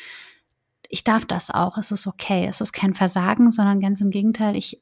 ich 0.89 1.05
darf 1.05 1.25
das 1.25 1.49
auch. 1.49 1.77
Es 1.77 1.93
ist 1.93 2.07
okay. 2.07 2.45
Es 2.45 2.59
ist 2.59 2.73
kein 2.73 2.93
Versagen, 2.93 3.49
sondern 3.49 3.79
ganz 3.79 4.01
im 4.01 4.09
Gegenteil. 4.09 4.57
Ich 4.57 4.81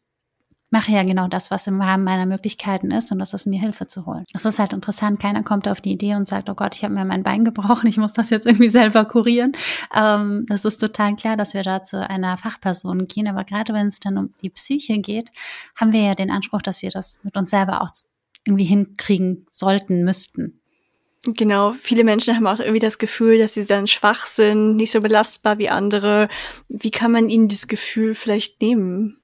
mache 0.72 0.92
ja 0.92 1.04
genau 1.04 1.28
das, 1.28 1.52
was 1.52 1.68
im 1.68 1.80
Rahmen 1.80 2.04
meiner 2.04 2.26
Möglichkeiten 2.26 2.90
ist 2.90 3.12
und 3.12 3.20
das 3.20 3.36
ist 3.36 3.46
mir 3.46 3.60
Hilfe 3.60 3.86
zu 3.86 4.08
holen. 4.08 4.26
Es 4.34 4.46
ist 4.46 4.58
halt 4.58 4.74
interessant, 4.74 5.20
keiner 5.20 5.44
kommt 5.44 5.68
auf 5.68 5.80
die 5.80 5.92
Idee 5.92 6.16
und 6.16 6.26
sagt, 6.26 6.50
oh 6.50 6.56
Gott, 6.56 6.74
ich 6.74 6.84
habe 6.84 6.96
mir 6.96 7.06
mein 7.06 7.22
Bein 7.22 7.46
gebrochen, 7.46 7.86
ich 7.86 7.98
muss 7.98 8.14
das 8.14 8.32
jetzt 8.32 8.48
irgendwie 8.48 8.70
selber 8.70 9.06
kurieren. 9.06 9.52
Ähm, 9.96 10.44
das 10.48 10.66
ist 10.66 10.80
total 10.80 11.16
klar, 11.16 11.38
dass 11.38 11.54
wir 11.54 11.62
da 11.62 11.84
zu 11.84 12.10
einer 12.10 12.40
Fachperson 12.40 13.08
gehen, 13.08 13.28
aber 13.28 13.44
gerade 13.44 13.76
wenn 13.76 13.86
es 13.86 14.00
dann 14.00 14.18
um 14.18 14.34
die 14.42 14.50
Psyche 14.50 14.98
geht, 14.98 15.30
haben 15.76 15.94
wir 15.94 16.02
ja 16.02 16.16
den 16.16 16.32
Anspruch, 16.32 16.64
dass 16.64 16.82
wir 16.82 16.90
das 16.90 17.20
mit 17.22 17.38
uns 17.38 17.52
selber 17.52 17.84
auch 17.84 17.92
irgendwie 18.46 18.66
hinkriegen 18.66 19.46
sollten, 19.50 20.04
müssten. 20.04 20.62
Genau, 21.24 21.74
viele 21.74 22.04
Menschen 22.04 22.36
haben 22.36 22.46
auch 22.46 22.60
irgendwie 22.60 22.80
das 22.80 23.00
Gefühl, 23.00 23.40
dass 23.40 23.56
sie 23.56 23.66
dann 23.66 23.88
schwach 23.88 24.28
sind, 24.28 24.76
nicht 24.76 24.92
so 24.92 25.02
belastbar 25.02 25.58
wie 25.58 25.70
andere. 25.70 26.30
Wie 26.70 26.92
kann 26.92 27.12
man 27.12 27.30
ihnen 27.30 27.48
dieses 27.48 27.68
Gefühl 27.68 28.14
vielleicht 28.14 28.62
nehmen? 28.62 29.18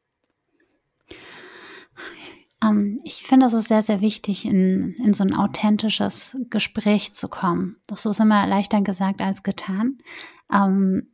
Um, 2.63 2.69
ähm, 2.69 2.99
ich 3.03 3.23
finde, 3.23 3.45
es 3.47 3.53
ist 3.53 3.67
sehr, 3.67 3.81
sehr 3.81 4.01
wichtig, 4.01 4.45
in, 4.45 4.95
in 5.03 5.13
so 5.13 5.23
ein 5.23 5.35
authentisches 5.35 6.37
Gespräch 6.49 7.13
zu 7.13 7.27
kommen. 7.27 7.77
Das 7.87 8.05
ist 8.05 8.19
immer 8.19 8.47
leichter 8.47 8.81
gesagt 8.81 9.21
als 9.21 9.43
getan. 9.43 9.97
Um, 10.49 10.57
ähm, 10.57 11.07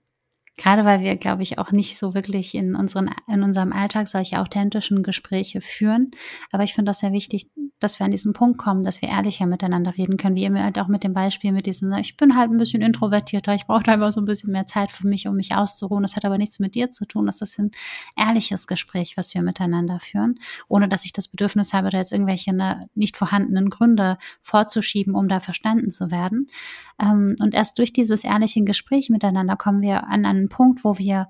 Gerade 0.57 0.85
weil 0.85 1.01
wir, 1.01 1.15
glaube 1.17 1.43
ich, 1.43 1.59
auch 1.59 1.71
nicht 1.71 1.97
so 1.97 2.15
wirklich 2.15 2.55
in, 2.55 2.75
unseren, 2.75 3.11
in 3.27 3.43
unserem 3.43 3.71
Alltag 3.71 4.07
solche 4.07 4.39
authentischen 4.39 5.03
Gespräche 5.03 5.61
führen. 5.61 6.11
Aber 6.51 6.63
ich 6.63 6.73
finde 6.73 6.89
das 6.89 6.99
sehr 6.99 7.13
wichtig, 7.13 7.47
dass 7.79 7.99
wir 7.99 8.05
an 8.05 8.11
diesen 8.11 8.33
Punkt 8.33 8.57
kommen, 8.57 8.83
dass 8.83 9.01
wir 9.01 9.09
ehrlicher 9.09 9.45
miteinander 9.45 9.95
reden 9.95 10.17
können, 10.17 10.35
wie 10.35 10.43
ihr 10.43 10.63
halt 10.63 10.79
auch 10.79 10.87
mit 10.87 11.03
dem 11.03 11.13
Beispiel 11.13 11.51
mit 11.51 11.67
diesem, 11.67 11.93
ich 11.93 12.17
bin 12.17 12.35
halt 12.35 12.49
ein 12.49 12.57
bisschen 12.57 12.81
introvertierter, 12.81 13.53
ich 13.53 13.67
brauche 13.67 13.87
einfach 13.87 14.11
so 14.11 14.19
ein 14.19 14.25
bisschen 14.25 14.51
mehr 14.51 14.65
Zeit 14.65 14.89
für 14.89 15.07
mich, 15.07 15.27
um 15.27 15.35
mich 15.35 15.53
auszuruhen. 15.53 16.01
Das 16.01 16.15
hat 16.15 16.25
aber 16.25 16.39
nichts 16.39 16.59
mit 16.59 16.73
dir 16.73 16.89
zu 16.89 17.05
tun. 17.05 17.27
Das 17.27 17.41
ist 17.41 17.59
ein 17.59 17.69
ehrliches 18.15 18.65
Gespräch, 18.65 19.15
was 19.15 19.33
wir 19.35 19.43
miteinander 19.43 19.99
führen, 19.99 20.39
ohne 20.67 20.89
dass 20.89 21.05
ich 21.05 21.13
das 21.13 21.27
Bedürfnis 21.27 21.73
habe, 21.73 21.91
da 21.91 21.99
jetzt 21.99 22.11
irgendwelche 22.11 22.51
nicht 22.95 23.15
vorhandenen 23.15 23.69
Gründe 23.69 24.17
vorzuschieben, 24.41 25.13
um 25.13 25.27
da 25.27 25.39
verstanden 25.39 25.91
zu 25.91 26.09
werden. 26.09 26.49
Ähm, 26.99 27.35
und 27.39 27.53
erst 27.53 27.77
durch 27.79 27.93
dieses 27.93 28.23
ehrliche 28.23 28.63
Gespräch 28.63 29.09
miteinander 29.09 29.55
kommen 29.55 29.81
wir 29.81 30.07
an 30.07 30.25
einen 30.25 30.49
Punkt, 30.49 30.83
wo 30.83 30.97
wir 30.97 31.27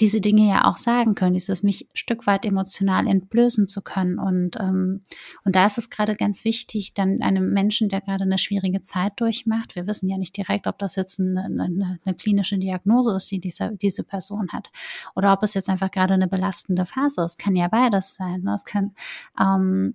diese 0.00 0.20
Dinge 0.20 0.48
ja 0.48 0.64
auch 0.64 0.78
sagen 0.78 1.14
können, 1.14 1.34
dieses 1.34 1.62
mich 1.62 1.86
Stück 1.94 2.26
weit 2.26 2.44
emotional 2.44 3.06
entblößen 3.06 3.68
zu 3.68 3.82
können. 3.82 4.18
Und, 4.18 4.56
ähm, 4.58 5.02
und 5.44 5.54
da 5.54 5.66
ist 5.66 5.78
es 5.78 5.90
gerade 5.90 6.16
ganz 6.16 6.44
wichtig, 6.44 6.94
dann 6.94 7.22
einem 7.22 7.52
Menschen, 7.52 7.88
der 7.88 8.00
gerade 8.00 8.24
eine 8.24 8.38
schwierige 8.38 8.80
Zeit 8.80 9.12
durchmacht, 9.16 9.76
wir 9.76 9.86
wissen 9.86 10.08
ja 10.08 10.18
nicht 10.18 10.36
direkt, 10.36 10.66
ob 10.66 10.78
das 10.78 10.96
jetzt 10.96 11.20
eine, 11.20 11.44
eine, 11.44 12.00
eine 12.04 12.14
klinische 12.16 12.58
Diagnose 12.58 13.14
ist, 13.14 13.30
die 13.30 13.38
diese, 13.38 13.76
diese 13.76 14.02
Person 14.02 14.48
hat, 14.52 14.72
oder 15.14 15.32
ob 15.32 15.42
es 15.42 15.54
jetzt 15.54 15.68
einfach 15.68 15.90
gerade 15.90 16.14
eine 16.14 16.26
belastende 16.26 16.84
Phase 16.84 17.22
ist. 17.22 17.38
Kann 17.38 17.54
ja 17.54 17.68
beides 17.68 18.14
sein. 18.14 18.42
Ne? 18.42 18.54
Es 18.54 18.64
kann 18.64 18.96
ähm, 19.38 19.94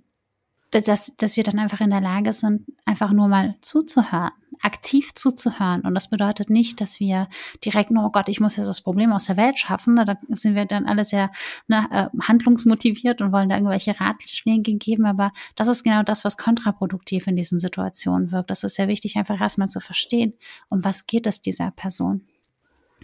dass, 0.71 1.13
dass 1.17 1.37
wir 1.37 1.43
dann 1.43 1.59
einfach 1.59 1.79
in 1.79 1.89
der 1.89 2.01
Lage 2.01 2.33
sind, 2.33 2.65
einfach 2.85 3.11
nur 3.11 3.27
mal 3.27 3.55
zuzuhören, 3.61 4.31
aktiv 4.61 5.13
zuzuhören. 5.13 5.81
Und 5.81 5.95
das 5.95 6.09
bedeutet 6.09 6.49
nicht, 6.49 6.81
dass 6.81 6.99
wir 6.99 7.29
direkt 7.63 7.91
nur, 7.91 8.05
oh 8.05 8.09
Gott, 8.09 8.27
ich 8.27 8.39
muss 8.39 8.57
jetzt 8.57 8.67
das 8.67 8.81
Problem 8.81 9.13
aus 9.13 9.25
der 9.25 9.37
Welt 9.37 9.57
schaffen. 9.57 9.95
Da 9.95 10.17
sind 10.29 10.55
wir 10.55 10.65
dann 10.65 10.85
alle 10.85 11.05
sehr 11.05 11.31
ne, 11.67 11.87
äh, 11.91 12.07
handlungsmotiviert 12.21 13.21
und 13.21 13.31
wollen 13.31 13.49
da 13.49 13.55
irgendwelche 13.55 13.99
Ratschläge 13.99 14.73
geben. 14.75 15.05
Aber 15.05 15.31
das 15.55 15.67
ist 15.67 15.83
genau 15.83 16.03
das, 16.03 16.25
was 16.25 16.37
kontraproduktiv 16.37 17.27
in 17.27 17.35
diesen 17.35 17.59
Situationen 17.59 18.31
wirkt. 18.31 18.49
Das 18.49 18.63
ist 18.63 18.75
sehr 18.75 18.87
wichtig, 18.87 19.15
einfach 19.15 19.39
erstmal 19.39 19.69
zu 19.69 19.79
verstehen, 19.79 20.33
um 20.69 20.83
was 20.83 21.07
geht 21.07 21.27
es 21.27 21.41
dieser 21.41 21.71
Person. 21.71 22.27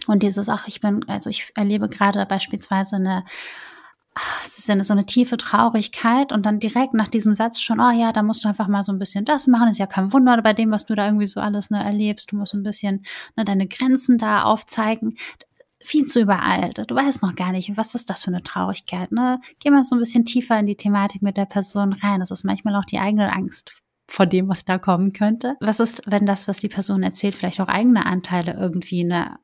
Und 0.06 0.22
dieses, 0.22 0.48
ach, 0.48 0.68
ich 0.68 0.80
bin, 0.80 1.08
also 1.08 1.30
ich 1.30 1.52
erlebe 1.54 1.88
gerade 1.88 2.26
beispielsweise 2.26 2.96
eine 2.96 3.24
es 4.44 4.58
ist 4.58 4.68
ja 4.68 4.84
so 4.84 4.92
eine 4.92 5.06
tiefe 5.06 5.36
Traurigkeit 5.36 6.30
und 6.30 6.46
dann 6.46 6.60
direkt 6.60 6.94
nach 6.94 7.08
diesem 7.08 7.34
Satz 7.34 7.60
schon, 7.60 7.80
oh 7.80 7.90
ja, 7.90 8.12
da 8.12 8.22
musst 8.22 8.44
du 8.44 8.48
einfach 8.48 8.68
mal 8.68 8.84
so 8.84 8.92
ein 8.92 8.98
bisschen 8.98 9.24
das 9.24 9.48
machen. 9.48 9.68
Ist 9.68 9.78
ja 9.78 9.86
kein 9.86 10.12
Wunder 10.12 10.40
bei 10.42 10.52
dem, 10.52 10.70
was 10.70 10.86
du 10.86 10.94
da 10.94 11.06
irgendwie 11.06 11.26
so 11.26 11.40
alles 11.40 11.70
ne, 11.70 11.82
erlebst. 11.84 12.30
Du 12.30 12.36
musst 12.36 12.54
ein 12.54 12.62
bisschen 12.62 13.04
ne, 13.36 13.44
deine 13.44 13.66
Grenzen 13.66 14.16
da 14.16 14.44
aufzeigen. 14.44 15.16
Viel 15.82 16.06
zu 16.06 16.20
übereilt. 16.20 16.78
Du 16.88 16.94
weißt 16.94 17.22
noch 17.22 17.34
gar 17.34 17.52
nicht, 17.52 17.76
was 17.76 17.94
ist 17.94 18.08
das 18.08 18.24
für 18.24 18.30
eine 18.30 18.42
Traurigkeit. 18.42 19.10
Ne? 19.10 19.40
Geh 19.58 19.70
mal 19.70 19.84
so 19.84 19.96
ein 19.96 20.00
bisschen 20.00 20.24
tiefer 20.24 20.58
in 20.58 20.66
die 20.66 20.76
Thematik 20.76 21.20
mit 21.20 21.36
der 21.36 21.44
Person 21.44 21.92
rein. 21.92 22.20
Das 22.20 22.30
ist 22.30 22.44
manchmal 22.44 22.76
auch 22.76 22.86
die 22.86 22.98
eigene 22.98 23.32
Angst 23.32 23.72
vor 24.06 24.26
dem, 24.26 24.48
was 24.48 24.64
da 24.64 24.78
kommen 24.78 25.12
könnte. 25.12 25.56
Was 25.60 25.80
ist, 25.80 26.02
wenn 26.06 26.24
das, 26.24 26.46
was 26.46 26.60
die 26.60 26.68
Person 26.68 27.02
erzählt, 27.02 27.34
vielleicht 27.34 27.60
auch 27.60 27.68
eigene 27.68 28.06
Anteile 28.06 28.54
irgendwie 28.54 29.02
eine 29.02 29.38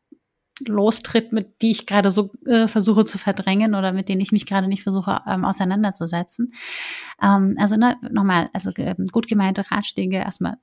lostritt, 0.66 1.32
mit 1.32 1.62
die 1.62 1.70
ich 1.70 1.86
gerade 1.86 2.10
so 2.10 2.30
äh, 2.46 2.68
versuche 2.68 3.04
zu 3.04 3.18
verdrängen 3.18 3.74
oder 3.74 3.92
mit 3.92 4.08
denen 4.08 4.20
ich 4.20 4.32
mich 4.32 4.46
gerade 4.46 4.68
nicht 4.68 4.82
versuche 4.82 5.20
ähm, 5.26 5.44
auseinanderzusetzen. 5.44 6.52
Ähm, 7.22 7.56
also 7.58 7.76
ne, 7.76 7.96
nochmal, 8.10 8.50
also 8.52 8.70
äh, 8.76 8.94
gut 9.12 9.28
gemeinte 9.28 9.70
Ratschläge 9.70 10.16
erstmal 10.16 10.56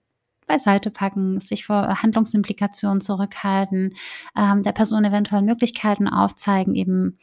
beiseite 0.48 0.90
packen, 0.90 1.40
sich 1.40 1.66
vor 1.66 2.02
Handlungsimplikationen 2.02 3.02
zurückhalten, 3.02 3.94
ähm, 4.36 4.64
der 4.64 4.72
Person 4.72 5.04
eventuell 5.04 5.42
Möglichkeiten 5.42 6.08
aufzeigen, 6.08 6.74
eben 6.74 7.18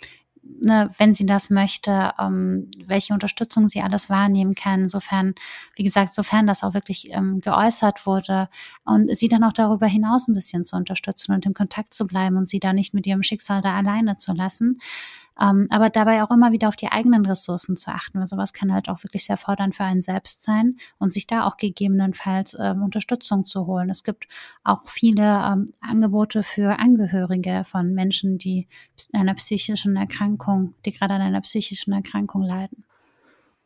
ne, 0.61 0.91
wenn 0.99 1.15
sie 1.15 1.27
das 1.27 1.51
möchte, 1.51 2.13
ähm, 2.19 2.71
welche 2.87 3.13
Unterstützung 3.15 3.69
sie 3.69 3.83
alles 3.83 4.11
wahrnehmen 4.11 4.55
kann, 4.55 4.89
sofern, 4.89 5.35
wie 5.77 5.85
gesagt, 5.85 6.15
sofern 6.15 6.47
das 6.47 6.63
auch 6.63 6.75
wirklich 6.75 7.13
ähm, 7.13 7.41
geäußert 7.41 8.07
wurde 8.07 8.49
und 8.85 9.15
sie 9.17 9.29
dann 9.29 9.45
auch 9.45 9.53
darüber 9.53 9.87
hinaus 9.87 10.29
ein 10.29 10.35
bisschen 10.35 10.65
zu 10.65 10.77
unterstützen 10.77 11.33
und 11.33 11.47
im 11.47 11.55
Kontakt 11.55 11.95
zu 11.95 12.07
bleiben 12.07 12.37
und 12.37 12.49
sie 12.49 12.61
da 12.61 12.73
nicht 12.73 12.95
mit 12.95 13.07
ihrem 13.07 13.23
Schicksal 13.23 13.63
da 13.63 13.75
alleine 13.75 14.17
zu 14.17 14.33
lassen. 14.33 14.81
Ähm, 15.41 15.67
aber 15.71 15.91
dabei 15.91 16.23
auch 16.23 16.31
immer 16.31 16.53
wieder 16.53 16.69
auf 16.69 16.77
die 16.77 16.89
eigenen 16.89 17.27
Ressourcen 17.27 17.77
zu 17.77 17.91
achten, 17.91 18.19
weil 18.19 18.27
sowas 18.27 18.53
kann 18.53 18.73
halt 18.73 18.89
auch 18.89 19.03
wirklich 19.03 19.25
sehr 19.25 19.37
fordernd 19.37 19.75
für 19.75 19.85
einen 19.85 20.01
selbst 20.01 20.43
sein 20.43 20.77
und 20.99 21.13
sich 21.13 21.27
da 21.27 21.45
auch 21.47 21.57
gegebenenfalls 21.57 22.57
ähm, 22.61 22.83
Unterstützung 22.83 23.45
zu 23.45 23.67
holen. 23.67 23.91
Es 23.91 24.05
gibt 24.05 24.29
auch 24.63 24.85
viele 24.85 25.23
ähm, 25.23 25.73
Angebote 25.81 26.43
für 26.43 26.79
Angehörige 26.79 27.65
von 27.65 27.95
Menschen, 27.95 28.39
die 28.39 28.69
einer 29.13 29.35
psychischen 29.35 29.97
Erkrankung, 29.97 30.75
die 30.85 30.93
gerade 30.93 31.15
an 31.15 31.23
einer 31.23 31.41
psychischen 31.41 31.93
Erkrankung 31.93 32.43
leiden. 32.43 32.85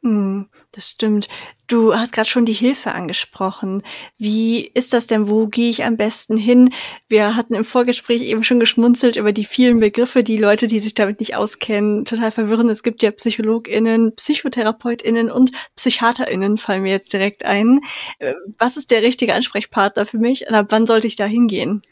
Mm, 0.03 0.43
das 0.71 0.91
stimmt. 0.91 1.29
Du 1.67 1.95
hast 1.95 2.13
gerade 2.13 2.29
schon 2.29 2.45
die 2.45 2.53
Hilfe 2.53 2.93
angesprochen. 2.93 3.83
Wie 4.17 4.65
ist 4.65 4.93
das 4.93 5.09
denn? 5.09 5.29
Wo 5.29 5.49
gehe 5.49 5.71
ich 5.71 5.85
am 5.85 5.97
besten 5.97 6.37
hin? 6.37 6.73
Wir 7.09 7.35
hatten 7.35 7.55
im 7.55 7.65
Vorgespräch 7.65 8.23
eben 8.23 8.45
schon 8.45 8.61
geschmunzelt 8.61 9.17
über 9.17 9.33
die 9.33 9.45
vielen 9.45 9.81
Begriffe, 9.81 10.23
die 10.23 10.39
Leute, 10.39 10.69
die 10.69 10.79
sich 10.81 10.95
damit 10.95 11.19
nicht 11.19 11.35
auskennen, 11.35 12.05
total 12.05 12.31
verwirren. 12.31 12.69
Es 12.69 12.85
gibt 12.85 13.03
ja 13.03 13.11
PsychologInnen, 13.11 14.15
PsychotherapeutInnen 14.15 15.31
und 15.33 15.51
PsychiaterInnen 15.75 16.59
fallen 16.59 16.83
mir 16.83 16.93
jetzt 16.93 17.13
direkt 17.13 17.45
ein. 17.45 17.81
Äh, 18.21 18.35
was 18.57 18.77
ist 18.77 18.93
der 18.93 19.03
richtige 19.03 19.35
Ansprechpartner 19.35 20.07
für 20.07 20.19
mich? 20.19 20.47
Und 20.49 20.55
ab 20.55 20.67
wann 20.71 20.87
sollte 20.87 21.09
ich 21.09 21.17
da 21.17 21.27
hingehen? 21.27 21.83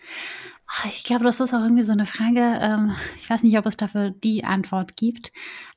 Ich 0.85 1.05
glaube, 1.05 1.24
das 1.24 1.38
ist 1.38 1.55
auch 1.55 1.62
irgendwie 1.62 1.85
so 1.85 1.92
eine 1.92 2.07
Frage. 2.07 2.40
Ähm, 2.40 2.90
ich 3.16 3.31
weiß 3.31 3.44
nicht, 3.44 3.57
ob 3.57 3.66
es 3.66 3.76
dafür 3.76 4.11
die 4.11 4.44
Antwort 4.44 4.96
gibt. 4.96 5.33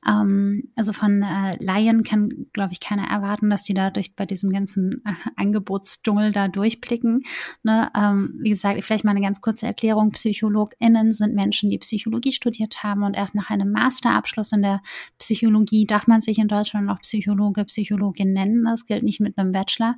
Ähm, 0.06 0.68
also 0.74 0.92
von 0.92 1.22
äh, 1.22 1.62
Laien 1.62 2.02
kann, 2.02 2.46
glaube 2.52 2.72
ich, 2.72 2.80
keiner 2.80 3.04
erwarten, 3.04 3.50
dass 3.50 3.62
die 3.62 3.72
da 3.72 3.90
durch 3.90 4.16
bei 4.16 4.26
diesem 4.26 4.50
ganzen 4.50 5.02
äh, 5.04 5.12
Angebotsdschungel 5.36 6.32
da 6.32 6.48
durchblicken. 6.48 7.22
Ne? 7.62 7.88
Ähm, 7.96 8.34
wie 8.40 8.50
gesagt, 8.50 8.82
vielleicht 8.82 9.04
mal 9.04 9.12
eine 9.12 9.20
ganz 9.20 9.40
kurze 9.40 9.66
Erklärung. 9.66 10.10
PsychologInnen 10.10 11.12
sind 11.12 11.34
Menschen, 11.34 11.70
die 11.70 11.78
Psychologie 11.78 12.32
studiert 12.32 12.82
haben 12.82 13.04
und 13.04 13.14
erst 13.14 13.36
nach 13.36 13.48
einem 13.48 13.70
Masterabschluss 13.70 14.50
in 14.50 14.62
der 14.62 14.82
Psychologie 15.18 15.86
darf 15.86 16.08
man 16.08 16.20
sich 16.20 16.38
in 16.38 16.48
Deutschland 16.48 16.86
noch 16.86 17.00
Psychologe, 17.00 17.64
Psychologin 17.64 18.32
nennen. 18.32 18.64
Das 18.64 18.86
gilt 18.86 19.04
nicht 19.04 19.20
mit 19.20 19.38
einem 19.38 19.52
Bachelor. 19.52 19.96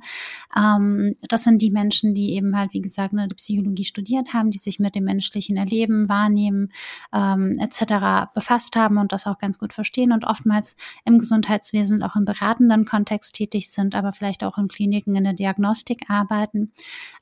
das 0.53 1.43
sind 1.43 1.61
die 1.61 1.71
Menschen, 1.71 2.13
die 2.13 2.33
eben 2.33 2.55
halt, 2.57 2.73
wie 2.73 2.81
gesagt, 2.81 3.13
ne, 3.13 3.27
die 3.27 3.35
Psychologie 3.35 3.85
studiert 3.85 4.33
haben, 4.33 4.51
die 4.51 4.59
sich 4.59 4.79
mit 4.83 4.93
dem 4.93 5.05
menschlichen 5.05 5.57
Erleben, 5.57 6.07
Wahrnehmen 6.09 6.71
ähm, 7.11 7.53
etc. 7.59 8.31
befasst 8.35 8.75
haben 8.75 8.99
und 8.99 9.11
das 9.11 9.25
auch 9.25 9.39
ganz 9.39 9.57
gut 9.57 9.73
verstehen 9.73 10.11
und 10.11 10.25
oftmals 10.25 10.75
im 11.05 11.17
Gesundheitswesen 11.17 12.03
auch 12.03 12.15
im 12.15 12.25
beratenden 12.25 12.85
Kontext 12.85 13.33
tätig 13.35 13.71
sind, 13.71 13.95
aber 13.95 14.13
vielleicht 14.13 14.43
auch 14.43 14.59
in 14.59 14.67
Kliniken 14.67 15.15
in 15.15 15.23
der 15.23 15.33
Diagnostik 15.33 16.09
arbeiten. 16.09 16.71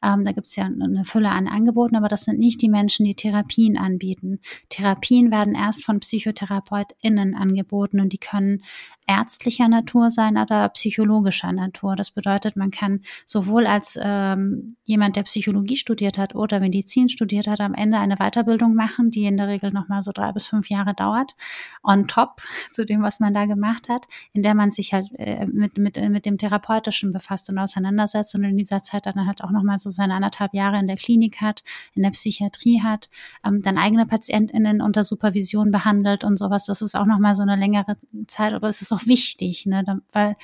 Ähm, 0.04 0.26
da 0.26 0.34
gibt 0.34 0.48
es 0.48 0.56
ja 0.58 0.66
eine 0.66 1.06
Fülle 1.06 1.30
an 1.30 1.48
Angeboten, 1.48 1.96
aber 1.96 2.10
das 2.10 2.26
sind 2.26 2.40
nicht 2.40 2.62
die 2.62 2.70
Menschen, 2.70 3.06
die 3.06 3.16
Therapien 3.16 3.78
anbieten. 3.78 4.40
Therapien 4.70 5.32
werden 5.32 5.56
erst 5.56 5.86
von 5.86 6.00
PsychotherapeutInnen 6.00 7.36
angeboten 7.36 8.00
und 8.00 8.12
die 8.12 8.18
können 8.18 8.64
ärztlicher 9.08 9.68
Natur 9.68 10.10
sein 10.12 10.38
oder 10.38 10.70
psychologischer 10.70 11.52
Natur. 11.52 11.96
Das 11.96 12.12
bedeutet, 12.12 12.56
man 12.56 12.72
kann 12.72 13.02
sowohl 13.26 13.68
als 13.68 13.98
ähm, 14.02 14.76
jemand, 14.84 15.16
der 15.16 15.24
Psychologie 15.24 15.76
studiert 15.76 16.18
hat 16.18 16.36
oder 16.36 16.60
Medizin 16.60 17.10
studiert 17.10 17.48
hat, 17.48 17.60
am 17.60 17.74
Ende 17.74 17.98
eine 17.98 18.18
Weiterbildung 18.18 18.76
machen, 18.76 19.12
die 19.12 19.26
in 19.26 19.38
der 19.38 19.48
Regel 19.48 19.72
nochmal 19.72 20.02
so 20.02 20.12
drei 20.12 20.32
bis 20.32 20.46
fünf 20.46 20.70
Jahre 20.70 20.94
dauert, 20.94 21.36
on 21.84 22.08
top 22.08 22.42
zu 22.72 22.86
dem, 22.86 23.02
was 23.02 23.20
man 23.20 23.34
da 23.34 23.46
gemacht 23.46 23.90
hat, 23.90 24.08
in 24.34 24.44
der 24.44 24.56
man 24.56 24.72
sich 24.72 24.94
halt 24.94 25.08
äh, 25.18 25.46
mit, 25.46 25.78
mit, 25.78 25.98
mit 26.10 26.26
dem 26.26 26.38
Therapeutischen 26.38 27.12
befasst 27.12 27.50
und 27.50 27.58
auseinandersetzt 27.58 28.36
und 28.36 28.44
in 28.44 28.58
dieser 28.58 28.84
Zeit 28.84 29.06
dann 29.06 29.26
halt 29.26 29.44
auch 29.44 29.52
nochmal 29.52 29.80
so 29.80 29.90
seine 29.90 30.14
anderthalb 30.14 30.54
Jahre 30.54 30.80
in 30.80 30.88
der 30.88 30.98
Klinik 30.98 31.42
hat, 31.42 31.64
in 31.96 32.04
der 32.04 32.12
Psychiatrie 32.12 32.82
hat, 32.82 33.10
ähm, 33.46 33.62
dann 33.62 33.78
eigene 33.78 34.06
PatientInnen 34.06 34.82
unter 34.82 35.04
Supervision 35.04 35.72
behandelt 35.72 36.24
und 36.24 36.38
sowas. 36.38 36.66
Das 36.66 36.82
ist 36.82 36.96
auch 36.96 37.06
nochmal 37.06 37.36
so 37.36 37.42
eine 37.42 37.56
längere 37.56 37.98
Zeit, 38.28 38.54
aber 38.54 38.70
es 38.70 38.82
ist 38.82 38.91
auch 38.92 39.06
wichtig, 39.06 39.66
ne, 39.66 40.02
weil 40.12 40.36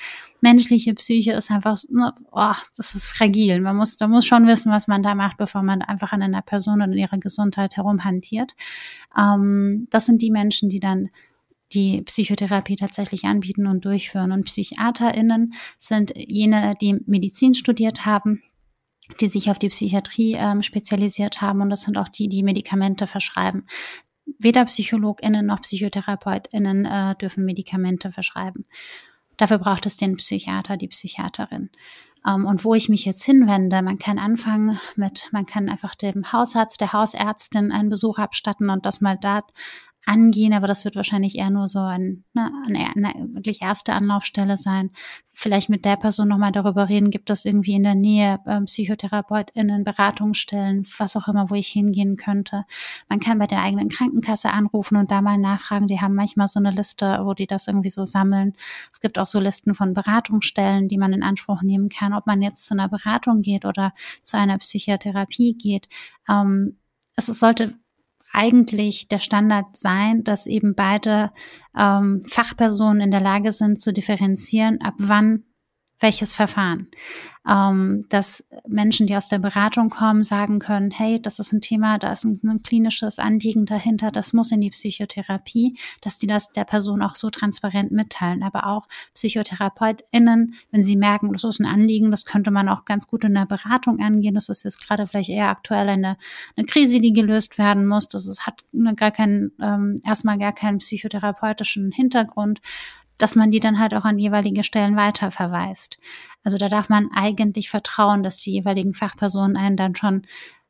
menschliche 0.41 0.93
Psyche 0.93 1.33
ist 1.33 1.51
einfach, 1.51 1.77
oh, 2.31 2.53
das 2.75 2.95
ist 2.95 3.07
fragil. 3.07 3.61
Man 3.61 3.75
muss, 3.75 3.97
da 3.97 4.07
muss 4.07 4.25
schon 4.25 4.47
wissen, 4.47 4.71
was 4.71 4.87
man 4.87 5.03
da 5.03 5.15
macht, 5.15 5.37
bevor 5.37 5.63
man 5.63 5.81
einfach 5.81 6.11
an 6.11 6.21
einer 6.21 6.41
Person 6.41 6.81
und 6.81 6.93
ihrer 6.93 7.17
Gesundheit 7.17 7.77
herumhantiert. 7.77 8.53
Ähm, 9.17 9.87
das 9.89 10.05
sind 10.05 10.21
die 10.21 10.31
Menschen, 10.31 10.69
die 10.69 10.79
dann 10.79 11.09
die 11.73 12.01
Psychotherapie 12.03 12.77
tatsächlich 12.77 13.25
anbieten 13.25 13.67
und 13.67 13.83
durchführen. 13.83 14.31
Und 14.31 14.45
PsychiaterInnen 14.45 15.53
sind 15.77 16.13
jene, 16.15 16.75
die 16.79 16.95
Medizin 17.05 17.55
studiert 17.55 18.05
haben, 18.05 18.41
die 19.19 19.27
sich 19.27 19.49
auf 19.49 19.59
die 19.59 19.69
Psychiatrie 19.69 20.35
ähm, 20.37 20.63
spezialisiert 20.63 21.41
haben 21.41 21.61
und 21.61 21.69
das 21.69 21.83
sind 21.83 21.97
auch 21.97 22.09
die, 22.09 22.27
die 22.27 22.43
Medikamente 22.43 23.07
verschreiben. 23.07 23.65
Weder 24.39 24.65
PsychologInnen 24.65 25.45
noch 25.45 25.61
PsychotherapeutInnen 25.61 26.85
äh, 26.85 27.15
dürfen 27.15 27.45
Medikamente 27.45 28.11
verschreiben. 28.11 28.65
Dafür 29.37 29.59
braucht 29.59 29.85
es 29.85 29.97
den 29.97 30.17
Psychiater, 30.17 30.77
die 30.77 30.87
Psychiaterin. 30.87 31.69
Ähm, 32.27 32.45
und 32.45 32.63
wo 32.65 32.73
ich 32.73 32.89
mich 32.89 33.05
jetzt 33.05 33.23
hinwende, 33.23 33.81
man 33.81 33.97
kann 33.97 34.19
anfangen 34.19 34.77
mit, 34.95 35.29
man 35.31 35.45
kann 35.45 35.69
einfach 35.69 35.95
dem 35.95 36.31
Hausarzt, 36.31 36.81
der 36.81 36.93
Hausärztin 36.93 37.71
einen 37.71 37.89
Besuch 37.89 38.17
abstatten 38.17 38.69
und 38.69 38.85
das 38.85 39.01
mal 39.01 39.17
da 39.19 39.43
angehen, 40.07 40.53
aber 40.53 40.67
das 40.67 40.85
wird 40.85 40.95
wahrscheinlich 40.95 41.37
eher 41.37 41.49
nur 41.49 41.67
so 41.67 41.79
ein, 41.79 42.23
ne, 42.33 42.49
eine, 42.65 42.95
eine 42.95 43.27
wirklich 43.33 43.61
erste 43.61 43.93
Anlaufstelle 43.93 44.55
sein. 44.55 44.91
Vielleicht 45.33 45.69
mit 45.69 45.83
der 45.83 45.97
Person 45.97 46.29
nochmal 46.29 46.53
darüber 46.53 46.87
reden, 46.87 47.09
gibt 47.09 47.29
es 47.29 47.43
irgendwie 47.43 47.73
in 47.73 47.83
der 47.83 47.93
Nähe 47.93 48.39
ähm, 48.47 48.65
PsychotherapeutInnen, 48.65 49.83
Beratungsstellen, 49.83 50.87
was 50.97 51.17
auch 51.17 51.27
immer, 51.27 51.49
wo 51.49 51.55
ich 51.55 51.67
hingehen 51.67 52.15
könnte. 52.15 52.63
Man 53.09 53.19
kann 53.19 53.37
bei 53.37 53.47
der 53.47 53.61
eigenen 53.61 53.89
Krankenkasse 53.89 54.49
anrufen 54.49 54.95
und 54.95 55.11
da 55.11 55.21
mal 55.21 55.37
nachfragen. 55.37 55.87
Die 55.87 55.99
haben 55.99 56.15
manchmal 56.15 56.47
so 56.47 56.59
eine 56.59 56.71
Liste, 56.71 57.19
wo 57.23 57.33
die 57.33 57.47
das 57.47 57.67
irgendwie 57.67 57.89
so 57.89 58.05
sammeln. 58.05 58.53
Es 58.93 59.01
gibt 59.01 59.19
auch 59.19 59.27
so 59.27 59.41
Listen 59.41 59.75
von 59.75 59.93
Beratungsstellen, 59.93 60.87
die 60.87 60.97
man 60.97 61.11
in 61.11 61.21
Anspruch 61.21 61.61
nehmen 61.61 61.89
kann, 61.89 62.13
ob 62.13 62.25
man 62.27 62.41
jetzt 62.41 62.65
zu 62.65 62.73
einer 62.73 62.87
Beratung 62.87 63.41
geht 63.41 63.65
oder 63.65 63.93
zu 64.23 64.37
einer 64.37 64.57
Psychotherapie 64.57 65.57
geht. 65.57 65.89
Ähm, 66.29 66.77
es 67.17 67.25
sollte 67.25 67.73
eigentlich 68.37 69.07
der 69.07 69.17
Standard 69.17 69.75
sein, 69.75 70.23
dass 70.23 70.45
eben 70.45 70.75
beide 70.75 71.31
ähm, 71.75 72.21
Fachpersonen 72.29 73.01
in 73.01 73.11
der 73.11 73.19
Lage 73.19 73.51
sind 73.51 73.81
zu 73.81 73.91
differenzieren, 73.91 74.79
ab 74.79 74.93
wann 74.99 75.43
welches 75.99 76.33
Verfahren. 76.33 76.87
Ähm, 77.47 78.05
dass 78.09 78.43
Menschen, 78.67 79.07
die 79.07 79.15
aus 79.15 79.29
der 79.29 79.39
Beratung 79.39 79.89
kommen, 79.89 80.23
sagen 80.23 80.59
können, 80.59 80.91
hey, 80.91 81.21
das 81.21 81.39
ist 81.39 81.53
ein 81.53 81.61
Thema, 81.61 81.97
da 81.97 82.11
ist 82.11 82.25
ein, 82.25 82.39
ein, 82.43 82.61
klinisches 82.61 83.19
Anliegen 83.19 83.65
dahinter, 83.65 84.11
das 84.11 84.33
muss 84.33 84.51
in 84.51 84.59
die 84.59 84.69
Psychotherapie, 84.69 85.77
dass 86.01 86.17
die 86.19 86.27
das 86.27 86.51
der 86.51 86.65
Person 86.65 87.01
auch 87.01 87.15
so 87.15 87.29
transparent 87.29 87.91
mitteilen. 87.91 88.43
Aber 88.43 88.67
auch 88.67 88.87
PsychotherapeutInnen, 89.13 90.55
wenn 90.71 90.83
sie 90.83 90.97
merken, 90.97 91.31
das 91.31 91.43
ist 91.45 91.59
ein 91.59 91.65
Anliegen, 91.65 92.11
das 92.11 92.25
könnte 92.25 92.51
man 92.51 92.67
auch 92.67 92.83
ganz 92.83 93.07
gut 93.07 93.23
in 93.23 93.33
der 93.33 93.45
Beratung 93.45 93.99
angehen, 93.99 94.35
das 94.35 94.49
ist 94.49 94.63
jetzt 94.63 94.85
gerade 94.85 95.07
vielleicht 95.07 95.29
eher 95.29 95.49
aktuell 95.49 95.87
eine, 95.87 96.17
eine 96.55 96.65
Krise, 96.65 96.99
die 96.99 97.13
gelöst 97.13 97.57
werden 97.57 97.85
muss, 97.85 98.07
das 98.07 98.25
ist, 98.25 98.45
hat 98.45 98.63
gar 98.95 99.11
keinen, 99.11 99.51
ähm, 99.61 99.95
erstmal 100.05 100.37
gar 100.37 100.53
keinen 100.53 100.79
psychotherapeutischen 100.79 101.91
Hintergrund, 101.91 102.61
dass 103.17 103.35
man 103.35 103.51
die 103.51 103.59
dann 103.59 103.79
halt 103.79 103.93
auch 103.93 104.05
an 104.05 104.19
jeweilige 104.19 104.63
Stellen 104.63 104.95
weiterverweist. 104.95 105.97
Also 106.43 106.57
da 106.57 106.69
darf 106.69 106.89
man 106.89 107.09
eigentlich 107.13 107.69
vertrauen, 107.69 108.23
dass 108.23 108.39
die 108.39 108.51
jeweiligen 108.51 108.93
Fachpersonen 108.93 109.57
einen 109.57 109.77
dann 109.77 109.95
schon 109.95 110.23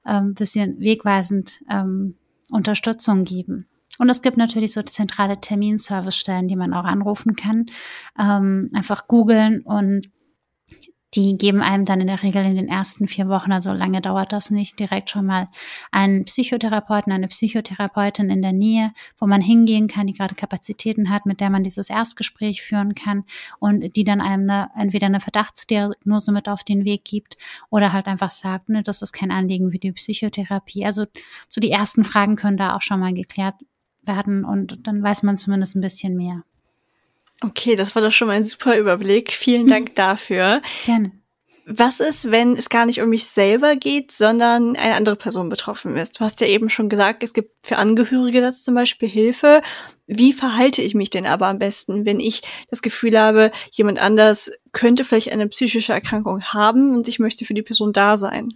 ähm, 0.06 0.34
bisschen 0.34 0.80
wegweisend 0.80 1.62
ähm, 1.70 2.16
Unterstützung 2.50 3.26
geben. 3.26 3.68
Und 4.00 4.10
es 4.10 4.22
gibt 4.22 4.38
natürlich 4.38 4.74
so 4.74 4.82
zentrale 4.84 5.42
Terminservicestellen, 5.42 6.48
die 6.48 6.56
man 6.56 6.74
auch 6.74 6.86
anrufen 6.86 7.36
kann. 7.36 7.66
Ähm, 8.20 8.70
einfach 8.74 9.08
googeln 9.08 9.62
und 9.62 10.10
die 11.18 11.36
geben 11.36 11.64
einem 11.64 11.84
dann 11.84 12.00
in 12.00 12.06
der 12.06 12.22
Regel 12.22 12.46
in 12.46 12.54
den 12.54 12.68
ersten 12.68 13.08
vier 13.08 13.28
Wochen, 13.28 13.52
also 13.52 13.74
lange 13.74 14.02
dauert 14.02 14.32
das 14.32 14.52
nicht, 14.52 14.80
direkt 14.80 15.10
schon 15.10 15.26
mal 15.26 15.50
einen 15.92 16.26
Psychotherapeuten, 16.26 17.12
eine 17.12 17.28
Psychotherapeutin 17.28 18.30
in 18.30 18.44
der 18.44 18.54
Nähe, 18.54 18.94
wo 19.18 19.26
man 19.26 19.42
hingehen 19.42 19.88
kann, 19.88 20.06
die 20.06 20.14
gerade 20.14 20.36
Kapazitäten 20.36 21.10
hat, 21.10 21.26
mit 21.26 21.42
der 21.42 21.50
man 21.50 21.64
dieses 21.64 21.90
Erstgespräch 21.90 22.62
führen 22.62 22.94
kann 22.94 23.24
und 23.58 23.96
die 23.96 24.04
dann 24.04 24.22
einem 24.22 24.48
eine, 24.48 24.70
entweder 24.78 25.08
eine 25.08 25.20
Verdachtsdiagnose 25.20 26.32
mit 26.32 26.48
auf 26.48 26.64
den 26.64 26.86
Weg 26.86 27.04
gibt 27.04 27.36
oder 27.72 27.94
halt 27.94 28.06
einfach 28.06 28.30
sagt, 28.30 28.70
ne, 28.70 28.84
das 28.84 29.02
ist 29.02 29.12
kein 29.12 29.32
Anliegen 29.32 29.72
wie 29.72 29.80
die 29.80 29.94
Psychotherapie. 29.94 30.86
Also 30.86 31.08
so 31.50 31.60
die 31.60 31.72
ersten 31.72 32.04
Fragen 32.04 32.36
können 32.36 32.58
da 32.58 32.76
auch 32.76 32.84
schon 32.84 33.00
mal 33.00 33.14
geklärt 33.16 33.56
werden 34.04 34.46
und 34.46 34.86
dann 34.86 35.02
weiß 35.02 35.24
man 35.24 35.36
zumindest 35.36 35.76
ein 35.76 35.82
bisschen 35.82 36.16
mehr. 36.16 36.44
Okay, 37.42 37.76
das 37.76 37.96
war 37.96 38.02
doch 38.02 38.12
schon 38.12 38.28
mal 38.28 38.36
ein 38.36 38.44
super 38.44 38.78
Überblick. 38.78 39.32
Vielen. 39.32 39.68
Dank 39.68 39.96
dafür. 39.96 40.62
Gerne. 40.86 41.12
Was 41.70 42.00
ist, 42.00 42.32
wenn 42.32 42.56
es 42.56 42.70
gar 42.70 42.86
nicht 42.86 43.02
um 43.02 43.10
mich 43.10 43.26
selber 43.26 43.76
geht, 43.76 44.14
sondern 44.14 44.78
eine 44.78 44.96
andere 44.96 45.18
Person 45.18 45.50
betroffen 45.50 45.98
ist? 45.98 46.18
Du 46.18 46.24
hast 46.24 46.40
ja 46.40 46.48
eben 46.48 46.70
schon 46.70 46.88
gesagt, 46.88 47.24
es 47.24 47.34
gibt 47.34 47.68
für 47.68 47.76
Angehörige 47.76 48.40
das 48.40 48.64
zum 48.64 48.74
Beispiel 48.74 49.10
Hilfe. 49.10 49.62
Wie 50.06 50.32
verhalte 50.32 50.82
ich 50.82 50.96
mich 50.96 51.10
denn 51.10 51.26
aber 51.26 51.48
am 51.48 51.60
besten, 51.60 52.06
wenn 52.06 52.22
ich 52.22 52.42
das 52.70 52.82
Gefühl 52.82 53.20
habe, 53.20 53.52
jemand 53.72 54.00
anders 54.00 54.50
könnte 54.72 55.04
vielleicht 55.04 55.34
eine 55.34 55.50
psychische 55.50 55.92
Erkrankung 55.92 56.42
haben 56.42 56.96
und 56.96 57.10
ich 57.10 57.20
möchte 57.20 57.44
für 57.44 57.54
die 57.54 57.64
Person 57.64 57.92
da 57.92 58.16
sein? 58.16 58.54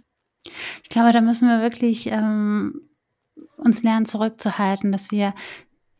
Ich 0.82 0.88
glaube, 0.88 1.12
da 1.12 1.20
müssen 1.20 1.48
wir 1.48 1.60
wirklich 1.60 2.06
ähm, 2.06 2.88
uns 3.58 3.82
lernen 3.82 4.06
zurückzuhalten, 4.06 4.90
dass 4.90 5.10
wir 5.10 5.34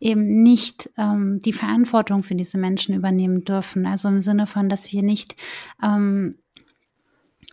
eben 0.02 0.42
nicht 0.42 0.90
ähm, 0.98 1.40
die 1.40 1.52
Verantwortung 1.52 2.22
für 2.22 2.34
diese 2.34 2.58
Menschen 2.58 2.94
übernehmen 2.94 3.44
dürfen. 3.44 3.86
Also 3.86 4.08
im 4.08 4.20
Sinne 4.20 4.46
von, 4.46 4.68
dass 4.68 4.92
wir 4.92 5.02
nicht 5.02 5.36
ähm, 5.82 6.41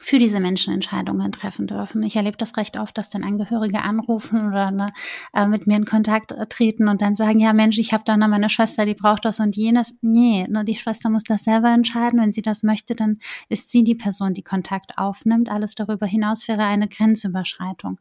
für 0.02 0.18
diese 0.18 0.39
Menschen 0.39 0.74
Entscheidungen 0.74 1.32
treffen 1.32 1.68
dürfen. 1.68 2.02
Ich 2.04 2.16
erlebe 2.16 2.38
das 2.38 2.56
recht 2.58 2.80
oft, 2.80 2.97
dass 2.97 3.10
dann 3.10 3.24
Angehörige 3.24 3.82
anrufen 3.82 4.47
oder 4.47 4.72
ne, 4.72 4.88
äh, 5.34 5.45
mit 5.45 5.68
mir 5.68 5.76
in 5.76 5.86
Kontakt 5.86 6.32
äh, 6.32 6.47
treten 6.47 6.88
und 6.88 7.02
dann 7.02 7.16
sagen, 7.16 7.39
ja 7.39 7.54
Mensch, 7.54 7.78
ich 7.78 7.93
habe 7.93 8.04
da 8.06 8.16
noch 8.16 8.30
meine 8.30 8.50
Schwester, 8.50 8.86
die 8.86 8.93
braucht 8.93 9.26
das 9.26 9.39
und 9.39 9.56
jenes. 9.56 9.93
Nee, 10.02 10.47
ne, 10.50 10.64
die 10.64 10.76
Schwester 10.76 11.10
muss 11.10 11.24
das 11.24 11.43
selber 11.43 11.70
entscheiden. 11.70 12.20
Wenn 12.22 12.32
sie 12.32 12.41
das 12.41 12.64
möchte, 12.64 12.95
dann 12.95 13.20
ist 13.50 13.72
sie 13.72 13.84
die 13.84 13.95
Person, 13.95 14.34
die 14.34 14.41
Kontakt 14.41 14.97
aufnimmt. 14.97 15.50
Alles 15.50 15.76
darüber 15.76 16.06
hinaus 16.06 16.47
wäre 16.47 16.64
eine 16.64 16.88
Grenzüberschreitung. 16.88 18.00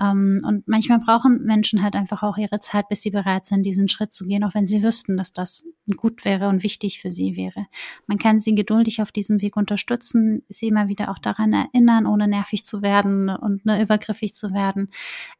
Ähm, 0.00 0.40
und 0.44 0.66
manchmal 0.66 0.98
brauchen 0.98 1.44
Menschen 1.44 1.82
halt 1.82 1.94
einfach 1.94 2.22
auch 2.22 2.38
ihre 2.38 2.58
Zeit, 2.58 2.88
bis 2.88 3.02
sie 3.02 3.10
bereit 3.10 3.46
sind, 3.46 3.62
diesen 3.62 3.88
Schritt 3.88 4.12
zu 4.12 4.26
gehen, 4.26 4.42
auch 4.42 4.54
wenn 4.54 4.66
sie 4.66 4.82
wüssten, 4.82 5.16
dass 5.16 5.32
das 5.32 5.64
gut 5.96 6.24
wäre 6.24 6.48
und 6.48 6.64
wichtig 6.64 7.00
für 7.00 7.12
sie 7.12 7.36
wäre. 7.36 7.66
Man 8.06 8.18
kann 8.18 8.40
sie 8.40 8.54
geduldig 8.54 9.00
auf 9.00 9.12
diesem 9.12 9.40
Weg 9.40 9.56
unterstützen, 9.56 10.42
sie 10.48 10.66
immer 10.66 10.88
wieder 10.88 11.10
auch 11.10 11.18
daran 11.36 11.52
erinnern, 11.52 12.06
ohne 12.06 12.28
nervig 12.28 12.64
zu 12.64 12.82
werden 12.82 13.28
und 13.28 13.64
ne, 13.64 13.82
übergriffig 13.82 14.34
zu 14.34 14.52
werden, 14.52 14.88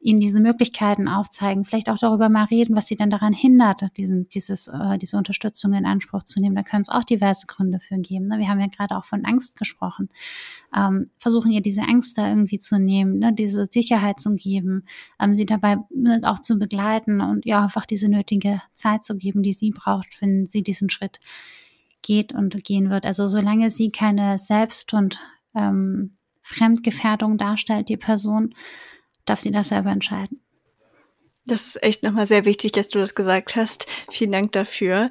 ihnen 0.01 0.21
diese 0.21 0.41
Möglichkeiten 0.41 1.09
aufzeigen, 1.09 1.65
vielleicht 1.65 1.89
auch 1.89 1.99
darüber 1.99 2.29
mal 2.29 2.45
reden, 2.45 2.77
was 2.77 2.87
sie 2.87 2.97
denn 2.97 3.11
daran 3.11 3.33
hindert, 3.33 3.97
diesen, 3.97 4.29
dieses, 4.29 4.69
äh, 4.69 4.99
diese 4.99 5.17
Unterstützung 5.17 5.73
in 5.73 5.87
Anspruch 5.87 6.23
zu 6.23 6.41
nehmen. 6.41 6.55
Da 6.55 6.63
können 6.63 6.83
es 6.83 6.89
auch 6.89 7.05
diverse 7.05 7.47
Gründe 7.47 7.81
für 7.81 7.97
geben. 7.99 8.29
Ne? 8.29 8.39
Wir 8.39 8.49
haben 8.49 8.61
ja 8.61 8.67
gerade 8.67 8.97
auch 8.97 9.05
von 9.05 9.25
Angst 9.25 9.57
gesprochen. 9.57 10.09
Ähm, 10.77 11.11
versuchen 11.17 11.51
ihr 11.51 11.63
diese 11.63 11.83
Angst 11.83 12.19
da 12.19 12.29
irgendwie 12.29 12.59
zu 12.59 12.79
nehmen, 12.79 13.19
ne? 13.19 13.33
diese 13.33 13.67
Sicherheit 13.67 14.21
zu 14.21 14.35
geben, 14.35 14.85
ähm, 15.21 15.35
sie 15.35 15.47
dabei 15.47 15.79
ne, 15.95 16.21
auch 16.25 16.41
zu 16.41 16.59
begleiten 16.59 17.21
und 17.21 17.47
ja 17.47 17.63
einfach 17.63 17.87
diese 17.87 18.09
nötige 18.09 18.61
Zeit 18.75 19.05
zu 19.05 19.17
geben, 19.17 19.43
die 19.43 19.53
sie 19.53 19.71
braucht, 19.71 20.21
wenn 20.21 20.47
sie 20.47 20.63
diesen 20.63 20.91
Schritt 20.91 21.21
geht 22.03 22.33
und 22.33 22.63
gehen 22.65 22.91
wird. 22.91 23.05
Also 23.05 23.27
solange 23.27 23.71
sie 23.71 23.91
keine 23.91 24.39
Selbst- 24.39 24.95
und 24.95 25.19
ähm, 25.57 26.17
Fremdgefährdung 26.43 27.39
darstellt, 27.39 27.89
die 27.89 27.97
Person, 27.97 28.55
darf 29.25 29.41
sie 29.41 29.51
das 29.51 29.69
selber 29.69 29.91
entscheiden. 29.91 30.41
Das 31.45 31.67
ist 31.67 31.83
echt 31.83 32.03
nochmal 32.03 32.27
sehr 32.27 32.45
wichtig, 32.45 32.73
dass 32.73 32.89
du 32.89 32.99
das 32.99 33.15
gesagt 33.15 33.57
hast. 33.57 33.87
Vielen 34.11 34.33
Dank 34.33 34.53
dafür. 34.53 35.11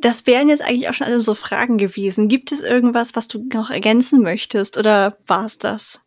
Das 0.00 0.26
wären 0.26 0.48
jetzt 0.48 0.62
eigentlich 0.62 0.88
auch 0.88 0.94
schon 0.94 1.06
alle 1.06 1.20
so 1.20 1.34
Fragen 1.34 1.78
gewesen. 1.78 2.28
Gibt 2.28 2.52
es 2.52 2.62
irgendwas, 2.62 3.14
was 3.14 3.28
du 3.28 3.46
noch 3.52 3.70
ergänzen 3.70 4.22
möchtest 4.22 4.78
oder 4.78 5.18
war 5.26 5.46
es 5.46 5.58
das? 5.58 6.00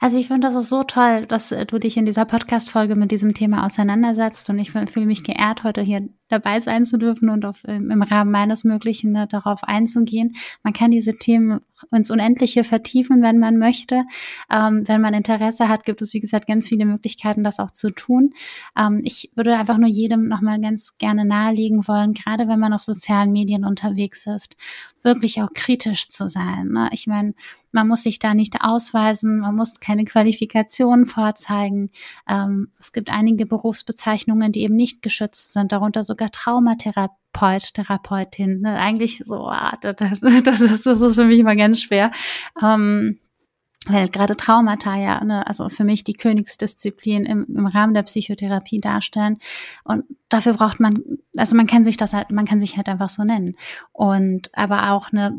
Also 0.00 0.18
ich 0.18 0.28
finde, 0.28 0.46
das 0.46 0.54
ist 0.54 0.68
so 0.68 0.82
toll, 0.82 1.26
dass 1.26 1.48
du 1.48 1.78
dich 1.78 1.96
in 1.96 2.04
dieser 2.04 2.24
Podcast-Folge 2.24 2.94
mit 2.96 3.10
diesem 3.10 3.32
Thema 3.32 3.64
auseinandersetzt 3.64 4.50
und 4.50 4.58
ich 4.58 4.72
fühle 4.72 5.06
mich 5.06 5.24
geehrt, 5.24 5.64
heute 5.64 5.80
hier 5.80 6.08
dabei 6.32 6.60
sein 6.60 6.84
zu 6.84 6.96
dürfen 6.96 7.28
und 7.28 7.44
auf, 7.44 7.64
im 7.64 8.02
Rahmen 8.02 8.30
meines 8.30 8.64
Möglichen 8.64 9.12
ne, 9.12 9.26
darauf 9.26 9.64
einzugehen. 9.64 10.34
Man 10.62 10.72
kann 10.72 10.90
diese 10.90 11.16
Themen 11.16 11.60
ins 11.90 12.10
Unendliche 12.10 12.64
vertiefen, 12.64 13.22
wenn 13.22 13.38
man 13.38 13.58
möchte. 13.58 14.04
Ähm, 14.50 14.86
wenn 14.86 15.00
man 15.00 15.14
Interesse 15.14 15.68
hat, 15.68 15.84
gibt 15.84 16.00
es, 16.00 16.14
wie 16.14 16.20
gesagt, 16.20 16.46
ganz 16.46 16.68
viele 16.68 16.86
Möglichkeiten, 16.86 17.44
das 17.44 17.58
auch 17.58 17.70
zu 17.70 17.90
tun. 17.90 18.32
Ähm, 18.78 19.00
ich 19.04 19.30
würde 19.34 19.56
einfach 19.56 19.78
nur 19.78 19.88
jedem 19.88 20.28
nochmal 20.28 20.60
ganz 20.60 20.96
gerne 20.98 21.24
nahelegen 21.24 21.86
wollen, 21.86 22.14
gerade 22.14 22.48
wenn 22.48 22.60
man 22.60 22.72
auf 22.72 22.82
sozialen 22.82 23.32
Medien 23.32 23.64
unterwegs 23.64 24.26
ist, 24.26 24.56
wirklich 25.02 25.42
auch 25.42 25.52
kritisch 25.52 26.08
zu 26.08 26.28
sein. 26.28 26.68
Ne? 26.68 26.88
Ich 26.92 27.06
meine, 27.06 27.34
man 27.72 27.88
muss 27.88 28.02
sich 28.02 28.18
da 28.18 28.34
nicht 28.34 28.60
ausweisen, 28.60 29.38
man 29.38 29.56
muss 29.56 29.80
keine 29.80 30.04
Qualifikationen 30.04 31.06
vorzeigen. 31.06 31.90
Ähm, 32.28 32.68
es 32.78 32.92
gibt 32.92 33.10
einige 33.10 33.46
Berufsbezeichnungen, 33.46 34.52
die 34.52 34.62
eben 34.62 34.76
nicht 34.76 35.02
geschützt 35.02 35.54
sind, 35.54 35.72
darunter 35.72 36.04
sogar 36.04 36.21
Traumatherapeut, 36.30 37.74
Therapeutin. 37.74 38.60
Ne? 38.60 38.78
Eigentlich 38.78 39.18
so, 39.18 39.48
ah, 39.48 39.76
das, 39.82 40.60
ist, 40.60 40.86
das 40.86 41.00
ist 41.00 41.14
für 41.14 41.24
mich 41.24 41.40
immer 41.40 41.56
ganz 41.56 41.80
schwer. 41.80 42.10
Ähm, 42.62 43.18
weil 43.86 44.08
gerade 44.08 44.36
Traumata 44.36 44.96
ja, 44.96 45.24
ne, 45.24 45.44
also 45.46 45.68
für 45.68 45.82
mich 45.82 46.04
die 46.04 46.12
Königsdisziplin 46.12 47.24
im, 47.24 47.46
im 47.48 47.66
Rahmen 47.66 47.94
der 47.94 48.04
Psychotherapie 48.04 48.80
darstellen. 48.80 49.38
Und 49.82 50.04
dafür 50.28 50.54
braucht 50.54 50.78
man, 50.78 51.02
also 51.36 51.56
man 51.56 51.66
kann 51.66 51.84
sich 51.84 51.96
das 51.96 52.12
halt, 52.12 52.30
man 52.30 52.44
kann 52.44 52.60
sich 52.60 52.76
halt 52.76 52.88
einfach 52.88 53.08
so 53.08 53.24
nennen. 53.24 53.56
Und 53.90 54.56
aber 54.56 54.92
auch 54.92 55.10
ne, 55.10 55.36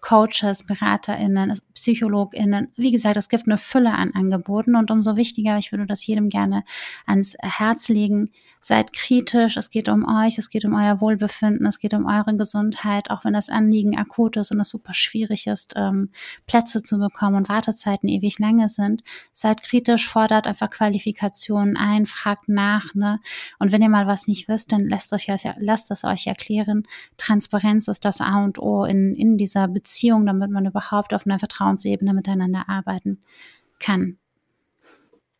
Coaches, 0.00 0.64
BeraterInnen, 0.64 1.58
PsychologInnen, 1.74 2.68
wie 2.76 2.92
gesagt, 2.92 3.16
es 3.16 3.28
gibt 3.28 3.48
eine 3.48 3.58
Fülle 3.58 3.92
an 3.92 4.12
Angeboten 4.14 4.76
und 4.76 4.92
umso 4.92 5.16
wichtiger, 5.16 5.58
ich 5.58 5.72
würde 5.72 5.86
das 5.86 6.06
jedem 6.06 6.28
gerne 6.28 6.62
ans 7.04 7.34
Herz 7.40 7.88
legen, 7.88 8.30
seid 8.66 8.92
kritisch, 8.92 9.56
es 9.56 9.70
geht 9.70 9.88
um 9.88 10.04
euch, 10.04 10.38
es 10.38 10.50
geht 10.50 10.64
um 10.64 10.74
euer 10.74 11.00
Wohlbefinden, 11.00 11.64
es 11.66 11.78
geht 11.78 11.94
um 11.94 12.04
eure 12.04 12.36
Gesundheit, 12.36 13.12
auch 13.12 13.24
wenn 13.24 13.32
das 13.32 13.48
Anliegen 13.48 13.96
akut 13.96 14.36
ist 14.36 14.50
und 14.50 14.58
es 14.58 14.70
super 14.70 14.92
schwierig 14.92 15.46
ist, 15.46 15.74
ähm, 15.76 16.10
Plätze 16.48 16.82
zu 16.82 16.98
bekommen 16.98 17.36
und 17.36 17.48
Wartezeiten 17.48 18.08
ewig 18.08 18.40
lange 18.40 18.68
sind. 18.68 19.04
Seid 19.32 19.62
kritisch, 19.62 20.08
fordert 20.08 20.48
einfach 20.48 20.68
Qualifikationen 20.68 21.76
ein, 21.76 22.06
fragt 22.06 22.48
nach, 22.48 22.92
ne? 22.96 23.20
Und 23.60 23.70
wenn 23.70 23.82
ihr 23.82 23.88
mal 23.88 24.08
was 24.08 24.26
nicht 24.26 24.48
wisst, 24.48 24.72
dann 24.72 24.84
lasst 24.84 25.12
euch 25.12 25.28
lasst 25.58 25.92
es 25.92 26.02
euch 26.02 26.26
erklären. 26.26 26.88
Transparenz 27.18 27.86
ist 27.86 28.04
das 28.04 28.20
A 28.20 28.42
und 28.42 28.58
O 28.58 28.84
in, 28.84 29.14
in 29.14 29.36
dieser 29.36 29.68
Beziehung, 29.68 30.26
damit 30.26 30.50
man 30.50 30.66
überhaupt 30.66 31.14
auf 31.14 31.24
einer 31.24 31.38
Vertrauensebene 31.38 32.12
miteinander 32.12 32.68
arbeiten 32.68 33.22
kann. 33.78 34.18